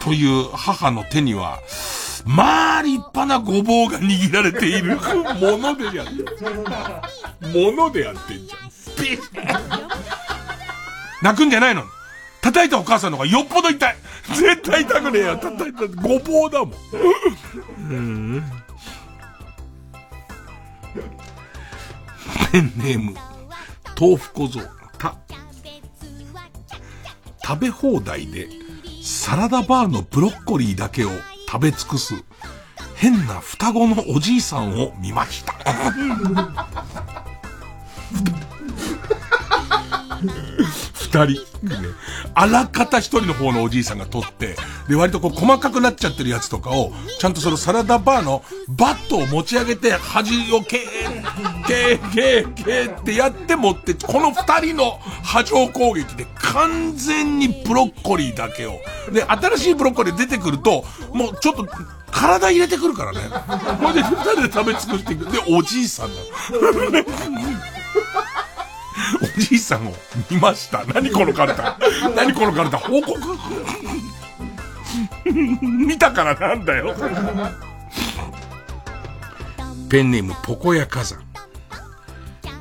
[0.00, 1.58] という母の手には、
[2.24, 4.96] まあ立派なごぼうが握られている
[5.40, 6.12] ものでやって
[7.48, 7.52] ん。
[7.52, 8.70] ものでやってんじゃん。
[8.96, 9.20] ピ ッ
[11.22, 11.82] 泣くんじゃないの？
[12.42, 13.96] 叩いたお母さんの方がよっぽど痛い
[14.28, 16.70] 絶対痛くねえよ叩いた、ごぼうだもん。
[16.70, 18.44] うん。
[22.52, 23.16] ペンネーム、
[23.98, 24.60] 豆腐小僧、
[24.98, 25.16] た、
[27.42, 28.46] 食べ放題で、
[29.02, 31.10] サラダバーのブロッコリーだけを
[31.48, 32.12] 食べ尽くす、
[32.96, 35.54] 変な双子のおじいさんを見ました。
[41.06, 41.42] 二人。
[42.34, 44.56] あらかた一人の方のおじいさんが取って、
[44.88, 58.78] で、割とこう細かくなっちゃってるやつとかを、ちゃんとそのサラダバーのバットを持ち上げて、端をケー、ケー、ケー、ケーってやって持って、この二人の波状攻撃で完全にブロッコリーだけを。
[59.12, 61.66] で、新しいブロッコリー出てくると、もうちょっと、
[62.10, 63.20] 体入れてくるからね。
[63.78, 65.30] ほいで、二人で食べ尽くしていく。
[65.30, 66.22] で、おじいさんなの。
[69.22, 69.94] おじいさんを
[70.30, 70.84] 見ました。
[70.86, 71.78] 何このカルタ。
[72.14, 72.78] 何このカルタ。
[72.78, 73.18] 報告
[75.60, 76.94] 見たからなんだよ。
[79.88, 81.20] ペンネームポコヤ火山。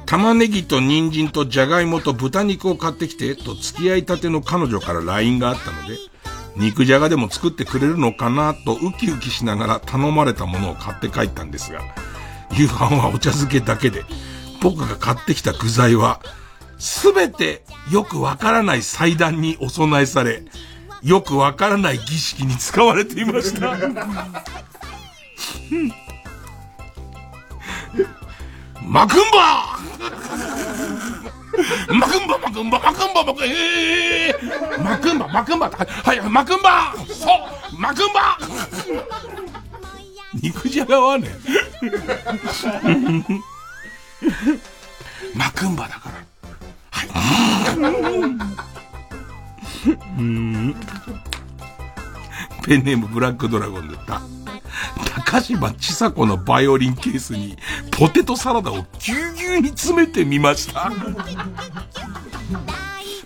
[0.05, 5.97] 玉ねぎと人参とじゃがいもと豚肉を買ってきて、と付き合いたての彼女から LINE があったので、
[6.55, 11.81] 肉じゃがでも作ってくれるのかなとウキウキしながら頼まれたものを買って帰ったんですが、
[12.51, 14.05] 夕飯はお茶漬けだけで、
[14.61, 16.19] 僕が買ってきた具材は、
[16.77, 20.43] すべてよくわからない祭壇にお供えされ、
[21.03, 23.77] よくわからない儀式に使われていました。
[28.81, 29.79] マクンバ
[31.87, 38.37] マクンバマクンバマクンバマクンえー、マクンバマクンバはいマクンバそうマクンバ
[40.41, 41.29] 肉じゃがはね。
[45.35, 46.15] マクンバだから。
[46.91, 47.09] はい。
[50.17, 50.75] うん。
[52.65, 54.21] ペンネームブラックドラゴンだった。
[55.25, 57.57] 高島千佐子のバイオリンケースに
[57.91, 60.91] ポテトサラダをぎゅうぎゅうに詰めてみました。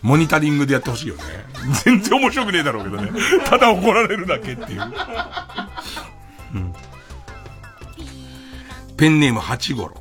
[0.01, 1.21] モニタリングでやってほしいよね。
[1.83, 3.11] 全然面白くねえだろうけどね。
[3.45, 4.81] ただ怒られるだけっていう。
[6.55, 6.73] うん
[8.97, 9.93] ペンネーム八五郎。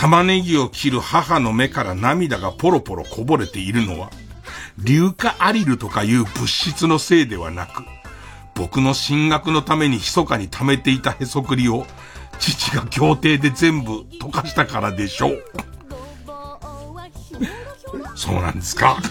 [0.00, 4.10] た、玉ねぎを切る母の目から涙がポロポロこぼれているのは、
[4.80, 7.84] 硫化アリルとかいう物質のせいではなく、
[8.54, 11.86] 僕の進学のために密かに貯めていたへそくりを、
[12.38, 15.44] 父が協定で全部溶かしたからでしょう。
[18.14, 18.96] そうなんですか？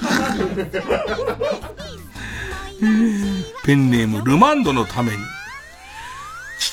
[3.65, 5.17] ペンネームルマンドのために、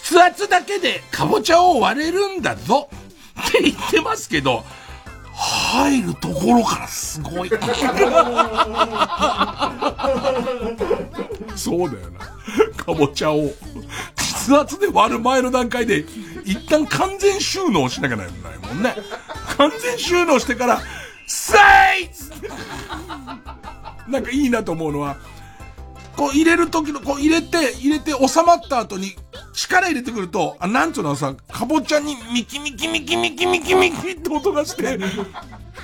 [0.09, 2.89] 筆圧だけでかぼちゃを割れるんだぞ
[3.41, 4.65] って言ってますけど、
[5.33, 7.51] 入るところからすごい。
[11.55, 12.21] そうだよな。
[12.77, 13.51] かぼちゃを、
[14.47, 16.07] 筆圧で割る前の段階で、
[16.45, 18.95] 一旦完全収納しなきゃならないもんね。
[19.59, 20.81] 完全収納してから、
[21.27, 22.09] せい
[24.09, 25.17] なんかいいなと思うのは、
[26.17, 29.15] こう入れる時の、こう入れて、入れて収まった後に、
[29.53, 34.97] 力入れてくると、あ、なんつうのさ、かぼちゃにミキミキミキミキミキミキって音がして、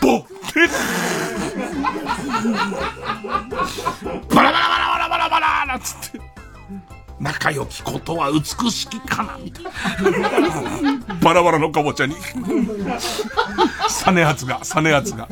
[0.00, 0.68] ボッて、
[4.34, 6.20] バラバラバラバラバラバラなんつって、
[7.20, 9.70] 仲良きことは美しきかな、みたいな。
[11.22, 12.16] バラバラのかぼちゃに。
[13.88, 15.28] サネ圧が、サネ圧が。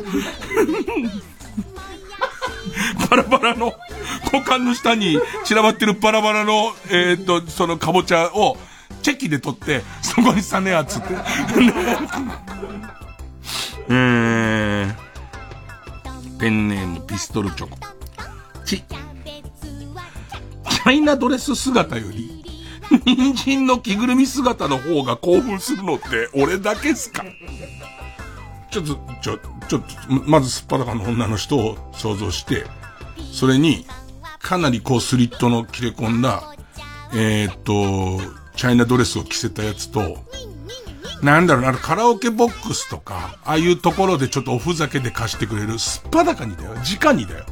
[3.11, 3.75] バラバラの、
[4.33, 8.57] 股間の下に散らばってるバラバラの、えー、っと、そのかぼちゃを、
[9.03, 11.09] チェキで取って、そこにサネアツって。
[13.89, 13.91] え
[14.95, 17.77] ー、ペンネームピストルチョコ。
[18.65, 18.79] ち。
[18.79, 22.45] チャイナドレス姿より、
[23.05, 27.25] 人参の着ぐるみ姿の方が興奮するのって俺だけっすか？
[28.71, 29.39] ちょっと、ちょ、
[29.69, 29.85] ちょっと、
[30.27, 32.65] まずすっぱだかの女の人を想像して、
[33.33, 33.87] それに、
[34.41, 36.55] かなりこうスリットの切れ込んだ、
[37.15, 38.21] えー、っと、
[38.57, 40.19] チャイナドレスを着せたやつと、
[41.23, 46.73] なんだろうな、カラオケボックスとか、ああいうところでちょっとおふざけで貸してくれる、すっぱだかにだよ。
[46.75, 47.45] 直にだよ。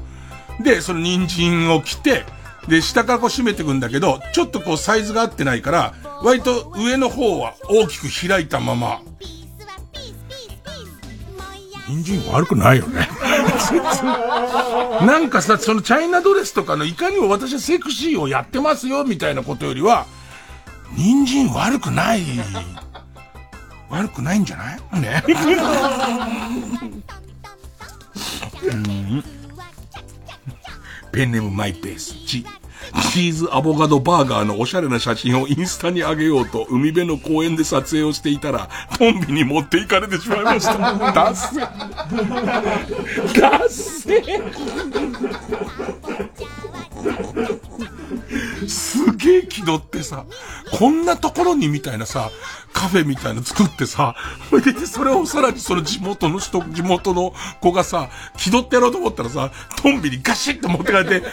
[0.61, 2.25] で、その人参を着て、
[2.67, 9.01] で、下からこう締めていくんだけど、ちょっとこうサイズが合ってないから、割と上の方は大きく開いたまま、
[11.89, 13.09] 人参悪くないよね。
[15.07, 20.07] なんかさ、そのチャイナドレスとかのいかにも私はセクシーをやってますよみたいなことよりは、
[20.97, 22.23] 人参悪くない。
[23.91, 25.01] 悪くないんじゃない？
[25.01, 25.23] ね。
[28.63, 29.25] うん
[31.13, 32.15] ペンネームマイペース。
[32.27, 32.45] チ。
[33.13, 40.79] チーズアボカドバーガーのおしゃれな写真をインスタに上げようと海辺の公園で撮影をしていたら、コンビに持っていかれてしまいました。
[40.79, 41.61] ダッセ
[43.41, 44.23] ダッセ
[48.67, 50.25] すげえ気取ってさ、
[50.79, 52.31] こんなところにみたいなさ、
[52.73, 54.17] カフェみたいな作ってさ、
[54.51, 59.51] で、それをさらにその地元の人、地元の子がさ、気取ってやろうと思ったらさ、
[59.83, 61.31] トンビにガシッと持ってかれて、ピー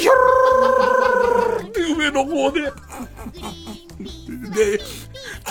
[0.00, 2.62] ヒョーって上の方で、
[4.50, 4.80] で、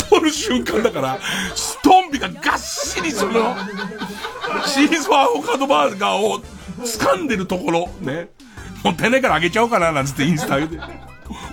[0.10, 1.20] 取る瞬間だから、
[1.84, 3.56] トンビががっしりその、
[4.66, 6.42] チーズアボカドバーガーを
[6.80, 8.30] 掴んでるところ、ね。
[8.88, 10.84] もったいないからあげちゃおうかな、なんつってインスタ上げて。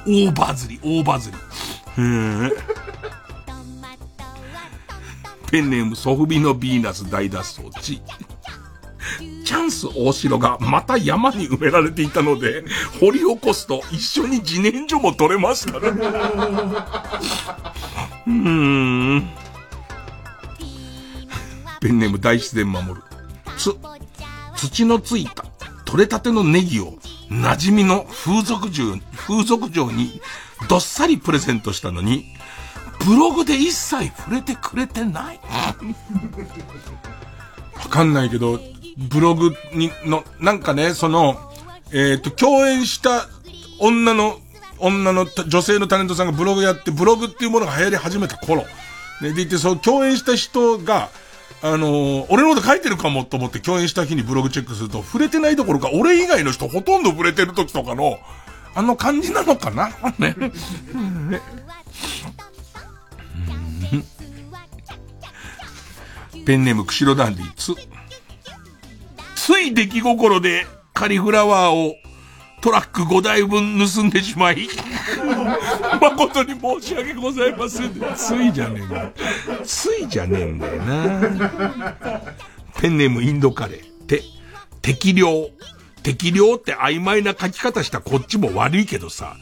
[0.06, 1.36] 大バズり、大バズり。
[1.36, 2.51] へー。
[5.51, 8.01] ペンネームソフビのヴィーナス大脱走地。
[9.44, 12.65] チャンス大城がまた山に埋められていたので、
[13.01, 15.89] 掘り起こすと一緒に自然薯も取れましたね。
[18.27, 18.32] うー
[19.16, 19.28] ん。
[21.81, 23.02] ペンネーム大自然守る。
[23.59, 23.77] つ、
[24.56, 25.44] 土のついた、
[25.85, 26.94] 取れたてのネギを、
[27.31, 30.21] 馴染みの風俗嬢、風俗嬢に、
[30.69, 32.27] どっさりプレゼントしたのに、
[33.05, 35.41] ブログで一切触れてくれてない。
[37.77, 38.61] わかんないけど、
[38.97, 41.53] ブログに、の、なんかね、その、
[41.93, 43.29] えっ、ー、と、共演した
[43.79, 44.39] 女の、
[44.79, 48.65] 女の、女性のタレントさんがブログやって、ブログっていうものが流行り始めた頃、
[49.21, 51.11] ね、でいて、その共演した人が、
[51.66, 58.19] あのー、俺のこと書いてるかもと思って共演した日にブログチェックすると、触れてないどころか、俺以外の人ほとんど触れてる時とかの、
[58.74, 59.89] あの感じなのかな？
[60.19, 60.36] ね。
[66.45, 67.73] ペンネーム、釧路ダンディ、つ。
[69.35, 71.95] つい出来心でカリフラワーを
[72.65, 74.66] トラック5台分盗んでしまい、
[76.01, 77.93] 誠に申し訳ございません。
[78.16, 79.12] ついじゃねえんだよ。
[79.62, 81.20] ついじゃねえんだよな。
[82.81, 84.07] ペンネームインドカレー。
[84.07, 84.23] て、
[84.81, 85.51] 適量。
[86.03, 89.36] 適量って曖昧な書き方したこっちも悪いけどさ、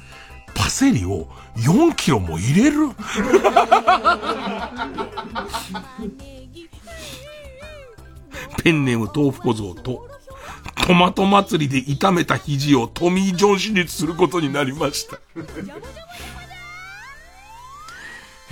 [0.57, 1.28] パセリを
[1.59, 2.89] 4キロも入れる
[8.65, 10.09] ペンネーム豆腐小僧と、
[10.74, 15.16] トマト祭りで炒めた肘をトミー・ジョン手術することになりました。
[15.16, 15.20] へ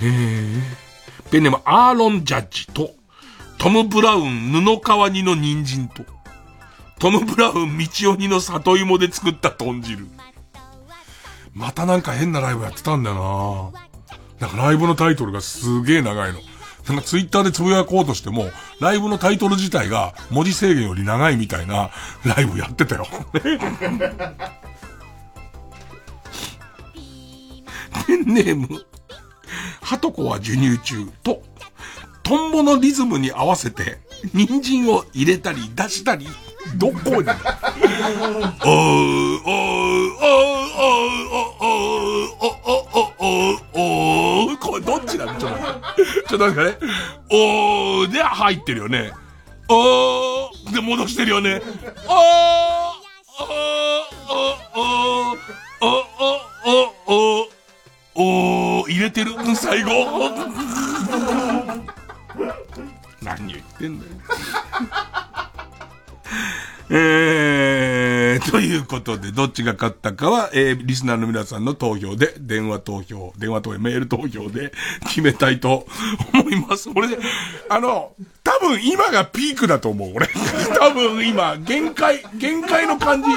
[0.01, 0.61] え。
[1.29, 2.91] ペンネームアーロン・ジャッジと、
[3.57, 6.03] トム・ブラウン布川煮の人参と、
[6.99, 10.07] トム・ブラウン道鬼の里芋で作った豚汁。
[11.53, 13.71] またなんか変なライブやってたんだよ
[14.39, 16.39] ななんかライブのタイトルがすげえ長いの。
[16.91, 18.49] なんかツイッターでつぶやこうとしても、
[18.79, 21.89] ライブのタイトル自体が文字制限より長いみたいな
[22.25, 23.07] ライブやってたよ。
[28.07, 28.67] ペンネーム、
[29.81, 31.41] ハトコは授乳中と、
[32.23, 33.99] トンボのリズムに合わせて、
[34.33, 36.27] 人参を入れたり出したり、
[36.77, 37.07] どこに？
[37.07, 39.85] おー、おー、おー、
[40.21, 46.77] おー、おー、おー、おー、これどっちなのちょっと、ちょっとなんかね、
[47.31, 49.11] おーで入ってるよね。
[49.69, 51.61] おーで戻してるよね。
[52.07, 52.15] おー、
[53.39, 54.41] おー、
[54.75, 55.35] おー、おー、
[55.81, 56.05] おー、
[56.65, 57.47] おー、おー、
[58.15, 59.89] おー、入れてる最後。
[63.21, 64.11] 何言ってんだよ。
[66.93, 74.73] えー、ということで、どっちが勝ったかは、えー、リスナーの皆さんの投票で、電話投票、電話投票、メール投票で
[75.07, 75.87] 決めたいと
[76.33, 76.89] 思います。
[76.93, 77.17] 俺で、
[77.69, 78.11] あの、
[78.43, 80.27] 多分今がピークだと思う、俺。
[80.77, 83.29] 多分今、限界、限界の感じ、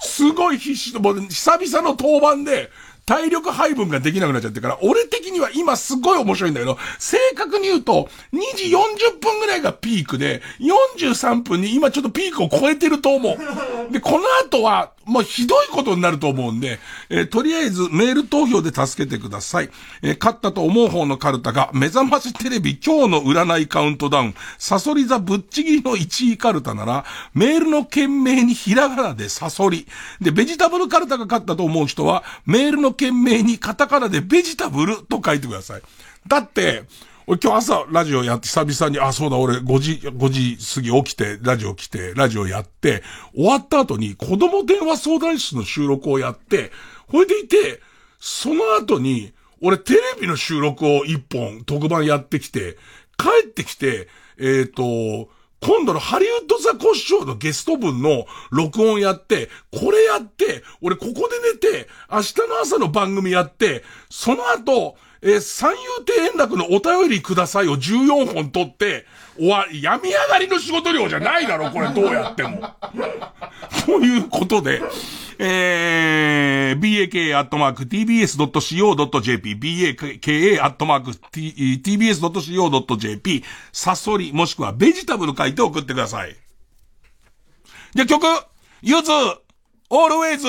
[0.00, 2.70] すごい必死と、もう久々の登板で、
[3.08, 13.92] 体力配分ができなくなっちゃってから、俺的には今すごい面白いんだけど、正確に言うと、2時40分ぐらいがピークで、43分に今ちょっとピークを超えてると思う。
[13.92, 16.78] で、この後は、もうひどいことになると思うんで、
[17.08, 19.70] えー、とりあえずメール投票で助けてください。
[20.02, 29.86] えー、勝ったと思う方のカルタが、目覚ましテレビ今日の占いカウントダウン、サソリ座ぶっちぎりの1位カルタなら、メールの件名にひらがなでサソリ。
[30.20, 35.82] で、ベジタブルカルタが勝ったと思う人は、メールの件名にカタカナでベジタブルと書いてください。
[36.26, 36.84] だって、
[37.30, 43.02] 俺今日朝ラジオやって久々に、あ、そうだ俺5時、5時過ぎ起きて、ラジオ来て、ラジオやって、
[43.34, 46.72] 終わった後に子供電話相談室の収録をやって、
[47.06, 47.82] ほいでいて、
[48.18, 52.78] その後に、俺テレビの収録を一本特番やってきて、
[53.18, 55.28] 帰ってきて、えっ、と、
[55.60, 72.74] 今度のハリウッドザコシショウのゲスト分の録音やって、これやって、俺ここで寝て、明日の朝の番組やって、その後、えー三遊亭円楽のお便りくださいを14本取って、終わ、病み上がりの仕事量じゃないだろ、これどうやっても。
[73.86, 74.82] ということで、
[75.38, 77.54] えー、baka.tbs.co.jp、
[79.54, 80.64] baka.tbs.co.jp、
[83.72, 86.36] サソリ、もしくはベジタブル書いて送ってください。
[87.94, 88.26] じゃ曲、
[88.82, 89.12] ゆず、
[89.90, 90.48] オールウェイズ。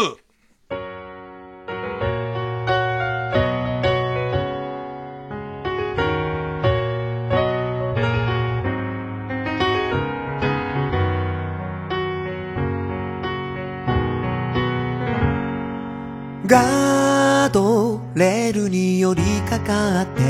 [19.09, 20.21] 寄りかかって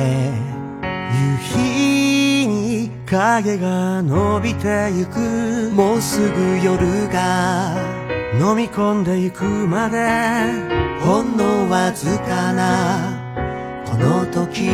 [1.11, 7.75] 夕日に影が伸びてゆくもうすぐ夜が
[8.39, 9.97] 飲み込んでゆくまで
[11.01, 14.69] ほんのわずかなこの時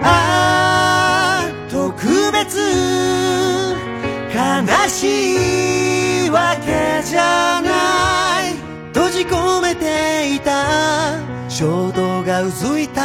[0.00, 2.58] ああ特別
[4.34, 8.54] 悲しいわけじゃない。
[8.92, 11.23] 閉じ込めていた。
[11.54, 13.00] 衝動がうずいた。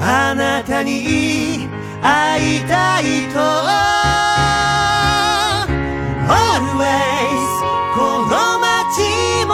[0.00, 1.68] あなたに
[2.00, 3.40] 会いたいと。
[6.30, 7.50] Always
[7.96, 9.02] この街
[9.50, 9.52] も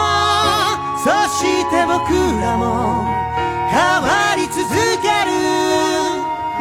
[1.02, 1.40] そし
[1.70, 2.12] て僕
[2.42, 3.06] らも
[3.70, 4.68] 変わり続
[5.00, 5.32] ける。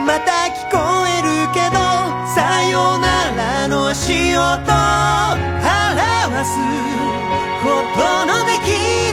[0.08, 1.76] また聞こえるけど
[2.34, 3.06] さよな
[3.36, 4.72] らの足音表
[6.46, 6.56] す。
[7.62, 7.68] こ
[8.00, 9.05] とのできな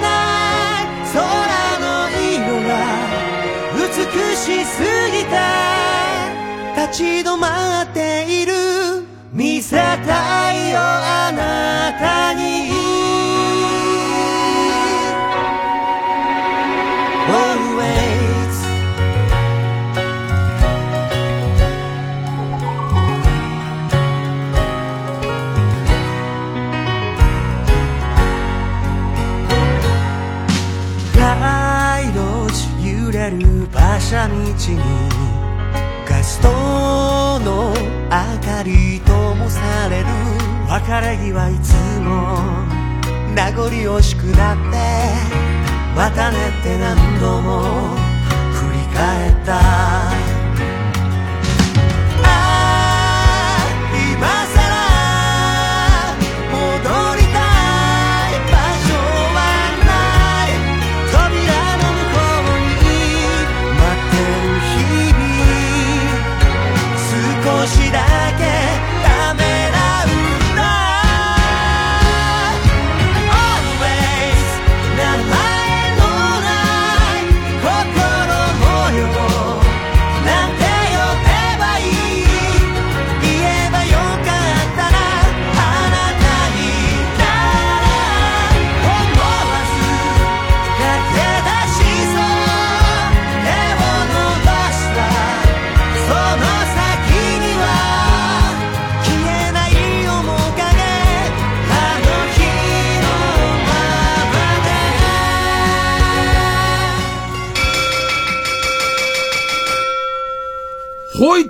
[4.43, 4.83] しす
[5.13, 5.39] ぎた。
[6.75, 8.53] 立ち止まっている。
[9.33, 12.82] 見せたいよあなたに。
[34.13, 34.45] 車道に
[36.07, 36.49] ガスト
[37.41, 38.11] の明
[38.47, 40.07] かりともされる。
[40.69, 42.37] 別れ際いつも
[43.35, 44.77] 名残惜しくなって
[45.97, 47.97] またねって何度も
[48.53, 50.22] 振り返った。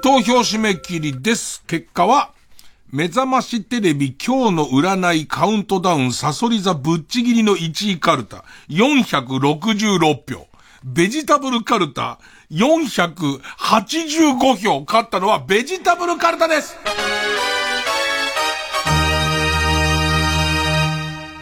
[0.03, 1.63] 投票締め切りです。
[1.69, 2.33] 結果は、
[2.91, 10.49] 目覚ましテレビ今日の占いカウントダウンサソリ座ぶっちぎりの1位カルタ466票。
[10.83, 12.19] ベジタブルカルタ
[12.51, 14.85] 485票。
[14.85, 16.77] 勝ったのはベジタブルカルタです。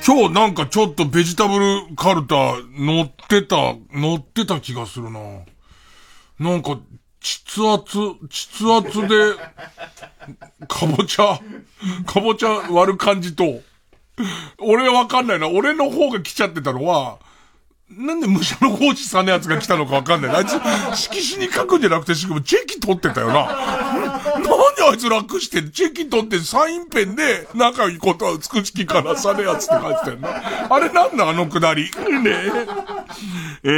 [0.06, 5.18] 今日なんかちょっとベジタブルカルタ乗ってた、乗ってた気がするな。
[6.38, 6.78] なんか、
[7.20, 7.98] 膣圧、
[8.28, 9.34] 膣圧で、
[10.66, 11.38] かぼちゃ、
[12.06, 13.60] かぼちゃ割る感じと、
[14.58, 15.48] 俺わかんないな。
[15.48, 17.18] 俺の方が来ちゃってたのは、
[17.90, 20.36] なんで武者の法師さんのやつが来たのかわかんない。
[20.36, 20.52] あいつ、
[20.96, 24.09] 色紙に書くんじゃなくて、しかもチェキ取ってたよな。
[24.24, 24.48] なんで
[24.90, 30.74] あいつ楽してチェキ取ってサインペンで仲いいことは美しきからされやつって書いてたよな。
[30.74, 31.84] あれなんだあのくだり？
[31.84, 31.90] ね
[32.26, 33.00] え。
[33.62, 33.68] え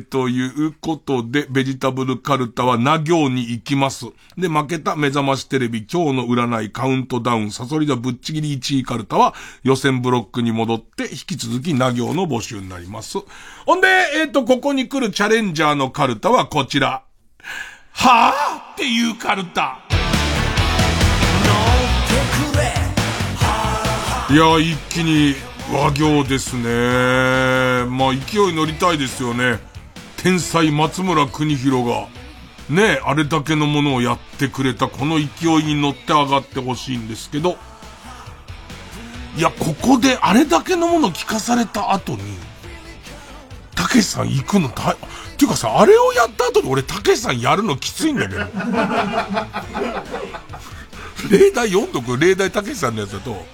[0.00, 4.06] ー、ということで、ベジタブルカルタはな行に行きます。
[4.36, 13.18] で、負けた目覚ましテレビ今日の占いカウントダウンサソリ座ぶっちぎり1位カルタは予選ブロックに戻って引き続きな行の募集になります。
[13.64, 17.04] ほんで、えっ、と、ここに来るチャレンジャーのカルタはこちら。
[17.92, 19.78] はぁっていうカルタ。
[24.30, 25.34] いや、一気に
[25.70, 27.84] 和行ですね。
[27.90, 29.60] まあ、勢い乗りたいですよね。
[30.16, 32.08] 天才松村邦弘が、
[32.70, 35.24] ね、あれだけのものをやってくれたこの勢
[35.60, 37.58] いに乗って上がってほしいんですけど、
[39.36, 42.22] いや、ここであれだけのもの聞かされた後に、
[43.82, 44.96] たけしさん行くの大、っ
[45.36, 48.40] ていうかさ、あれをやった後に俺たけしさんやるのきついんだけど。
[51.30, 52.16] 例題読んどく？
[52.16, 53.44] 例題たけしさんのやつだと、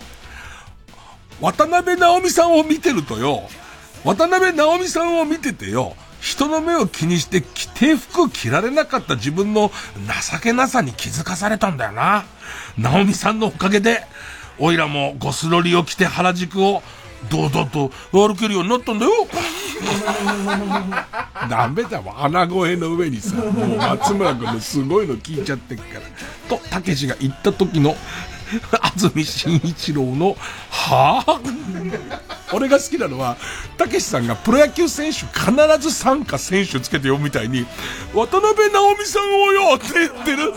[1.40, 3.48] 渡辺直美さんを見てるとよ、
[4.04, 9.14] 渡辺直美さんを見ててよ、人の目を気にして着て服着られなかった。
[9.14, 9.70] 自分の
[10.32, 12.26] 情けなさに気づかされたんだよな。
[12.76, 14.04] 直美さんのおかげで、
[14.58, 16.82] おいらもゴスロリを着て原宿を
[17.30, 19.12] 堂々と歩けるようになったんだよ。
[21.50, 26.00] ダメだわ、穴声の上にさ、もう松村君のすごいの聞いちゃってっから。
[26.48, 27.96] と、たけしが言った時の、
[28.80, 30.36] 安住紳一郎の、
[30.70, 32.20] はぁ
[32.52, 33.36] 俺が好きなのは、
[33.76, 37.66] たけしさんがプロ野球選手必ず参加選手つけてよみたいに、
[38.14, 40.54] 渡辺直美さんをよって言ってる。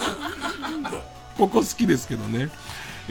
[1.37, 2.49] ここ好きですけどね。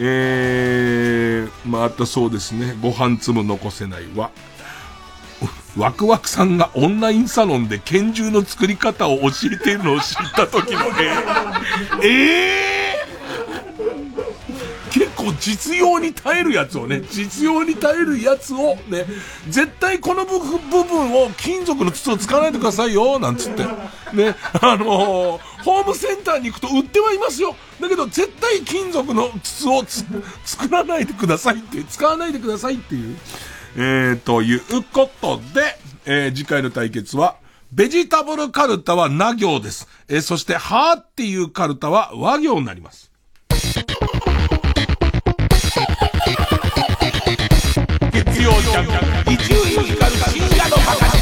[0.03, 4.31] えー、また、そうですね、ご飯粒残せないわ、
[5.77, 10.91] ワクワクさんがオンラインサロンで拳銃の作り方を教えているのを知った時のね、
[12.03, 13.20] えー、
[15.25, 19.05] 構実用に耐えるやつをね、実用に耐えるやつをね、
[19.49, 23.65] 絶対この部分を金属の筒を使わないでくださいよ、なんつって。
[24.15, 27.55] ね、あのーホームセンターに行くと売ってはいますよ。
[27.81, 33.17] だけど絶対金属の筒を作らないでくださいって、使わないでくださいっていう。
[33.77, 34.61] えー、という
[34.91, 37.37] ことで、えー次回の対決は、
[37.73, 39.87] ベジタブルカルタはな行です。
[40.09, 43.10] えーそして、はーっていうカルタは和行になります。
[48.41, 48.87] ジャン
[49.27, 51.21] ク、伊集院光る深夜のバカ力。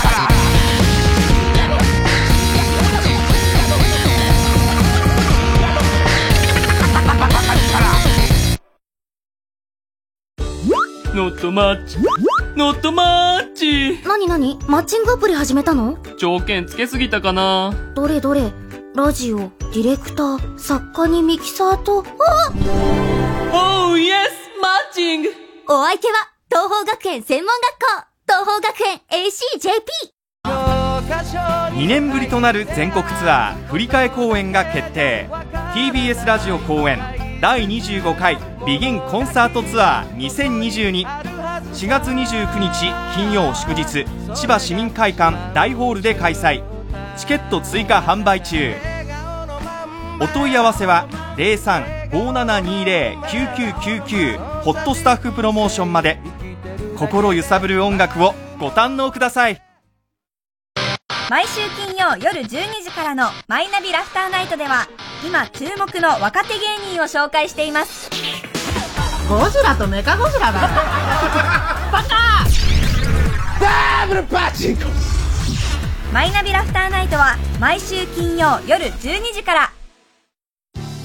[11.12, 11.98] ノットマッチ、
[12.54, 14.00] ノットマッチ。
[14.06, 15.98] なになにマッチングアプリ始めたの？
[16.18, 17.74] 条件つけすぎたかな。
[17.96, 18.52] どれどれ？
[18.94, 22.52] ラジオ、ディレクター、作家にミキサーと、あ
[23.90, 25.30] おーイエスマッチング
[25.68, 26.14] お相手は、
[26.50, 27.86] 東方学園専門学校
[28.26, 29.84] 東方学園 ACJP
[31.76, 35.28] 2年ぶりとなる全国ツアー振り替え公演が決定。
[35.74, 36.98] TBS ラジオ公演
[37.42, 41.04] 第25回ビギンコンサートツアー20224
[41.86, 46.62] 月29日金曜祝日千葉市民会館大ホールで開催。
[47.18, 48.72] チケット追加販売中。
[50.20, 51.06] お問い合わせは
[51.38, 56.18] 0357209999ホットスタッフプロモーションまで。
[56.98, 59.62] 心揺さぶる音楽をご堪能ください。
[61.30, 62.46] 毎週金曜夜12
[62.82, 64.88] 時からの「マイナビラフターナイト」では
[65.24, 66.60] 今注目の若手芸
[66.94, 68.10] 人を紹介しています。
[69.28, 70.58] ゴジラとメカゴジラだ。
[71.92, 72.08] バカ！
[73.60, 74.84] ダブルパチンコ
[76.12, 79.70] マイナビラフターナイトは毎週金曜夜12時から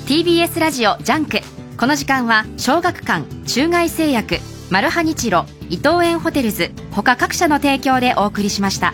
[0.05, 1.39] TBS ラジオジャンク
[1.77, 4.35] この時間は小学館中外製薬
[4.69, 8.91] マルハニチロ伊藤園ホテルズ他各社の提供でお送りしました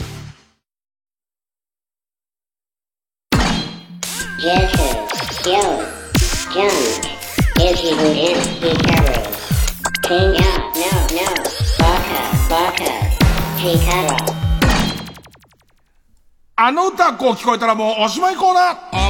[16.62, 19.10] あの歌こう聞こえたらもうおしまいコーナーま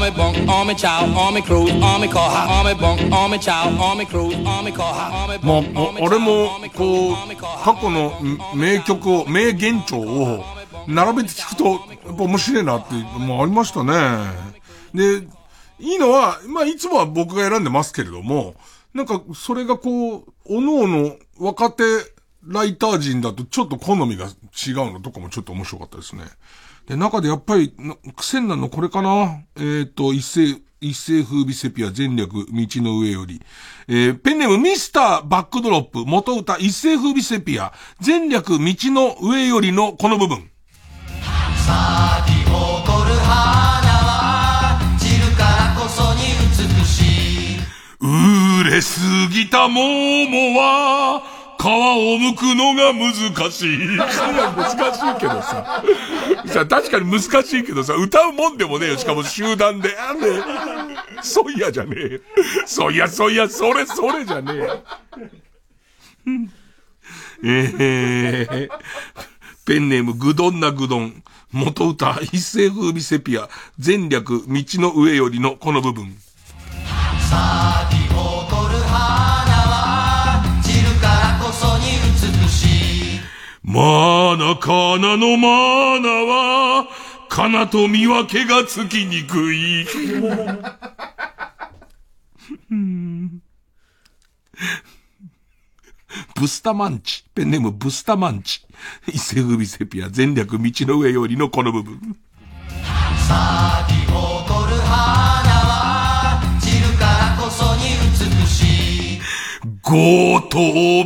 [5.58, 7.16] あ bunk, お俺も、こう、
[7.64, 8.22] 過去の
[8.56, 10.46] 名曲を、名幻聴を
[10.88, 11.66] 並べて聞くと、
[12.06, 13.06] やっぱ面白いなっていう
[13.42, 14.28] ありましたね。
[14.94, 15.28] で、
[15.80, 18.54] いいのは、まあいつもは僕が選んでますけれども、
[18.94, 21.84] なんかそれがこう、おのおの若手
[22.46, 24.34] ライター陣だとちょっと好みが違う
[24.94, 26.26] のとかもちょっと面白かったですね。
[26.90, 29.44] で、中でやっぱり、な癖になるのこれかな？
[29.57, 32.45] えっ、と、一世、一世風靡セピア全略道
[32.82, 33.40] の上より。
[33.88, 40.49] えーペンネームミスターバックドロップ元歌一世風靡セピア全略道の上よりのこの部分。
[41.57, 47.03] 咲き誇る花は散るからこそに美し
[47.56, 47.60] い
[48.02, 48.99] 売れす
[49.32, 51.22] ぎた桃は、
[51.60, 53.98] 皮を剥くのが難しい。
[53.98, 55.84] 難しいけどさ。
[56.45, 58.98] さ、確かに難しいけどさ、歌うもんでもねえよ。
[58.98, 59.90] しかも集団で。
[59.99, 60.27] あんね
[61.22, 62.22] そういやじゃねえ。
[62.65, 64.84] そういや、そういや、それ、それじゃねえ。
[67.44, 68.69] えー、
[69.65, 71.22] ペンネームぐどんなぐどん。
[71.52, 76.15] 元歌、一世風靡セピア、全略、道の上よりのこの部分。
[77.30, 78.10] 咲き
[83.70, 86.88] いマナカナのマーナは、
[87.30, 89.86] カナと見分けがつきにくい。
[96.36, 97.24] ブスタマンチ。
[97.36, 98.66] ペンネームブスタマンチ。
[99.08, 102.18] 伊勢海セピア全略道の上よりのこの部分。
[109.90, 110.60] ごと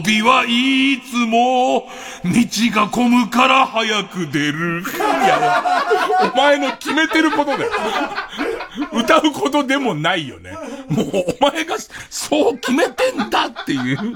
[0.04, 1.88] びはいつも、
[2.26, 2.32] 道
[2.76, 4.82] が混むから早く出る。
[4.82, 5.64] いやいや、
[6.34, 7.72] お前の決めてることだよ。
[8.92, 10.52] 歌うことでもないよね。
[10.90, 11.78] もうお前が
[12.10, 14.16] そう決めてんだっていう。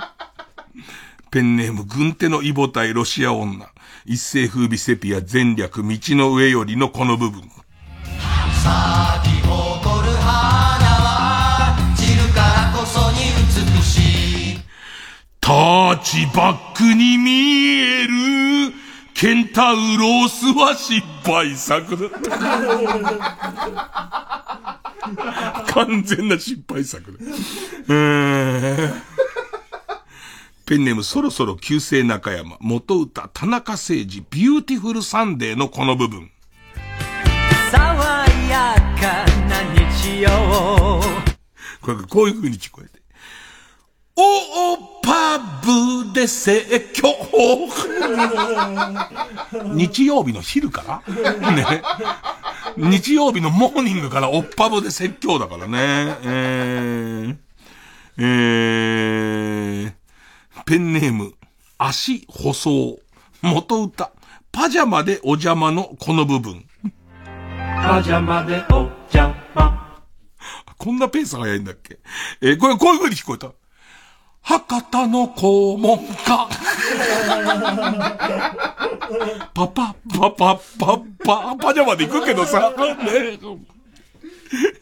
[1.32, 3.70] ペンネーム軍手のイボ対ロシア女。
[4.06, 7.50] 一世風靡セピア全略道の上よりのこの部分。
[15.48, 17.32] タッチバックに見
[17.80, 18.74] える
[19.14, 22.10] ケンタウロースは失敗作だ。
[25.68, 27.18] 完全な失敗作だ。
[27.88, 28.94] えー
[30.66, 36.30] ペンネームそろそろ旧姓中山、元歌田中誠二、ビューティフルサンデーのこの部分。
[37.72, 37.80] 爽
[38.50, 40.30] やかな日曜
[41.80, 42.97] これ、こういう風に聞こえて。
[44.20, 47.14] おおパブで説教
[49.74, 51.52] 日曜日の昼から？
[51.52, 51.82] ね。
[52.78, 56.18] 日曜日のモーニングからおっぱぶで説教だからね。
[56.24, 61.34] えー、えー、ペンネーム、
[61.78, 63.00] 足細。
[63.44, 64.12] 元歌、
[64.52, 66.66] パジャマでお邪魔のこの部分。
[67.86, 70.02] パジャマでお邪魔
[70.78, 72.00] こんなペース早いんだっけ？
[72.42, 73.52] えーこれ、こういう風に聞こえた。
[74.48, 76.48] 博多の肛門か。
[79.54, 82.78] パパ、パパ、パパ、パジャマで行くけどさ、ね。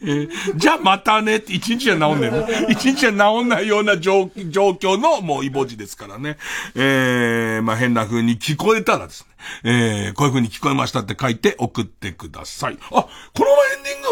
[0.04, 2.70] えーじゃあまたねって一日じゃ治んねえの？
[2.70, 6.38] 一日じゃ治んないような状状況のもうイボジですからね。
[6.76, 9.30] えー、まあ変な風に聞こえたらですね。
[9.64, 12.78] えー、こういう風に聞こえましたって書いて送ってください。
[12.80, 13.08] あ、このエ
[13.82, 14.05] ンディング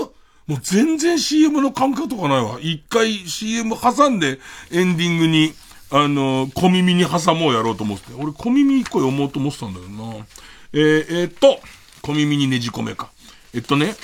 [0.48, 2.60] もう全然 CM の感覚とかないわ。
[2.60, 4.40] 一回 CM 挟んで
[4.72, 5.54] エンディングに、
[5.90, 8.14] あの、小耳に挟もうやろうと思って。
[8.18, 10.26] 俺小耳一個読もうと思ってたんだよな。
[10.74, 11.60] えー、えーっと、
[12.02, 13.12] 小耳にねじ込めか。
[13.54, 13.96] えっとね、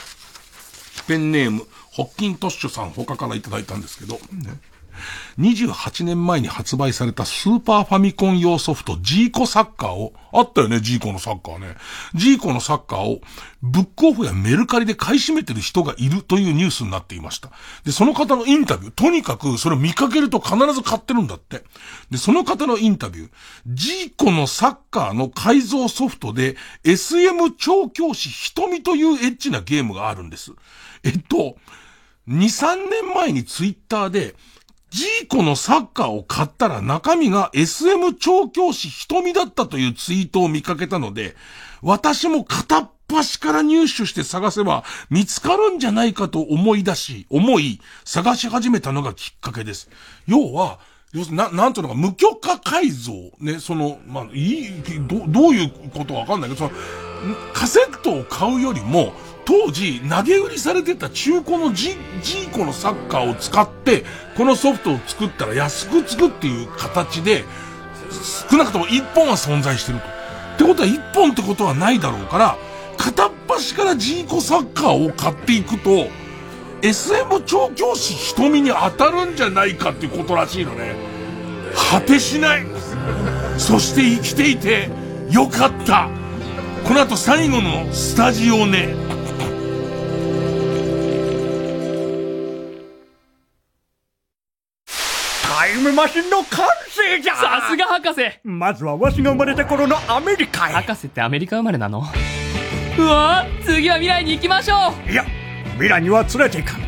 [1.08, 4.20] ペンネーム、ホッキントッシュさん他からいただいたんですけど、ね
[5.40, 11.76] 28年前に発売されたスーパーファミコン用ソフトジーコサッカーを、あったよね、ジーコのサッカーね。
[12.14, 13.22] ジーコのサッカーを
[13.62, 17.52] ブックオフやメルカリで買い占めてる人がいるというニュースになっていました。
[17.86, 21.64] で、その方のインタビュー、とにかくそれを見かけると必ず買ってるんだって。
[22.12, 23.30] で、その方のインタビュー、
[23.68, 30.52] ジーコのサッカーの改造ソフトで SM 調教師瞳というエッチなゲームがあるんです。
[31.04, 31.56] えっと、
[32.28, 34.36] 2、3年前にツイッターで、
[34.90, 41.36] ジーコのサッカーを買ったら中身が SM 調教師瞳だったというツイートを見かけたので、
[41.82, 49.90] 私も片っ端から入手して探せば見つかるんじゃないかと思い出し、思い、探し始めたのがきっかけです。
[50.28, 50.80] 要は、
[51.12, 53.14] 要するにな、なんというのか、無許可改造。
[53.40, 56.80] ね、その、まあ、いい、ど、どういうことわかんないけど、その、
[57.54, 59.14] カセットを買うよりも、
[59.46, 64.06] 当時、投げ売りされてた中古のジ、ーコのサッカーを使って、
[64.38, 67.46] このソフトを作ったら安くつくっていう形で、
[68.50, 70.06] 少なくとも一本は存在してると。
[70.06, 72.58] ってことは一本ってことはないだろうから、
[72.98, 76.10] 片っ端からジーコサッカーを買っていくと、
[76.82, 80.96] SM 調教師瞳に当たるんじゃないかっていうことらしいのね。
[81.92, 82.66] 果てしない。
[83.58, 84.90] そして生きていて
[85.30, 86.10] よかった。
[86.88, 88.96] この後最後のスタジオね。
[95.42, 97.36] タイムマシンの完成じゃ！
[97.36, 98.22] さすが博士。
[98.44, 100.74] まずはわしが生まれた頃のアメリカへ。
[100.74, 102.04] 博士ってアメリカ生まれなの？
[102.98, 105.12] うわ次は未来に行きましょう。
[105.12, 105.24] いや
[105.74, 106.82] 未来には連れていかん。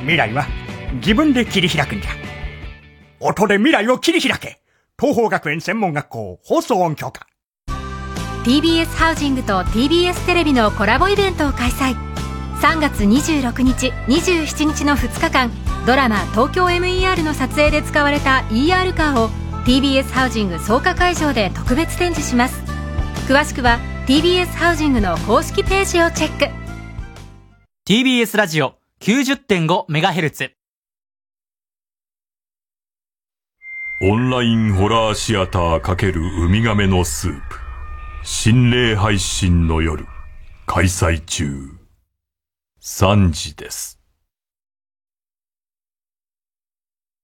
[0.00, 0.46] 未来は
[0.94, 2.12] 自分で切り開くんじゃ。
[3.20, 4.60] 音で未来を切り開け。
[4.98, 7.26] 東方学園専門学校放送音響科
[8.48, 11.94] TBS ハウジングと TBS テレビのコラボイベントを開催。
[12.62, 15.50] 3月26日27日の2日間
[15.86, 19.28] ドラマ「東京 MER」の撮影で使われた ER カーを
[19.66, 22.58] TBS ハウジング草加会場で特別展示します。
[23.28, 26.46] 詳しくは TBS ハウジングの公式ページをチェック。
[27.86, 30.52] TBS ラジオ 90.5MHz
[34.00, 37.67] オンラインホラーシアター×ウミガメのスープ。
[38.30, 40.06] 心霊配信の夜。
[40.66, 41.70] 開催中。
[42.78, 43.97] 3時です。